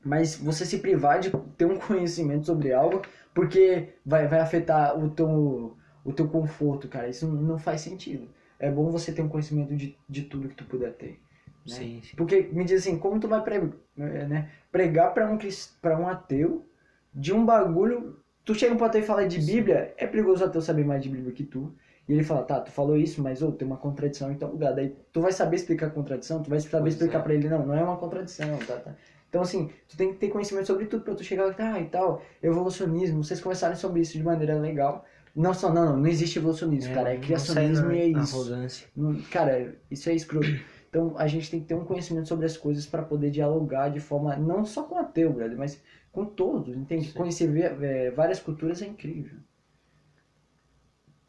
Mas 0.04 0.36
você 0.36 0.66
se 0.66 0.80
privar 0.80 1.20
de 1.20 1.30
ter 1.58 1.66
um 1.66 1.78
conhecimento 1.78 2.46
sobre 2.46 2.74
algo 2.74 3.02
porque 3.34 3.90
vai, 4.06 4.28
vai 4.28 4.40
afetar 4.40 4.98
o 4.98 5.10
teu, 5.10 5.78
o 6.04 6.14
teu 6.14 6.28
conforto, 6.28 6.88
cara. 6.88 7.08
Isso 7.08 7.28
não 7.28 7.58
faz 7.58 7.82
sentido. 7.82 8.28
É 8.60 8.70
bom 8.70 8.90
você 8.90 9.12
ter 9.12 9.22
um 9.22 9.30
conhecimento 9.30 9.76
de, 9.76 9.98
de 10.08 10.24
tudo 10.24 10.50
que 10.50 10.56
tu 10.56 10.66
puder 10.66 10.94
ter. 10.94 11.20
Né? 11.68 11.76
Sim, 11.76 12.02
sim. 12.04 12.16
Porque 12.16 12.50
me 12.52 12.64
diz 12.64 12.82
assim, 12.82 12.98
como 12.98 13.20
tu 13.20 13.28
vai 13.28 13.42
pregar, 13.42 13.72
né, 13.96 14.50
pregar 14.72 15.14
para 15.14 15.30
um, 15.30 15.38
pra 15.82 15.98
um 15.98 16.08
ateu 16.08 16.66
de 17.14 17.34
um 17.34 17.46
bagulho. 17.46 18.20
Tu 18.46 18.54
chega 18.54 18.76
pro 18.76 18.86
ateu 18.86 19.02
e 19.02 19.06
fala 19.06 19.26
de 19.26 19.40
Bíblia, 19.40 19.94
é 19.98 20.06
perigoso 20.06 20.44
o 20.44 20.48
ateu 20.48 20.62
saber 20.62 20.86
mais 20.86 21.02
de 21.02 21.10
Bíblia 21.10 21.34
que 21.34 21.44
tu. 21.44 21.74
E 22.08 22.14
ele 22.14 22.24
fala, 22.24 22.44
tá, 22.44 22.60
tu 22.60 22.72
falou 22.72 22.98
isso, 22.98 23.22
mas 23.22 23.42
ô, 23.42 23.52
tem 23.52 23.66
uma 23.66 23.78
contradição 23.78 24.32
em 24.32 24.36
tal 24.36 24.52
lugar. 24.52 24.74
Daí 24.74 24.96
tu 25.12 25.22
vai 25.22 25.32
saber 25.32 25.56
explicar 25.56 25.88
a 25.88 25.90
contradição, 25.90 26.44
tu 26.44 26.50
vai 26.50 26.60
saber 26.60 26.84
Pois 26.84 26.94
explicar 26.96 27.20
é. 27.20 27.22
pra 27.22 27.34
ele, 27.34 27.48
não, 27.48 27.66
não 27.66 27.76
é 27.76 27.84
uma 27.84 27.98
contradição, 27.98 28.58
tá, 28.68 28.78
tá. 28.78 28.96
Então 29.30 29.42
assim, 29.42 29.70
tu 29.88 29.96
tem 29.96 30.12
que 30.12 30.20
ter 30.20 30.30
conhecimento 30.30 30.68
sobre 30.68 30.86
tudo 30.86 31.04
pra 31.04 31.16
tu 31.16 31.24
chegar 31.24 31.46
lá, 31.46 31.54
tá, 31.54 31.80
e 31.80 31.86
tal, 31.86 32.22
evolucionismo, 32.42 33.24
vocês 33.24 33.40
conversaram 33.40 33.76
sobre 33.76 34.02
isso 34.02 34.14
de 34.14 34.24
maneira 34.24 34.60
legal. 34.60 35.06
Não 35.36 35.54
só, 35.54 35.74
não, 35.74 35.86
não, 35.86 35.98
não 35.98 36.08
existe 36.08 36.38
evolucionismo, 36.38 36.94
cara, 36.94 37.14
é 37.14 37.18
criacionismo 37.18 37.92
e 37.92 38.00
é 38.00 38.08
isso. 38.08 38.36
Arrogância. 38.36 38.88
Cara, 39.32 39.74
isso 39.90 40.10
é 40.10 40.14
escroto. 40.14 40.48
Então 40.88 41.16
a 41.18 41.26
gente 41.26 41.50
tem 41.50 41.60
que 41.60 41.66
ter 41.66 41.74
um 41.74 41.84
conhecimento 41.84 42.28
sobre 42.28 42.46
as 42.46 42.56
coisas 42.56 42.86
para 42.86 43.02
poder 43.02 43.32
dialogar 43.32 43.90
de 43.90 44.00
forma 44.00 44.36
não 44.36 44.64
só 44.64 44.84
com 44.84 44.96
ateu, 44.96 45.34
brother, 45.34 45.58
mas 45.58 45.82
com 46.12 46.24
todos, 46.24 46.78
entende? 46.78 47.08
Sim. 47.08 47.18
Conhecer 47.18 47.82
é, 47.82 48.12
várias 48.12 48.40
culturas 48.40 48.80
é 48.84 48.86
incrível. 48.86 49.40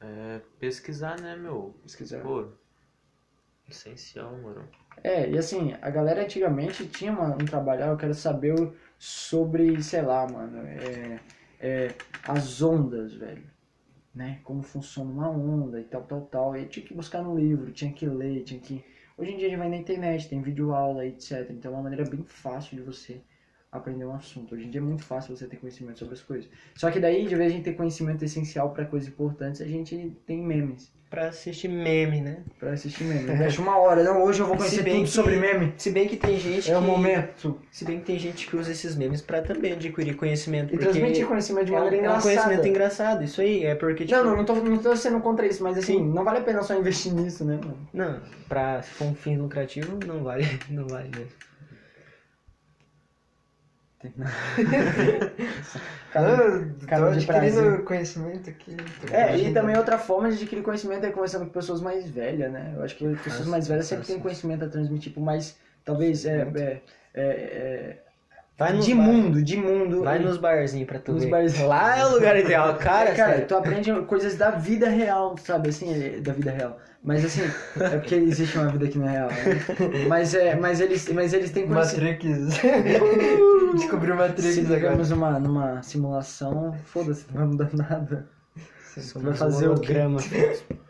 É, 0.04 0.40
pesquisar, 0.60 1.18
né, 1.18 1.34
meu? 1.34 1.74
Se 1.86 1.96
quiser. 1.96 2.22
Pô, 2.22 2.48
essencial, 3.66 4.36
mano. 4.36 4.68
É, 5.02 5.30
e 5.30 5.38
assim, 5.38 5.74
a 5.80 5.88
galera 5.88 6.22
antigamente 6.22 6.86
tinha 6.86 7.12
um 7.12 7.38
trabalho, 7.38 7.84
ah, 7.84 7.88
eu 7.88 7.96
quero 7.96 8.12
saber 8.12 8.54
sobre, 8.98 9.82
sei 9.82 10.02
lá, 10.02 10.26
mano, 10.30 10.58
é, 10.58 11.20
é, 11.58 11.94
as 12.28 12.60
ondas, 12.60 13.14
velho. 13.14 13.42
Né? 14.14 14.40
Como 14.44 14.62
funciona 14.62 15.10
uma 15.10 15.30
onda 15.30 15.80
e 15.80 15.84
tal, 15.84 16.02
tal, 16.02 16.20
tal. 16.26 16.56
E 16.56 16.66
tinha 16.66 16.86
que 16.86 16.94
buscar 16.94 17.22
no 17.22 17.36
livro, 17.36 17.72
tinha 17.72 17.92
que 17.92 18.06
ler, 18.06 18.44
tinha 18.44 18.60
que. 18.60 18.84
Hoje 19.16 19.32
em 19.32 19.36
dia 19.38 19.46
a 19.46 19.50
gente 19.50 19.58
vai 19.58 19.68
na 19.70 19.76
internet, 19.76 20.28
tem 20.28 20.42
vídeo 20.42 20.72
aula, 20.72 21.06
etc. 21.06 21.48
Então 21.50 21.72
é 21.72 21.74
uma 21.74 21.82
maneira 21.82 22.08
bem 22.08 22.22
fácil 22.24 22.76
de 22.76 22.82
você 22.82 23.22
aprender 23.74 24.04
um 24.04 24.14
assunto. 24.14 24.54
Hoje 24.54 24.66
em 24.66 24.70
dia 24.70 24.80
é 24.80 24.84
muito 24.84 25.02
fácil 25.04 25.36
você 25.36 25.46
ter 25.46 25.56
conhecimento 25.56 25.98
sobre 25.98 26.14
as 26.14 26.20
coisas. 26.22 26.48
Só 26.76 26.90
que 26.90 27.00
daí, 27.00 27.26
de 27.26 27.34
vez 27.34 27.52
a 27.52 27.54
gente 27.56 27.64
ter 27.64 27.72
conhecimento 27.74 28.24
essencial 28.24 28.70
para 28.70 28.84
coisas 28.84 29.08
importantes, 29.08 29.60
a 29.60 29.66
gente 29.66 30.16
tem 30.26 30.38
memes 30.42 30.92
Pra 31.10 31.28
assistir 31.28 31.68
meme, 31.68 32.20
né? 32.20 32.38
para 32.58 32.72
assistir 32.72 33.04
memes. 33.04 33.26
Deixa 33.38 33.62
uma 33.62 33.76
hora, 33.78 34.02
não, 34.02 34.24
hoje 34.24 34.40
eu 34.40 34.46
vou 34.46 34.56
conhecer 34.56 34.82
bem 34.82 34.94
tudo 34.94 35.04
que- 35.04 35.10
sobre 35.10 35.36
meme. 35.36 35.72
Se 35.76 35.90
bem 35.92 36.08
que 36.08 36.16
tem 36.16 36.36
gente 36.40 36.68
É 36.70 36.76
o 36.76 36.80
que... 36.80 36.86
momento. 36.88 37.60
Se 37.70 37.84
bem 37.84 38.00
que 38.00 38.04
tem 38.06 38.18
gente 38.18 38.48
que 38.48 38.56
usa 38.56 38.72
esses 38.72 38.96
memes 38.96 39.20
pra 39.20 39.40
também 39.40 39.72
adquirir 39.74 40.16
conhecimento. 40.16 40.74
E 40.74 40.78
transmitir 40.78 41.26
conhecimento 41.26 41.66
de 41.66 41.74
é 41.74 41.76
um- 41.76 41.84
maneira 41.84 41.96
é 41.96 42.08
um 42.08 42.10
engraçada. 42.10 42.34
conhecimento 42.34 42.68
engraçado, 42.68 43.22
isso 43.24 43.40
aí. 43.40 43.64
É 43.64 43.74
porque, 43.76 44.04
tipo... 44.06 44.16
Não, 44.18 44.24
não, 44.24 44.36
não 44.38 44.44
tô, 44.44 44.54
não 44.56 44.78
tô 44.78 44.96
sendo 44.96 45.20
contra 45.20 45.46
isso, 45.46 45.62
mas 45.62 45.78
assim, 45.78 45.98
Sim. 45.98 46.08
não 46.12 46.24
vale 46.24 46.38
a 46.38 46.42
pena 46.42 46.62
só 46.64 46.76
investir 46.76 47.12
nisso, 47.14 47.44
né, 47.44 47.60
mano? 47.62 47.78
Não, 47.92 48.20
pra, 48.48 48.82
se 48.82 48.90
for 48.90 49.04
um 49.06 49.14
fim 49.14 49.36
lucrativo, 49.36 49.96
não 50.04 50.24
vale, 50.24 50.44
não 50.68 50.86
vale 50.88 51.10
mesmo. 51.16 51.30
Cada- 56.12 56.58
de 56.76 56.86
adquirindo 56.86 57.26
prazer. 57.26 57.84
conhecimento 57.84 58.50
aqui. 58.50 58.76
É, 59.10 59.36
e 59.36 59.52
também 59.52 59.76
outra 59.76 59.98
forma 59.98 60.30
de 60.30 60.36
adquirir 60.36 60.62
conhecimento 60.62 61.04
é 61.04 61.10
conversando 61.10 61.46
com 61.46 61.52
pessoas 61.52 61.80
mais 61.80 62.08
velhas, 62.08 62.52
né? 62.52 62.72
Eu 62.76 62.82
acho 62.82 62.96
que 62.96 63.16
pessoas 63.16 63.48
Ah, 63.48 63.50
mais 63.50 63.66
velhas 63.66 63.86
sempre 63.86 64.06
têm 64.06 64.20
conhecimento 64.20 64.64
a 64.64 64.68
transmitir, 64.68 65.12
tipo, 65.12 65.20
mais, 65.20 65.56
talvez, 65.84 66.24
é, 66.24 66.42
é, 66.54 66.80
é, 67.14 67.24
é, 67.24 67.98
nos 68.58 68.84
de 68.86 68.94
bar- 68.94 69.02
mundo, 69.04 69.42
de 69.42 69.56
mundo. 69.56 70.02
Vai 70.04 70.18
nos 70.20 70.36
barzinhos 70.38 70.86
pra 70.86 70.98
tu 70.98 71.12
Nos 71.12 71.24
ver. 71.24 71.30
barzinhos. 71.30 71.68
Lá 71.68 71.98
é 71.98 72.04
o 72.06 72.12
lugar 72.14 72.38
ideal, 72.38 72.74
cara. 72.78 73.12
Cara, 73.14 73.32
sério. 73.32 73.46
tu 73.48 73.56
aprende 73.56 73.92
coisas 74.02 74.36
da 74.36 74.50
vida 74.50 74.88
real, 74.88 75.36
sabe? 75.38 75.70
Assim, 75.70 75.92
é, 75.92 76.20
da 76.20 76.32
vida 76.32 76.50
real. 76.50 76.78
Mas 77.02 77.22
assim, 77.24 77.42
é 77.78 77.98
porque 77.98 78.14
existe 78.14 78.56
uma 78.56 78.68
vida 78.68 78.86
que 78.88 78.96
não 78.96 79.06
é 79.06 79.10
real, 79.12 79.28
né? 79.28 80.06
Mas, 80.08 80.34
é, 80.34 80.54
mas, 80.56 80.80
eles, 80.80 81.06
mas 81.12 81.34
eles 81.34 81.50
têm 81.50 81.66
conhecimento. 81.66 82.24
Matrix. 82.26 82.60
Descobriu 83.74 84.14
Matrix 84.16 84.54
Se 84.54 84.60
agora. 84.60 84.74
vivemos 84.80 85.10
numa, 85.10 85.38
numa 85.38 85.82
simulação, 85.82 86.74
foda-se, 86.84 87.26
não 87.30 87.38
vai 87.40 87.46
mudar 87.46 87.70
nada. 87.74 88.26
Vai 89.16 89.34
fazer 89.34 89.68
o 89.68 89.74
quê? 89.74 89.92
holograma. 89.92 90.18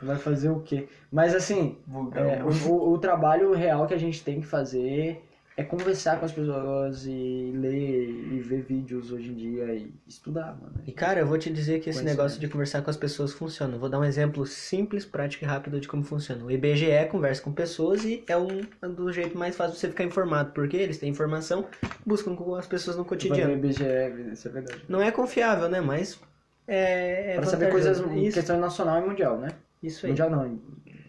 Vai 0.03 0.17
fazer 0.17 0.51
o 0.51 0.61
quê? 0.61 0.87
Mas 1.11 1.35
assim, 1.35 1.79
é, 2.15 2.45
o- 2.69 2.93
o 2.93 2.99
trabalho 2.99 3.53
real 3.55 3.87
que 3.87 3.95
a 3.95 3.99
gente 3.99 4.23
tem 4.23 4.41
que 4.41 4.47
fazer 4.47 5.25
é 5.57 5.63
conversar 5.63 6.19
com 6.19 6.25
as 6.27 6.33
pessoas 6.33 7.07
e 7.07 7.53
ler 7.55 8.09
e 8.09 8.41
ver 8.41 8.63
vídeos 8.63 9.13
hoje 9.13 9.31
em 9.31 9.35
dia 9.35 9.73
e 9.75 9.95
estudar, 10.07 10.59
mano. 10.61 10.83
E 10.85 10.91
cara, 10.91 11.21
eu 11.21 11.27
vou 11.27 11.39
te 11.39 11.49
dizer 11.51 11.81
que 11.81 11.91
esse 11.91 12.03
negócio 12.03 12.41
de 12.41 12.49
conversar 12.49 12.83
com 12.83 12.91
as 12.91 12.97
pessoas 12.97 13.33
funciona. 13.33 13.75
Eu 13.75 13.79
Vou 13.79 13.89
dar 13.89 14.01
um 14.01 14.05
exemplo 14.05 14.45
simples, 14.47 15.05
prático 15.05 15.45
e 15.45 15.47
rápido 15.47 15.79
de 15.79 15.87
como 15.87 16.03
funciona. 16.03 16.45
O 16.45 16.51
IBGE 16.51 17.07
conversa 17.11 17.41
com 17.43 17.53
pessoas 17.53 18.05
e 18.05 18.25
é 18.27 18.37
um 18.37 18.63
do 18.95 19.13
jeito 19.13 19.39
mais 19.39 19.55
fácil 19.55 19.75
de 19.75 19.81
você 19.81 19.89
ficar 19.89 20.05
informado, 20.05 20.51
porque 20.53 20.77
eles 20.77 20.99
têm 20.99 21.11
informação, 21.11 21.67
buscam 22.05 22.35
com 22.35 22.55
as 22.57 22.67
pessoas 22.67 22.97
no 22.97 23.05
cotidiano. 23.05 23.53
IBGE, 23.53 24.33
isso 24.33 24.49
é 24.49 24.51
verdade. 24.51 24.83
Não 24.89 25.01
é 25.01 25.13
confiável, 25.13 25.69
né? 25.69 25.81
Mas 25.81 26.21
é, 26.67 27.33
é 27.33 27.35
Pra 27.37 27.47
saber 27.47 27.71
coisas. 27.71 27.99
Isso, 27.99 28.35
questão 28.35 28.59
nacional 28.59 29.03
e 29.03 29.07
mundial, 29.07 29.39
né? 29.39 29.51
isso 29.87 30.07
aí. 30.07 30.13
Mundial 30.13 30.31
não, 30.31 30.59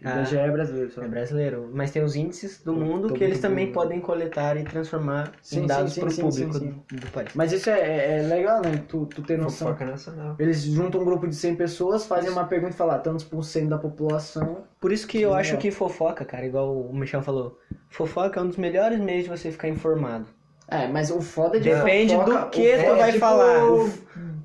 Ah. 0.06 0.20
IBGE 0.20 0.36
é 0.36 0.50
brasileiro 0.50 0.90
só. 0.90 1.02
É 1.02 1.08
brasileiro, 1.08 1.70
mas 1.72 1.90
tem 1.90 2.02
os 2.02 2.14
índices 2.16 2.62
do 2.62 2.72
mundo 2.72 3.12
que 3.12 3.22
eles 3.24 3.36
mundo. 3.36 3.42
também 3.42 3.72
podem 3.72 4.00
coletar 4.00 4.56
e 4.56 4.64
transformar 4.64 5.32
Sim, 5.42 5.64
em 5.64 5.66
dados 5.66 5.92
sim, 5.92 6.00
para 6.00 6.08
o 6.08 6.12
sim, 6.12 6.22
público 6.22 6.54
sim, 6.58 6.82
do 6.92 7.06
país. 7.12 7.28
Mas 7.34 7.52
isso 7.52 7.68
é, 7.70 7.80
é- 7.80 8.18
é 8.18 8.22
legal, 8.22 8.62
né? 8.62 8.82
Tu, 8.88 9.06
tu 9.06 9.22
ter 9.22 9.36
noção. 9.38 9.68
Fofoca 9.68 9.84
nacional. 9.84 10.36
Eles 10.38 10.62
juntam 10.62 11.00
um 11.00 11.04
grupo 11.04 11.26
de 11.26 11.34
100 11.34 11.56
pessoas, 11.56 12.06
fazem 12.06 12.30
uma 12.30 12.44
pergunta 12.44 12.72
e 12.72 12.76
falam, 12.76 12.94
ah, 12.96 12.98
tantos 12.98 13.24
por 13.24 13.42
cento 13.44 13.68
da 13.70 13.78
população. 13.78 14.64
Por 14.80 14.92
isso 14.92 15.06
que 15.06 15.18
eu 15.18 15.30
Legal. 15.30 15.40
acho 15.40 15.56
que 15.58 15.70
fofoca, 15.70 16.24
cara, 16.24 16.46
igual 16.46 16.74
o 16.76 16.94
Michel 16.94 17.22
falou, 17.22 17.58
fofoca 17.88 18.38
é 18.38 18.42
um 18.42 18.48
dos 18.48 18.56
melhores 18.56 19.00
meios 19.00 19.24
de 19.24 19.30
você 19.30 19.50
ficar 19.50 19.68
informado. 19.68 20.26
É, 20.68 20.88
mas 20.88 21.10
o 21.12 21.20
foda 21.20 21.60
de 21.60 21.68
Depende 21.70 22.12
fofoca, 22.14 22.40
do 22.44 22.50
que 22.50 22.60
o 22.60 22.76
tu 22.76 22.82
foda- 22.82 22.96
vai 22.96 23.08
tipo 23.12 23.20
falar. 23.20 23.70
o 23.72 23.88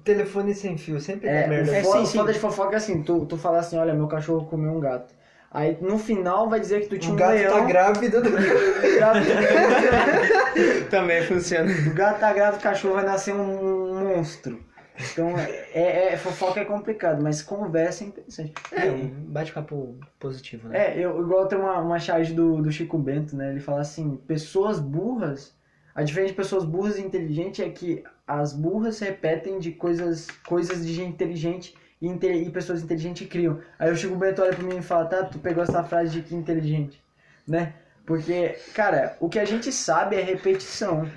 telefone 0.04 0.54
sem 0.54 0.78
fio, 0.78 1.00
sempre 1.00 1.28
É, 1.28 1.42
dá 1.44 1.48
merda. 1.48 1.72
o 1.72 1.76
É, 1.76 1.84
foda, 1.84 1.98
sim, 1.98 2.04
o 2.04 2.06
sim. 2.06 2.18
foda 2.20 2.34
de 2.34 2.40
fofoca 2.40 2.74
é 2.74 2.78
assim, 2.78 3.04
tu, 3.04 3.26
tu 3.26 3.38
fala 3.38 3.60
assim, 3.60 3.78
olha, 3.78 3.94
meu 3.94 4.08
cachorro 4.08 4.46
comeu 4.46 4.72
um 4.72 4.80
gato. 4.80 5.14
Aí 5.54 5.78
no 5.82 5.98
final 6.00 6.50
vai 6.50 6.60
dizer 6.62 6.82
que 6.82 6.88
tu 6.88 6.98
tinha 6.98 7.12
O 7.12 7.16
um 7.16 7.18
gato 7.20 7.34
leão. 7.34 7.60
tá 7.60 7.66
grávido. 7.66 8.22
grávido. 8.22 9.32
Também 10.90 11.22
funciona. 11.24 11.70
o 11.90 11.94
gato 11.94 12.20
tá 12.20 12.32
grávido, 12.34 12.60
o 12.60 12.64
cachorro 12.64 12.96
vai 12.96 13.06
nascer 13.06 13.34
um 13.36 14.16
monstro. 14.16 14.64
Então, 15.12 15.38
é, 15.38 16.14
é- 16.14 16.18
fofoca 16.18 16.60
é 16.60 16.66
complicado, 16.66 17.22
mas 17.24 17.42
conversa 17.42 18.04
é 18.04 18.08
interessante. 18.08 18.54
É, 18.72 18.92
um 18.92 19.08
bate-papo 19.28 19.98
positivo, 20.20 20.70
né? 20.70 20.94
É, 20.94 21.00
eu, 21.06 21.20
igual 21.22 21.48
tem 21.48 21.58
uma, 21.58 21.80
uma 21.80 22.00
charge 22.00 22.34
do, 22.34 22.62
do 22.62 22.72
Chico 22.72 22.98
Bento, 22.98 23.36
né? 23.36 23.50
Ele 23.50 23.60
fala 23.60 23.82
assim, 23.82 24.16
pessoas 24.28 24.80
burras, 24.80 25.56
a 25.96 26.04
diferença 26.04 26.32
de 26.32 26.38
pessoas 26.38 26.64
burras 26.64 26.98
e 26.98 27.02
inteligentes 27.02 27.66
é 27.66 27.70
que 27.70 28.04
as 28.28 28.54
burras 28.54 29.00
repetem 29.00 29.60
de 29.60 29.72
coisas, 29.72 30.28
coisas 30.48 30.86
de 30.86 30.94
gente 30.94 31.10
inteligente 31.10 31.76
e, 32.02 32.08
e 32.08 32.50
pessoas 32.50 32.82
inteligentes 32.82 33.28
criam. 33.28 33.62
Aí 33.78 33.92
o 33.92 33.96
Chico 33.96 34.16
Bento 34.16 34.42
olha 34.42 34.54
pra 34.54 34.64
mim 34.64 34.78
e 34.78 34.82
fala, 34.82 35.06
tá, 35.06 35.24
tu 35.24 35.40
pegou 35.40 35.64
essa 35.64 35.84
frase 35.84 36.12
de 36.12 36.22
que 36.22 36.34
inteligente, 36.36 37.02
né? 37.48 37.74
Porque, 38.06 38.58
cara, 38.74 39.16
o 39.20 39.30
que 39.30 39.38
a 39.40 39.46
gente 39.46 39.72
sabe 39.72 40.16
é 40.16 40.22
repetição. 40.22 41.10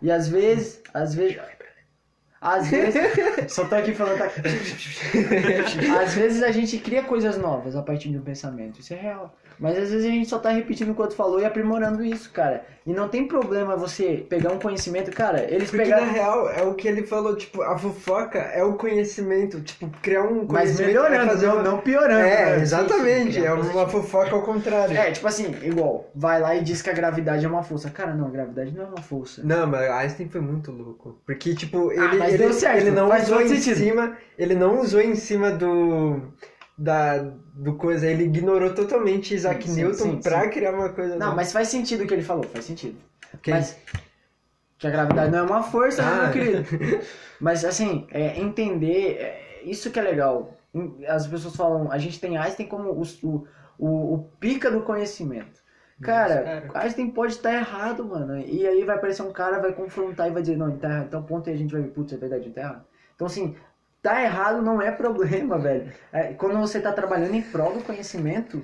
E 0.00 0.10
às 0.10 0.28
vezes, 0.28 0.80
às 0.92 1.14
vezes... 1.14 1.38
Às 2.42 2.68
vezes, 2.68 3.00
só 3.48 3.64
tô 3.66 3.76
aqui 3.76 3.94
falando, 3.94 4.18
tá? 4.18 4.26
Às 6.02 6.14
vezes 6.14 6.42
a 6.42 6.50
gente 6.50 6.76
cria 6.78 7.02
coisas 7.04 7.38
novas 7.38 7.76
a 7.76 7.82
partir 7.82 8.08
de 8.10 8.18
um 8.18 8.22
pensamento, 8.22 8.80
isso 8.80 8.92
é 8.92 8.96
real. 8.96 9.34
Mas 9.60 9.78
às 9.78 9.90
vezes 9.90 10.06
a 10.06 10.08
gente 10.10 10.28
só 10.28 10.38
tá 10.38 10.50
repetindo 10.50 10.90
o 10.90 10.94
que 10.94 11.00
o 11.00 11.02
outro 11.02 11.16
falou 11.16 11.38
e 11.38 11.44
aprimorando 11.44 12.04
isso, 12.04 12.30
cara. 12.32 12.64
E 12.84 12.92
não 12.92 13.06
tem 13.08 13.28
problema 13.28 13.76
você 13.76 14.26
pegar 14.28 14.50
um 14.50 14.58
conhecimento, 14.58 15.12
cara, 15.12 15.44
eles 15.48 15.70
Porque 15.70 15.84
pegaram. 15.84 16.06
na 16.06 16.10
real 16.12 16.48
é 16.50 16.62
o 16.62 16.74
que 16.74 16.88
ele 16.88 17.04
falou, 17.06 17.36
tipo, 17.36 17.62
a 17.62 17.78
fofoca 17.78 18.38
é 18.40 18.64
o 18.64 18.72
conhecimento, 18.72 19.60
tipo, 19.60 19.88
criar 20.02 20.22
um 20.24 20.38
Mas 20.38 20.46
conhecimento. 20.74 20.82
é 20.82 20.86
melhorando, 20.86 21.30
fazer 21.30 21.46
não, 21.46 21.54
uma- 21.54 21.62
não 21.62 21.78
piorando. 21.78 22.20
É, 22.26 22.56
né? 22.56 22.60
exatamente, 22.62 23.38
criar 23.38 23.50
é 23.50 23.54
um 23.54 23.60
uma 23.60 23.86
fofoca 23.88 24.34
ao 24.34 24.42
contrário. 24.42 24.96
É, 24.96 25.12
tipo 25.12 25.28
assim, 25.28 25.54
igual, 25.62 26.10
vai 26.12 26.40
lá 26.40 26.56
e 26.56 26.62
diz 26.64 26.82
que 26.82 26.90
a 26.90 26.94
gravidade 26.94 27.44
é 27.44 27.48
uma 27.48 27.62
força. 27.62 27.88
Cara, 27.88 28.14
não, 28.14 28.26
a 28.26 28.30
gravidade 28.30 28.72
não 28.72 28.82
é 28.82 28.86
uma 28.86 29.02
força. 29.02 29.42
Não, 29.44 29.64
mas 29.68 29.88
Einstein 29.88 30.28
foi 30.28 30.40
muito 30.40 30.72
louco. 30.72 31.20
Porque, 31.24 31.54
tipo, 31.54 31.92
ele, 31.92 32.00
Ah, 32.20 32.30
mas 32.32 32.40
ele, 32.40 32.48
deu 32.50 32.52
certo, 32.52 32.76
ele 32.80 32.90
não 32.90 33.08
faz 33.08 33.24
usou 33.24 33.40
em 33.42 33.48
sentido. 33.48 33.76
cima. 33.76 34.16
Ele 34.38 34.54
não 34.54 34.80
usou 34.80 35.00
em 35.00 35.14
cima 35.14 35.50
do. 35.50 36.20
Da, 36.76 37.18
do 37.54 37.74
coisa, 37.74 38.06
ele 38.06 38.24
ignorou 38.24 38.72
totalmente 38.74 39.34
Isaac 39.34 39.68
Sim, 39.68 39.76
Newton 39.82 39.94
sim, 40.04 40.20
pra 40.20 40.42
sim. 40.44 40.50
criar 40.50 40.72
uma 40.74 40.88
coisa. 40.88 41.16
Não, 41.16 41.36
mas 41.36 41.52
faz 41.52 41.68
sentido 41.68 42.02
o 42.04 42.06
que 42.06 42.14
ele 42.14 42.22
falou, 42.22 42.44
faz 42.44 42.64
sentido. 42.64 42.96
Que- 43.42 43.50
Mas 43.50 43.76
que 44.78 44.86
a 44.86 44.90
gravidade 44.90 45.30
não 45.30 45.38
é 45.40 45.42
uma 45.42 45.62
força, 45.62 46.02
né, 46.02 46.08
Ah. 46.10 46.22
meu 46.24 46.32
querido? 46.32 46.64
Mas 47.40 47.64
assim, 47.64 48.06
é, 48.10 48.38
entender, 48.40 49.16
é, 49.20 49.60
isso 49.64 49.90
que 49.90 49.98
é 49.98 50.02
legal. 50.02 50.56
As 51.08 51.26
pessoas 51.26 51.54
falam, 51.54 51.90
a 51.92 51.98
gente 51.98 52.18
tem 52.18 52.36
Einstein 52.36 52.66
como 52.66 52.90
o, 52.90 53.02
o, 53.22 53.46
o, 53.78 54.14
o 54.14 54.18
pica 54.40 54.70
do 54.70 54.80
conhecimento. 54.82 55.61
Cara, 56.02 56.64
Mas, 56.72 56.84
Einstein 56.84 57.10
pode 57.10 57.32
estar 57.32 57.52
errado, 57.54 58.04
mano. 58.04 58.38
E 58.40 58.66
aí 58.66 58.84
vai 58.84 58.96
aparecer 58.96 59.22
um 59.22 59.32
cara, 59.32 59.58
vai 59.60 59.72
confrontar 59.72 60.28
e 60.28 60.32
vai 60.32 60.42
dizer, 60.42 60.56
não, 60.56 60.68
ele 60.68 60.78
tá 60.78 60.88
errado. 60.88 61.06
Então, 61.06 61.22
ponto 61.22 61.48
aí 61.48 61.54
a 61.54 61.58
gente 61.58 61.72
vai 61.72 61.82
ver, 61.82 61.88
putz, 61.88 62.12
é 62.12 62.16
verdade, 62.16 62.44
ele 62.44 62.52
tá 62.54 62.60
errado. 62.60 62.84
Então, 63.14 63.26
assim, 63.26 63.56
tá 64.02 64.22
errado 64.22 64.60
não 64.62 64.80
é 64.82 64.90
problema, 64.90 65.58
velho. 65.60 65.90
É, 66.12 66.32
quando 66.34 66.58
você 66.58 66.80
tá 66.80 66.92
trabalhando 66.92 67.34
em 67.34 67.42
prol 67.42 67.72
do 67.74 67.84
conhecimento, 67.84 68.62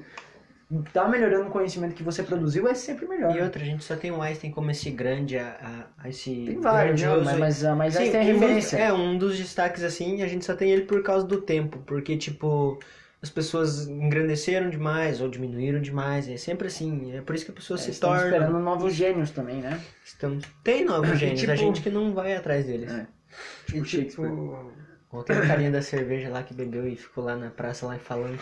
tá 0.93 1.09
melhorando 1.09 1.49
o 1.49 1.51
conhecimento 1.51 1.95
que 1.95 2.03
você 2.03 2.23
produziu, 2.23 2.69
é 2.69 2.75
sempre 2.75 3.07
melhor. 3.07 3.35
E 3.35 3.41
outra, 3.41 3.63
a 3.63 3.65
gente 3.65 3.83
só 3.85 3.97
tem 3.97 4.11
o 4.11 4.21
Einstein 4.21 4.51
como 4.51 4.71
esse 4.71 4.91
grande, 4.91 5.39
a, 5.39 5.87
a- 5.99 6.09
esse 6.09 6.45
Tem 6.45 6.61
vários, 6.61 7.01
né? 7.01 7.07
grandioso... 7.09 7.25
mas, 7.25 7.63
mas, 7.63 7.77
mas 7.77 7.95
Sim, 7.95 8.03
aí 8.03 8.11
tem 8.11 8.21
a 8.21 8.25
um 8.25 8.27
dos- 8.35 8.41
referência. 8.43 8.77
é, 8.77 8.93
um 8.93 9.17
dos 9.19 9.39
destaques 9.39 9.83
assim, 9.83 10.17
e 10.17 10.23
a 10.23 10.27
gente 10.29 10.45
só 10.45 10.55
tem 10.55 10.71
ele 10.71 10.83
por 10.83 11.03
causa 11.03 11.27
do 11.27 11.41
tempo, 11.41 11.79
porque 11.87 12.17
tipo, 12.19 12.79
as 13.21 13.31
pessoas 13.31 13.89
engrandeceram 13.89 14.71
demais 14.71 15.21
ou 15.21 15.29
diminuíram 15.29 15.81
demais, 15.81 16.29
é 16.29 16.37
sempre 16.37 16.69
assim, 16.69 17.17
é 17.17 17.21
por 17.21 17.35
isso 17.35 17.45
que 17.45 17.51
a 17.51 17.55
pessoa 17.55 17.79
É, 17.79 17.83
se 17.83 17.91
estamos 17.91 18.19
torna... 18.21 18.37
esperando 18.37 18.59
novos 18.61 18.95
gênios 18.95 19.31
também, 19.31 19.57
né? 19.61 19.81
Estamos... 20.05 20.45
Tem 20.63 20.85
novos 20.85 21.17
gênios, 21.19 21.41
a 21.43 21.55
tipo- 21.55 21.57
gente 21.57 21.81
que 21.83 21.91
não 21.91 22.15
vai 22.15 22.37
atrás 22.37 22.65
deles. 22.67 22.93
É. 22.93 23.07
E, 23.69 23.73
Tipo 23.73 23.85
Shakespeare. 23.85 24.29
tipo, 24.31 24.73
Ou 25.11 25.23
tem 25.25 25.37
o 25.39 25.47
carinha 25.47 25.71
da 25.71 25.83
cerveja 25.83 26.29
lá 26.29 26.43
que 26.43 26.55
bebeu 26.55 26.87
e 26.87 26.95
ficou 26.97 27.25
lá 27.25 27.35
na 27.37 27.51
praça 27.51 27.87
lá 27.87 27.99
falando. 27.99 28.39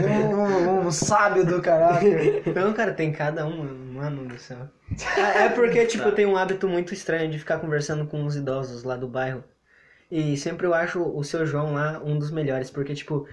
um, 0.00 0.34
um- 0.34 0.86
um 0.86 0.90
sábio 0.90 1.44
do 1.44 1.60
caráter. 1.62 2.42
Não, 2.54 2.72
cara, 2.72 2.92
tem 2.92 3.12
cada 3.12 3.46
um, 3.46 3.92
mano 3.94 4.24
do 4.26 4.38
céu. 4.38 4.68
É 5.16 5.44
é 5.44 5.48
porque, 5.50 5.86
tipo, 5.86 6.04
eu 6.08 6.12
tenho 6.14 6.30
um 6.30 6.36
hábito 6.36 6.68
muito 6.68 6.92
estranho 6.94 7.30
de 7.30 7.38
ficar 7.38 7.58
conversando 7.58 8.06
com 8.06 8.24
os 8.24 8.36
idosos 8.36 8.84
lá 8.84 8.96
do 8.96 9.08
bairro. 9.08 9.44
E 10.12 10.36
sempre 10.36 10.66
eu 10.66 10.74
acho 10.74 11.02
o 11.02 11.24
seu 11.24 11.46
João 11.46 11.74
lá 11.74 12.00
um 12.04 12.18
dos 12.18 12.30
melhores, 12.30 12.70
porque, 12.70 12.94
tipo, 12.94 13.26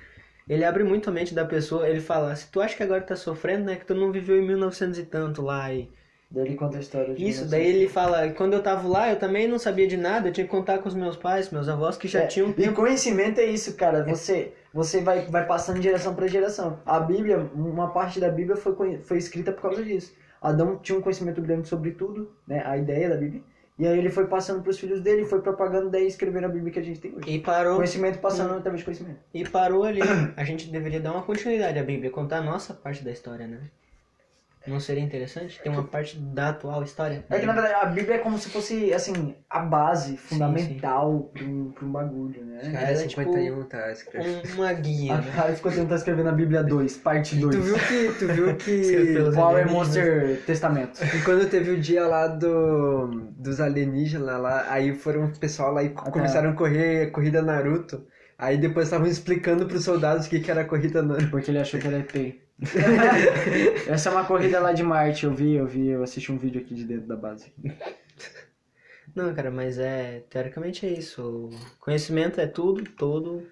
ele 0.47 0.63
abre 0.63 0.84
muito 0.84 1.09
a 1.09 1.13
mente 1.13 1.34
da 1.36 1.45
pessoa, 1.45 1.88
ele 1.89 1.99
fala, 1.99 2.36
se 2.36 2.49
tu 2.51 2.61
acha 2.61 2.75
que 2.77 2.84
agora 2.84 3.01
tá 3.01 3.15
sofrendo, 3.15 3.65
né, 3.65 3.75
que 3.75 3.86
tu 3.86 3.93
não 3.95 4.11
viveu 4.11 4.38
em 4.41 4.47
1900 4.47 4.97
e 4.99 5.05
tanto 5.05 5.41
lá, 5.41 5.73
e... 5.73 5.89
Daí 6.32 6.45
ele 6.45 6.55
conta 6.55 6.77
a 6.77 6.80
história 6.80 7.13
de 7.15 7.27
Isso, 7.27 7.39
você. 7.43 7.49
daí 7.49 7.67
ele 7.67 7.88
fala, 7.89 8.30
quando 8.34 8.53
eu 8.53 8.61
tava 8.63 8.88
lá, 8.88 9.09
eu 9.09 9.17
também 9.17 9.47
não 9.47 9.57
sabia 9.59 9.88
de 9.88 9.97
nada, 9.97 10.30
eu 10.30 10.34
tinha 10.34 10.45
que 10.45 10.51
contar 10.51 10.77
com 10.80 10.88
os 10.88 10.95
meus 10.95 11.17
pais, 11.17 11.49
meus 11.49 11.67
avós, 11.67 11.97
que 11.97 12.07
já 12.07 12.21
É, 12.21 12.27
tinham 12.27 12.53
E 12.57 12.69
conhecimento 12.69 13.39
é 13.41 13.45
isso, 13.45 13.75
cara. 13.75 14.03
Você, 14.05 14.53
você 14.73 15.01
vai, 15.01 15.25
vai 15.25 15.45
passando 15.47 15.77
de 15.77 15.84
geração 15.84 16.13
para 16.15 16.27
geração. 16.27 16.80
A 16.86 16.99
Bíblia, 16.99 17.39
uma 17.55 17.89
parte 17.91 18.19
da 18.19 18.30
Bíblia 18.30 18.55
foi, 18.55 18.99
foi 18.99 19.17
escrita 19.17 19.51
por 19.51 19.61
causa 19.63 19.84
disso. 19.84 20.13
Adão 20.41 20.77
tinha 20.77 20.97
um 20.97 21.01
conhecimento 21.01 21.41
grande 21.41 21.67
sobre 21.67 21.91
tudo, 21.91 22.32
né? 22.47 22.61
A 22.65 22.77
ideia 22.77 23.09
da 23.09 23.17
Bíblia. 23.17 23.41
E 23.80 23.88
aí 23.88 23.97
ele 23.97 24.09
foi 24.09 24.27
passando 24.27 24.61
para 24.61 24.71
os 24.71 24.77
filhos 24.77 24.99
dele, 25.01 25.23
foi 25.23 25.41
propagando, 25.41 25.89
daí 25.89 26.05
escreveram 26.05 26.49
a 26.49 26.51
Bíblia 26.51 26.73
que 26.73 26.80
a 26.80 26.84
gente 26.84 26.99
tem 26.99 27.15
hoje. 27.15 27.30
E 27.30 27.39
parou, 27.39 27.77
Conhecimento 27.77 28.19
passando 28.19 28.53
através 28.53 28.80
de 28.82 28.86
conhecimento. 28.86 29.19
e 29.34 29.47
parou 29.47 29.86
ali. 29.86 30.01
A 30.36 30.43
gente 30.43 30.69
deveria 30.69 30.99
dar 30.99 31.13
uma 31.13 31.23
continuidade 31.23 31.80
à 31.80 31.84
Bíblia, 31.84 32.11
contar 32.11 32.39
a 32.39 32.41
nossa 32.43 32.73
parte 32.73 33.05
da 33.05 33.11
história, 33.11 33.47
né? 33.47 33.61
Não 34.68 34.80
seria 34.80 35.01
interessante? 35.01 35.60
Tem 35.62 35.72
uma 35.72 35.84
parte 35.84 36.18
da 36.20 36.49
atual 36.49 36.84
história? 36.84 37.24
É 37.30 37.39
que 37.39 37.45
na 37.45 37.53
verdade 37.53 37.76
a 37.76 37.86
Bíblia 37.86 38.16
é 38.16 38.18
como 38.20 38.38
se 38.38 38.49
fosse, 38.49 38.93
assim, 38.93 39.36
a 39.49 39.60
base 39.62 40.18
fundamental 40.18 41.32
para 41.34 41.43
um, 41.45 41.72
pra 41.72 41.86
um 41.86 41.91
bagulho, 41.91 42.45
né? 42.45 42.72
Cara, 42.72 42.91
é, 42.91 42.93
é 42.93 43.07
tipo 43.07 43.22
51 43.22 43.64
tá. 43.64 43.93
Um- 44.16 44.55
uma 44.55 44.74
guia, 44.74 45.16
A 45.16 45.22
né? 45.22 45.32
cara 45.34 45.53
ficou 45.53 45.72
tentando 45.72 45.95
escrever 45.95 46.24
na 46.24 46.32
Bíblia 46.32 46.62
2, 46.64 46.97
parte 46.97 47.36
2. 47.38 47.55
Tu 47.55 47.62
viu 47.62 47.76
que, 47.76 48.20
tu 48.20 48.28
viu 48.28 48.55
que 48.57 49.34
Power. 49.34 49.70
Monster 49.72 50.41
Testamento. 50.45 51.01
E 51.03 51.22
quando 51.24 51.49
teve 51.49 51.72
o 51.72 51.80
dia 51.80 52.05
lá 52.05 52.28
do, 52.28 53.07
dos 53.38 53.60
alienígenas 53.62 54.39
lá, 54.39 54.66
aí 54.70 54.93
foram 54.93 55.26
o 55.26 55.39
pessoal 55.39 55.74
lá 55.74 55.84
e 55.84 55.89
tá. 55.89 56.01
começaram 56.12 56.51
a 56.51 56.53
correr 56.53 57.07
a 57.07 57.12
corrida 57.12 57.41
Naruto. 57.41 58.05
Aí 58.38 58.57
depois 58.57 58.88
estavam 58.88 59.07
explicando 59.07 59.66
pros 59.66 59.84
soldados 59.84 60.26
o 60.26 60.30
que, 60.30 60.39
que 60.39 60.51
era 60.51 60.62
a 60.62 60.66
corrida 60.66 61.01
Naruto. 61.01 61.30
Porque 61.30 61.49
ele 61.49 61.60
achou 61.60 61.80
que 61.80 61.88
era 61.88 61.97
ET. 61.97 62.48
Essa 63.88 64.10
é 64.10 64.12
uma 64.12 64.26
corrida 64.26 64.60
lá 64.60 64.74
de 64.74 64.84
Marte, 64.84 65.26
eu 65.26 65.34
vi, 65.34 65.53
eu 65.55 65.66
vi, 65.68 65.88
eu 65.88 66.03
assisti 66.03 66.32
um 66.32 66.38
vídeo 66.38 66.62
aqui 66.62 66.74
de 66.76 66.84
dentro 66.86 67.07
da 67.07 67.16
base. 67.16 67.53
Não, 69.16 69.34
cara, 69.34 69.49
mas 69.49 69.80
é. 69.80 70.24
Teoricamente 70.30 70.86
é 70.86 70.89
isso. 70.89 71.49
Conhecimento 71.80 72.39
é 72.39 72.45
tudo, 72.45 72.84
todo. 72.91 73.47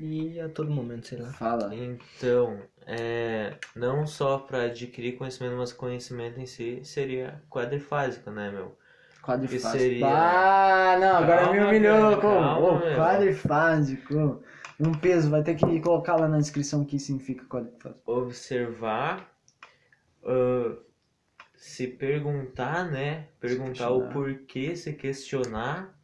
E 0.00 0.40
a 0.40 0.48
todo 0.48 0.70
momento, 0.70 1.06
sei 1.08 1.18
lá. 1.18 1.30
Fala. 1.32 1.74
Então, 1.74 2.58
é, 2.86 3.54
não 3.76 4.06
só 4.06 4.38
para 4.38 4.62
adquirir 4.64 5.16
conhecimento, 5.16 5.56
mas 5.56 5.72
conhecimento 5.72 6.40
em 6.40 6.46
si 6.46 6.80
seria 6.84 7.42
quadrifásico, 7.50 8.30
né, 8.30 8.50
meu? 8.50 8.76
Quadrifásico. 9.22 9.72
Que 9.76 9.78
seria- 9.78 10.06
Ah, 10.08 10.96
não, 10.98 11.16
agora 11.18 11.42
Calma, 11.42 11.52
me 11.52 11.64
humilhou. 11.66 12.00
cara, 12.00 12.16
como? 12.16 12.40
calma, 12.40 12.78
meu. 12.80 12.96
quadrifásico. 12.96 14.42
Um 14.80 14.92
peso, 14.92 15.30
vai 15.30 15.42
ter 15.42 15.54
que 15.54 15.80
colocar 15.80 16.16
lá 16.16 16.28
na 16.28 16.38
descrição 16.38 16.82
o 16.82 16.86
que 16.86 16.98
significa 16.98 17.44
quadrifásico. 17.44 18.00
Observar, 18.10 19.30
ah, 20.24 20.76
se 21.56 21.86
perguntar, 21.86 22.90
né? 22.90 23.28
Perguntar 23.40 23.90
o 23.90 24.08
porquê, 24.08 24.74
se 24.74 24.92
questionar, 24.92 25.96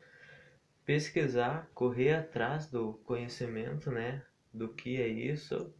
pesquisar, 0.84 1.68
correr 1.74 2.14
atrás 2.14 2.66
do 2.66 2.94
conhecimento, 3.04 3.90
né? 3.90 4.22
Do 4.52 4.68
que 4.68 5.00
é 5.00 5.08
isso. 5.08 5.72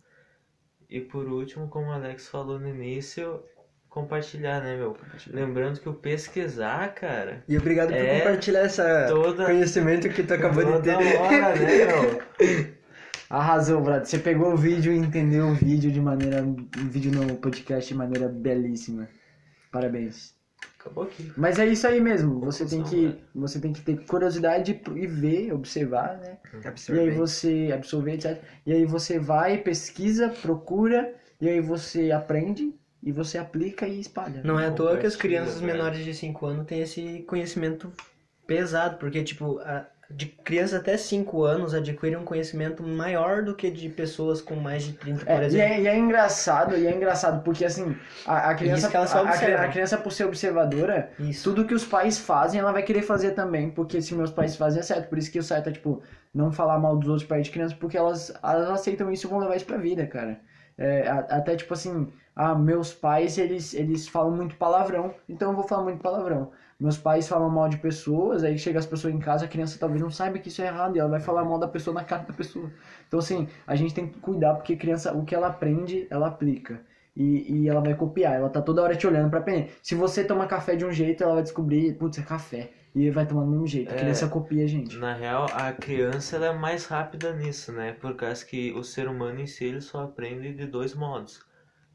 E 0.90 1.00
por 1.00 1.26
último, 1.28 1.68
como 1.68 1.88
o 1.88 1.92
Alex 1.92 2.28
falou 2.28 2.58
no 2.58 2.68
início, 2.68 3.42
compartilhar, 3.88 4.62
né, 4.62 4.76
meu? 4.76 4.96
Lembrando 5.28 5.80
que 5.80 5.88
o 5.88 5.94
pesquisar, 5.94 6.94
cara, 6.94 7.44
E 7.48 7.56
obrigado 7.56 7.88
por 7.88 7.96
É, 7.96 8.18
compartilhar 8.20 8.64
esse 8.64 8.82
toda- 9.08 9.44
conhecimento 9.46 10.08
que 10.08 10.22
tu 10.22 10.34
acabou 10.34 10.64
de 10.64 10.70
toda 10.72 10.82
ter. 10.82 11.16
hora, 11.16 11.54
né, 11.54 11.84
meu? 11.86 12.22
Arrasou, 13.28 13.80
Brad. 13.82 14.04
Você 14.04 14.18
pegou 14.18 14.52
o 14.52 14.56
vídeo 14.56 14.92
e 14.92 14.96
entendeu 14.96 15.48
o 15.48 15.54
vídeo 15.54 15.90
de 15.90 16.00
maneira. 16.00 16.42
O 16.42 16.88
vídeo 16.88 17.12
no 17.12 17.36
podcast 17.36 17.88
de 17.92 17.94
maneira 17.98 18.28
belíssima. 18.28 19.08
Parabéns. 19.70 20.34
Acabou 20.80 21.04
aqui. 21.04 21.30
Mas 21.36 21.58
é 21.58 21.66
isso 21.66 21.86
aí 21.86 22.00
mesmo. 22.00 22.40
Você 22.40 22.64
tem 22.64 22.82
que, 22.82 23.14
você 23.34 23.60
tem 23.60 23.72
que 23.72 23.82
ter 23.82 24.04
curiosidade 24.06 24.80
e 24.96 25.06
ver, 25.06 25.52
observar, 25.52 26.16
né? 26.18 26.38
E 26.96 26.98
aí 27.00 27.10
você 27.10 27.70
absorver, 27.74 28.12
etc. 28.14 28.38
E 28.64 28.72
aí 28.72 28.84
você 28.86 29.18
vai, 29.18 29.58
pesquisa, 29.58 30.28
procura, 30.30 31.12
e 31.40 31.48
aí 31.48 31.60
você 31.60 32.10
aprende, 32.10 32.74
e 33.02 33.12
você 33.12 33.36
aplica 33.38 33.86
e 33.86 34.00
espalha. 34.00 34.40
Não 34.42 34.58
é 34.58 34.68
à 34.68 34.70
toa 34.72 34.96
que 34.96 35.06
as 35.06 35.14
crianças 35.16 35.60
né? 35.60 35.66
menores 35.72 36.04
de 36.04 36.14
5 36.14 36.46
anos 36.46 36.66
têm 36.66 36.80
esse 36.80 37.22
conhecimento 37.28 37.92
pesado, 38.46 38.96
porque, 38.98 39.22
tipo, 39.22 39.58
a- 39.58 39.86
de 40.10 40.26
crianças 40.26 40.80
até 40.80 40.96
5 40.96 41.42
anos 41.44 41.74
adquirem 41.74 42.16
um 42.16 42.24
conhecimento 42.24 42.82
maior 42.82 43.42
do 43.44 43.54
que 43.54 43.70
de 43.70 43.88
pessoas 43.90 44.40
com 44.40 44.56
mais 44.56 44.82
de 44.82 44.94
30, 44.94 45.26
por 45.26 45.30
É, 45.30 45.42
e, 45.42 45.44
exemplo. 45.44 45.74
é, 45.74 45.80
e 45.82 45.86
é 45.86 45.98
engraçado, 45.98 46.76
e 46.76 46.86
é 46.86 46.94
engraçado, 46.94 47.42
porque 47.44 47.64
assim, 47.64 47.94
a, 48.24 48.50
a 48.50 48.54
criança, 48.54 48.88
a- 48.88 49.20
a, 49.64 49.68
criança 49.68 49.98
por 49.98 50.10
ser 50.10 50.24
observadora, 50.24 51.10
Isso. 51.18 51.44
tudo 51.44 51.66
que 51.66 51.74
os 51.74 51.84
pais 51.84 52.18
fazem, 52.18 52.58
ela 52.60 52.72
vai 52.72 52.82
querer 52.82 53.02
fazer 53.02 53.32
também, 53.32 53.70
porque 53.70 54.00
se 54.00 54.14
meus 54.14 54.30
pais 54.30 54.56
fazem 54.56 54.80
é 54.80 54.82
certo, 54.82 55.08
por 55.08 55.18
isso 55.18 55.30
que 55.30 55.38
o 55.38 55.42
certo 55.42 55.68
é, 55.68 55.72
tipo, 55.72 56.02
não 56.32 56.50
falar 56.52 56.78
mal 56.78 56.96
dos 56.96 57.08
outros 57.08 57.26
pais 57.28 57.44
de 57.44 57.50
criança, 57.52 57.76
porque 57.78 57.96
elas, 57.96 58.32
elas 58.42 58.70
aceitam 58.70 59.10
isso 59.12 59.26
e 59.26 59.30
vão 59.30 59.38
levar 59.38 59.56
isso 59.56 59.66
pra 59.66 59.76
vida, 59.76 60.06
cara. 60.06 60.40
É, 60.76 61.08
até, 61.08 61.56
tipo 61.56 61.74
assim, 61.74 62.12
ah, 62.36 62.54
meus 62.54 62.94
pais, 62.94 63.36
eles, 63.36 63.74
eles 63.74 64.06
falam 64.08 64.30
muito 64.34 64.56
palavrão, 64.56 65.12
então 65.28 65.50
eu 65.50 65.56
vou 65.56 65.66
falar 65.66 65.82
muito 65.82 66.00
palavrão. 66.00 66.52
Meus 66.80 66.96
pais 66.96 67.26
falam 67.28 67.50
mal 67.50 67.68
de 67.68 67.76
pessoas, 67.78 68.44
aí 68.44 68.56
chega 68.56 68.78
as 68.78 68.86
pessoas 68.86 69.12
em 69.12 69.18
casa, 69.18 69.44
a 69.46 69.48
criança 69.48 69.78
talvez 69.80 70.00
não 70.00 70.10
saiba 70.10 70.38
que 70.38 70.48
isso 70.48 70.62
é 70.62 70.66
errado, 70.66 70.94
e 70.96 71.00
ela 71.00 71.08
vai 71.08 71.18
falar 71.20 71.44
mal 71.44 71.58
da 71.58 71.66
pessoa 71.66 71.92
na 71.94 72.04
cara 72.04 72.22
da 72.22 72.32
pessoa. 72.32 72.70
Então, 73.06 73.18
assim, 73.18 73.48
a 73.66 73.74
gente 73.74 73.92
tem 73.94 74.06
que 74.06 74.20
cuidar, 74.20 74.54
porque 74.54 74.76
criança, 74.76 75.12
o 75.12 75.24
que 75.24 75.34
ela 75.34 75.48
aprende, 75.48 76.06
ela 76.08 76.28
aplica. 76.28 76.80
E, 77.16 77.62
e 77.64 77.68
ela 77.68 77.80
vai 77.80 77.94
copiar, 77.96 78.34
ela 78.36 78.48
tá 78.48 78.62
toda 78.62 78.80
hora 78.82 78.94
te 78.94 79.06
olhando 79.06 79.28
pra 79.28 79.40
aprender. 79.40 79.72
Se 79.82 79.96
você 79.96 80.22
toma 80.24 80.46
café 80.46 80.76
de 80.76 80.84
um 80.84 80.92
jeito, 80.92 81.22
ela 81.24 81.34
vai 81.34 81.42
descobrir, 81.42 81.94
putz, 81.94 82.18
é 82.18 82.22
café. 82.22 82.70
E 82.94 83.10
vai 83.10 83.26
tomar 83.26 83.42
do 83.42 83.50
mesmo 83.50 83.66
jeito. 83.66 83.90
A 83.90 83.96
É. 83.96 83.98
criança 83.98 84.28
copia 84.28 84.62
a 84.64 84.66
gente. 84.68 84.96
Na 84.96 85.14
real, 85.14 85.46
a 85.52 85.72
criança 85.72 86.36
ela 86.36 86.46
é 86.46 86.52
mais 86.52 86.86
rápida 86.86 87.32
nisso, 87.32 87.72
né? 87.72 87.92
Por 87.92 88.14
causa 88.14 88.44
que 88.44 88.72
o 88.72 88.82
ser 88.84 89.08
humano 89.08 89.40
em 89.40 89.46
si 89.46 89.64
ele 89.64 89.80
só 89.80 90.02
aprende 90.04 90.54
de 90.54 90.66
dois 90.66 90.94
modos: 90.94 91.40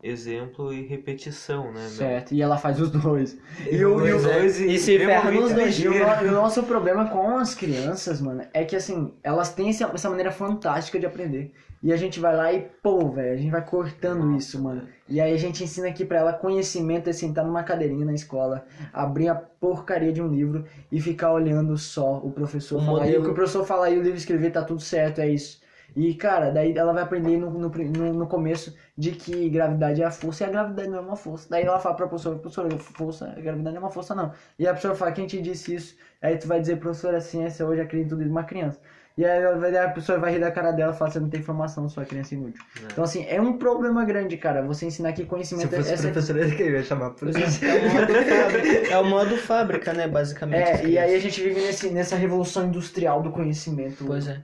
exemplo 0.03 0.73
e 0.73 0.85
repetição, 0.85 1.71
né? 1.71 1.79
meu? 1.79 1.89
Certo, 1.89 2.33
e 2.33 2.41
ela 2.41 2.57
faz 2.57 2.79
os 2.79 2.91
dois. 2.91 3.37
E 3.71 3.83
o, 3.85 4.05
e 4.05 4.11
o, 4.11 4.17
Os 4.17 4.23
dois 4.23 4.59
e 4.59 4.77
se 4.77 4.99
ferra 4.99 5.31
nos 5.31 5.53
dois. 5.53 5.79
E 5.79 5.87
o, 5.87 5.93
e 5.93 6.29
nosso 6.29 6.63
problema 6.63 7.07
com 7.09 7.37
as 7.37 7.55
crianças, 7.55 8.19
mano, 8.19 8.43
é 8.53 8.65
que 8.65 8.75
assim, 8.75 9.13
elas 9.23 9.53
têm 9.53 9.69
essa, 9.69 10.09
maneira 10.09 10.31
fantástica 10.31 10.99
de 10.99 11.05
aprender. 11.05 11.53
E 11.81 11.91
a 11.91 11.97
gente 11.97 12.17
vai 12.19 12.33
lá 12.33 12.53
e, 12.53 12.61
pô, 12.81 13.09
velho, 13.09 13.33
a 13.33 13.35
gente 13.37 13.51
vai 13.51 13.65
cortando 13.65 14.37
isso, 14.37 14.61
mano. 14.61 14.83
E 15.07 15.19
aí 15.19 15.33
a 15.33 15.37
gente 15.37 15.63
ensina 15.63 15.89
aqui 15.89 16.05
pra 16.05 16.19
ela 16.19 16.31
conhecimento 16.31 17.09
é 17.09 17.13
sentar 17.13 17.45
numa 17.45 17.61
cadeirinha 17.61 18.05
na 18.05 18.13
escola, 18.13 18.65
abrir 18.93 19.27
a 19.27 19.35
porcaria 19.35 20.11
de 20.13 20.21
um 20.21 20.27
livro 20.29 20.63
e 20.89 21.01
ficar 21.01 21.33
olhando 21.33 21.77
só 21.77 22.17
o 22.19 22.31
professor 22.31 22.81
O 22.81 22.85
falar. 22.85 22.99
E 22.99 23.01
modelo- 23.07 23.21
o 23.21 23.25
que 23.25 23.31
o 23.31 23.33
professor 23.33 23.65
falar 23.65 23.89
e 23.89 23.97
o 23.97 24.01
livro 24.01 24.17
escrever, 24.17 24.51
tá 24.51 24.63
tudo 24.63 24.79
certo, 24.81 25.19
é 25.19 25.27
isso. 25.29 25.61
E, 25.95 26.13
cara, 26.15 26.51
daí 26.51 26.75
ela 26.75 26.91
vai 26.91 27.03
aprender 27.03 27.37
no, 27.37 27.51
no, 27.51 27.69
no, 28.13 28.27
começo 28.27 28.75
de 28.97 29.11
que 29.11 29.49
gravidade 29.49 30.01
é 30.01 30.05
a 30.05 30.11
força 30.11 30.43
e 30.43 30.47
a 30.47 30.49
gravidade 30.49 30.89
não 30.89 30.97
é 30.97 31.01
uma 31.01 31.15
força. 31.15 31.47
Daí 31.49 31.63
ela 31.63 31.79
fala 31.79 31.95
pra 31.95 32.07
professora, 32.07 32.37
professora, 32.37 32.77
força, 32.79 33.33
a 33.37 33.41
gravidade 33.41 33.75
não 33.75 33.81
é 33.81 33.85
uma 33.85 33.91
força, 33.91 34.15
não. 34.15 34.31
E 34.57 34.65
a 34.65 34.71
professora 34.71 34.95
fala, 34.95 35.11
quem 35.11 35.27
te 35.27 35.41
disse 35.41 35.75
isso? 35.75 35.95
Aí 36.21 36.37
tu 36.37 36.47
vai 36.47 36.59
dizer, 36.59 36.77
professora, 36.77 37.17
a 37.17 37.21
ciência 37.21 37.65
hoje 37.65 37.81
acredita 37.81 38.07
em 38.07 38.09
tudo 38.09 38.23
de 38.23 38.29
uma 38.29 38.43
criança. 38.43 38.79
E 39.15 39.23
aí 39.23 39.43
ela 39.43 39.57
vai- 39.57 39.77
a 39.77 39.89
pessoa 39.89 40.17
vai 40.17 40.31
rir 40.31 40.39
da 40.39 40.51
cara 40.51 40.71
dela 40.71 40.91
e 40.91 40.97
falar, 40.97 41.11
você 41.11 41.19
não 41.19 41.29
tem 41.29 41.39
informação, 41.39 41.87
sua 41.87 42.03
criança 42.03 42.33
é 42.33 42.37
inútil. 42.37 42.63
Então 42.91 43.03
assim, 43.03 43.25
é 43.29 43.39
um 43.39 43.57
problema 43.59 44.03
grande, 44.03 44.37
cara, 44.37 44.63
você 44.63 44.87
ensinar 44.87 45.13
que 45.13 45.21
Se 45.21 45.27
conhecimento 45.27 45.71
eu 45.71 45.83
fosse 45.83 45.93
é... 45.93 46.11
professor, 46.11 46.37
eu 46.37 46.71
ia 46.71 46.83
chamar. 46.83 47.13
É 47.21 47.77
o 47.77 47.83
modo 47.93 48.17
fábrica, 48.17 48.87
é 48.89 48.97
o 48.97 49.05
modo 49.05 49.37
fábrica, 49.37 49.93
né, 49.93 50.07
basicamente. 50.07 50.63
as 50.63 50.79
É, 50.79 50.85
e 50.87 50.97
aí 50.97 51.15
a 51.15 51.19
gente 51.19 51.41
vive 51.43 51.61
nesse, 51.61 51.91
nessa 51.91 52.15
revolução 52.15 52.65
industrial 52.65 53.21
do 53.21 53.31
conhecimento 53.31 54.03
Pois 54.05 54.27
é. 54.27 54.41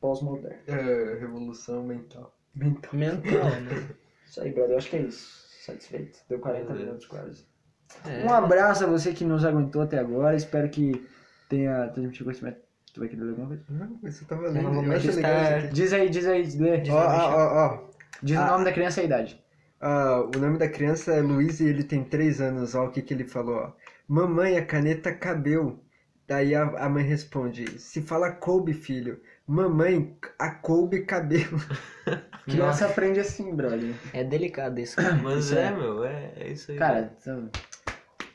Pós-moderno. 0.00 0.58
É, 0.66 1.18
revolução 1.20 1.82
mental. 1.84 2.34
Mental. 2.54 2.90
Mental, 2.92 3.44
né? 3.60 3.88
Isso 4.26 4.40
aí, 4.42 4.52
brother, 4.52 4.72
eu 4.72 4.78
acho 4.78 4.90
que 4.90 4.96
é 4.96 5.00
isso. 5.02 5.46
Satisfeito. 5.64 6.18
Deu 6.28 6.38
40 6.38 6.64
Beleza. 6.66 6.84
minutos 6.84 7.06
quase. 7.06 7.46
É. 8.06 8.24
Um 8.24 8.32
abraço 8.32 8.84
a 8.84 8.86
você 8.86 9.12
que 9.14 9.24
nos 9.24 9.42
aguentou 9.44 9.80
até 9.82 9.98
agora. 9.98 10.36
Espero 10.36 10.68
que 10.68 11.06
tenha 11.48 11.88
transmitido 11.88 12.24
conhecimento. 12.24 12.58
Tu 12.92 13.00
vai 13.00 13.08
querer 13.08 13.22
ler 13.22 13.30
alguma 13.30 13.48
coisa? 13.48 13.64
Não, 13.70 13.98
isso 14.08 14.26
tá 14.26 14.34
Eu 14.36 14.42
valendo. 14.42 14.62
não 14.64 14.74
vou 14.74 14.84
Eu 14.84 14.98
isso 14.98 15.10
aqui. 15.18 15.68
Diz 15.72 15.92
aí, 15.94 16.10
diz 16.10 16.26
aí, 16.26 16.42
lê. 16.58 16.90
Ó, 16.90 16.94
ó, 16.94 17.34
ó, 17.34 17.66
ó. 17.66 17.88
Diz 18.22 18.36
o 18.36 18.40
Ah. 18.40 18.50
nome 18.50 18.64
da 18.66 18.72
criança 18.72 19.00
e 19.00 19.02
a 19.02 19.06
idade. 19.06 19.44
Ah, 19.80 20.22
o 20.34 20.38
nome 20.38 20.58
da 20.58 20.68
criança 20.68 21.12
é 21.14 21.20
Luiz 21.22 21.60
e 21.60 21.68
ele 21.68 21.84
tem 21.84 22.04
3 22.04 22.40
anos. 22.42 22.74
Ó, 22.74 22.84
o 22.86 22.90
que, 22.90 23.00
que 23.00 23.14
ele 23.14 23.24
falou, 23.24 23.56
ó. 23.56 23.72
Mamãe, 24.06 24.58
a 24.58 24.64
caneta 24.66 25.12
cabeu. 25.14 25.82
Daí 26.26 26.54
a, 26.54 26.64
a 26.64 26.88
mãe 26.88 27.04
responde: 27.04 27.78
Se 27.80 28.02
fala 28.02 28.30
coube, 28.30 28.74
filho. 28.74 29.20
Mamãe, 29.48 30.14
a 30.38 30.50
coube 30.50 31.00
cabelo. 31.06 31.58
Criança 32.44 32.86
aprende 32.86 33.18
assim, 33.18 33.54
brother. 33.54 33.94
É 34.12 34.22
delicado 34.22 34.78
isso. 34.78 34.96
Mas 35.22 35.46
Isso 35.46 35.56
é, 35.58 35.64
é. 35.64 35.70
meu, 35.70 36.04
é, 36.04 36.32
é 36.36 36.48
isso 36.48 36.70
aí. 36.70 36.78
Cara, 36.78 37.12
então, 37.20 37.50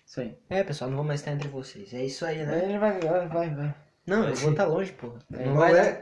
isso 0.05 0.19
aí. 0.21 0.35
É, 0.49 0.63
pessoal, 0.63 0.89
não 0.89 0.97
vou 0.97 1.05
mais 1.05 1.19
estar 1.19 1.31
entre 1.31 1.47
vocês. 1.49 1.93
É 1.93 2.03
isso 2.03 2.25
aí, 2.25 2.43
né? 2.43 2.63
Ele 2.65 2.79
vai, 2.79 2.99
vai, 2.99 3.27
vai. 3.27 3.49
vai. 3.53 3.75
Não, 4.07 4.27
eu 4.27 4.35
vou 4.35 4.51
estar 4.51 4.65
longe, 4.65 4.91
porra. 4.91 5.19
Não 5.29 5.53
vai. 5.55 5.71
He- 5.73 6.01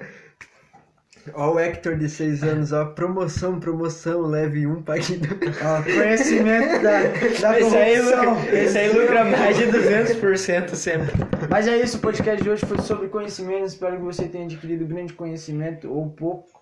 ó 1.34 1.54
o 1.54 1.60
Hector 1.60 1.96
de 1.98 2.10
6 2.10 2.44
anos, 2.44 2.72
ó. 2.72 2.86
Promoção, 2.86 3.60
promoção, 3.60 4.22
leve 4.22 4.66
um, 4.68 4.82
pague 4.82 5.18
dois. 5.18 5.58
Ó, 5.62 5.82
conhecimento 5.84 6.82
da, 6.82 7.02
da 7.42 7.60
Esse 7.60 7.78
aí, 7.78 8.02
lucra, 8.02 8.56
esse 8.58 8.78
aí 8.78 8.90
lucra 8.90 9.26
mais 9.26 9.58
de 9.58 9.66
200% 9.66 10.76
sempre. 10.76 11.12
Mas 11.50 11.68
é 11.68 11.78
isso, 11.78 11.98
o 11.98 12.02
podcast 12.02 12.42
de 12.44 12.50
hoje 12.50 12.66
foi 12.66 12.80
sobre 12.80 13.08
conhecimento. 13.10 13.66
Espero 13.66 13.98
que 13.98 14.04
você 14.04 14.28
tenha 14.28 14.46
adquirido 14.46 14.86
grande 14.86 15.14
conhecimento 15.14 15.92
ou 15.92 16.10
pouco. 16.10 16.62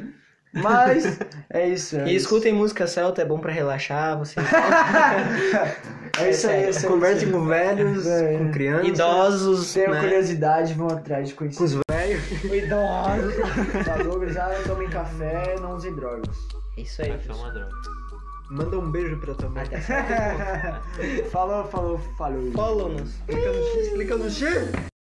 Mas 0.53 1.21
é 1.51 1.69
isso. 1.69 1.97
É 1.97 2.09
E 2.09 2.17
isso. 2.17 2.17
escutem 2.17 2.53
música 2.53 2.85
celta, 2.89 3.23
é 3.23 3.25
bom 3.25 3.39
pra 3.39 3.53
relaxar, 3.53 4.19
você. 4.19 4.41
É 6.19 6.31
isso 6.31 6.49
aí, 6.49 6.65
é 6.65 6.71
isso 6.71 6.87
aí. 6.87 6.93
Converse 6.93 7.27
com 7.27 7.45
velhos, 7.47 8.07
É. 8.07 8.39
com 8.39 8.51
crianças. 8.51 8.89
Idosos, 8.89 9.73
Tenham 9.75 9.93
né? 9.93 10.01
curiosidade, 10.01 10.75
vão 10.75 10.89
atrás 10.89 11.29
de 11.29 11.35
conhecer. 11.35 11.59
Com 11.59 11.65
os 11.65 11.75
velhos. 11.89 12.23
Idosos. 12.43 13.35
Falou, 13.85 14.19
gurizada, 14.19 14.55
tomem 14.67 14.89
café, 14.89 15.55
não 15.61 15.77
usem 15.77 15.95
drogas. 15.95 16.37
É 16.77 16.81
isso 16.81 17.03
aí. 17.03 17.13
Café 17.13 17.31
é 17.31 17.35
uma 17.35 17.51
droga. 17.53 17.71
Manda 18.49 18.79
um 18.79 18.91
beijo 18.91 19.17
pra 19.19 19.35
tua 19.35 19.49
mãe. 19.49 19.67
falou, 21.31 21.65
falou, 21.65 21.99
falou. 22.17 22.53
Follow-nos. 22.53 23.15
Clica 23.27 23.53
no 23.53 23.65
X, 23.65 23.89
clica 23.89 24.17
no 24.17 24.31
X. 24.31 24.96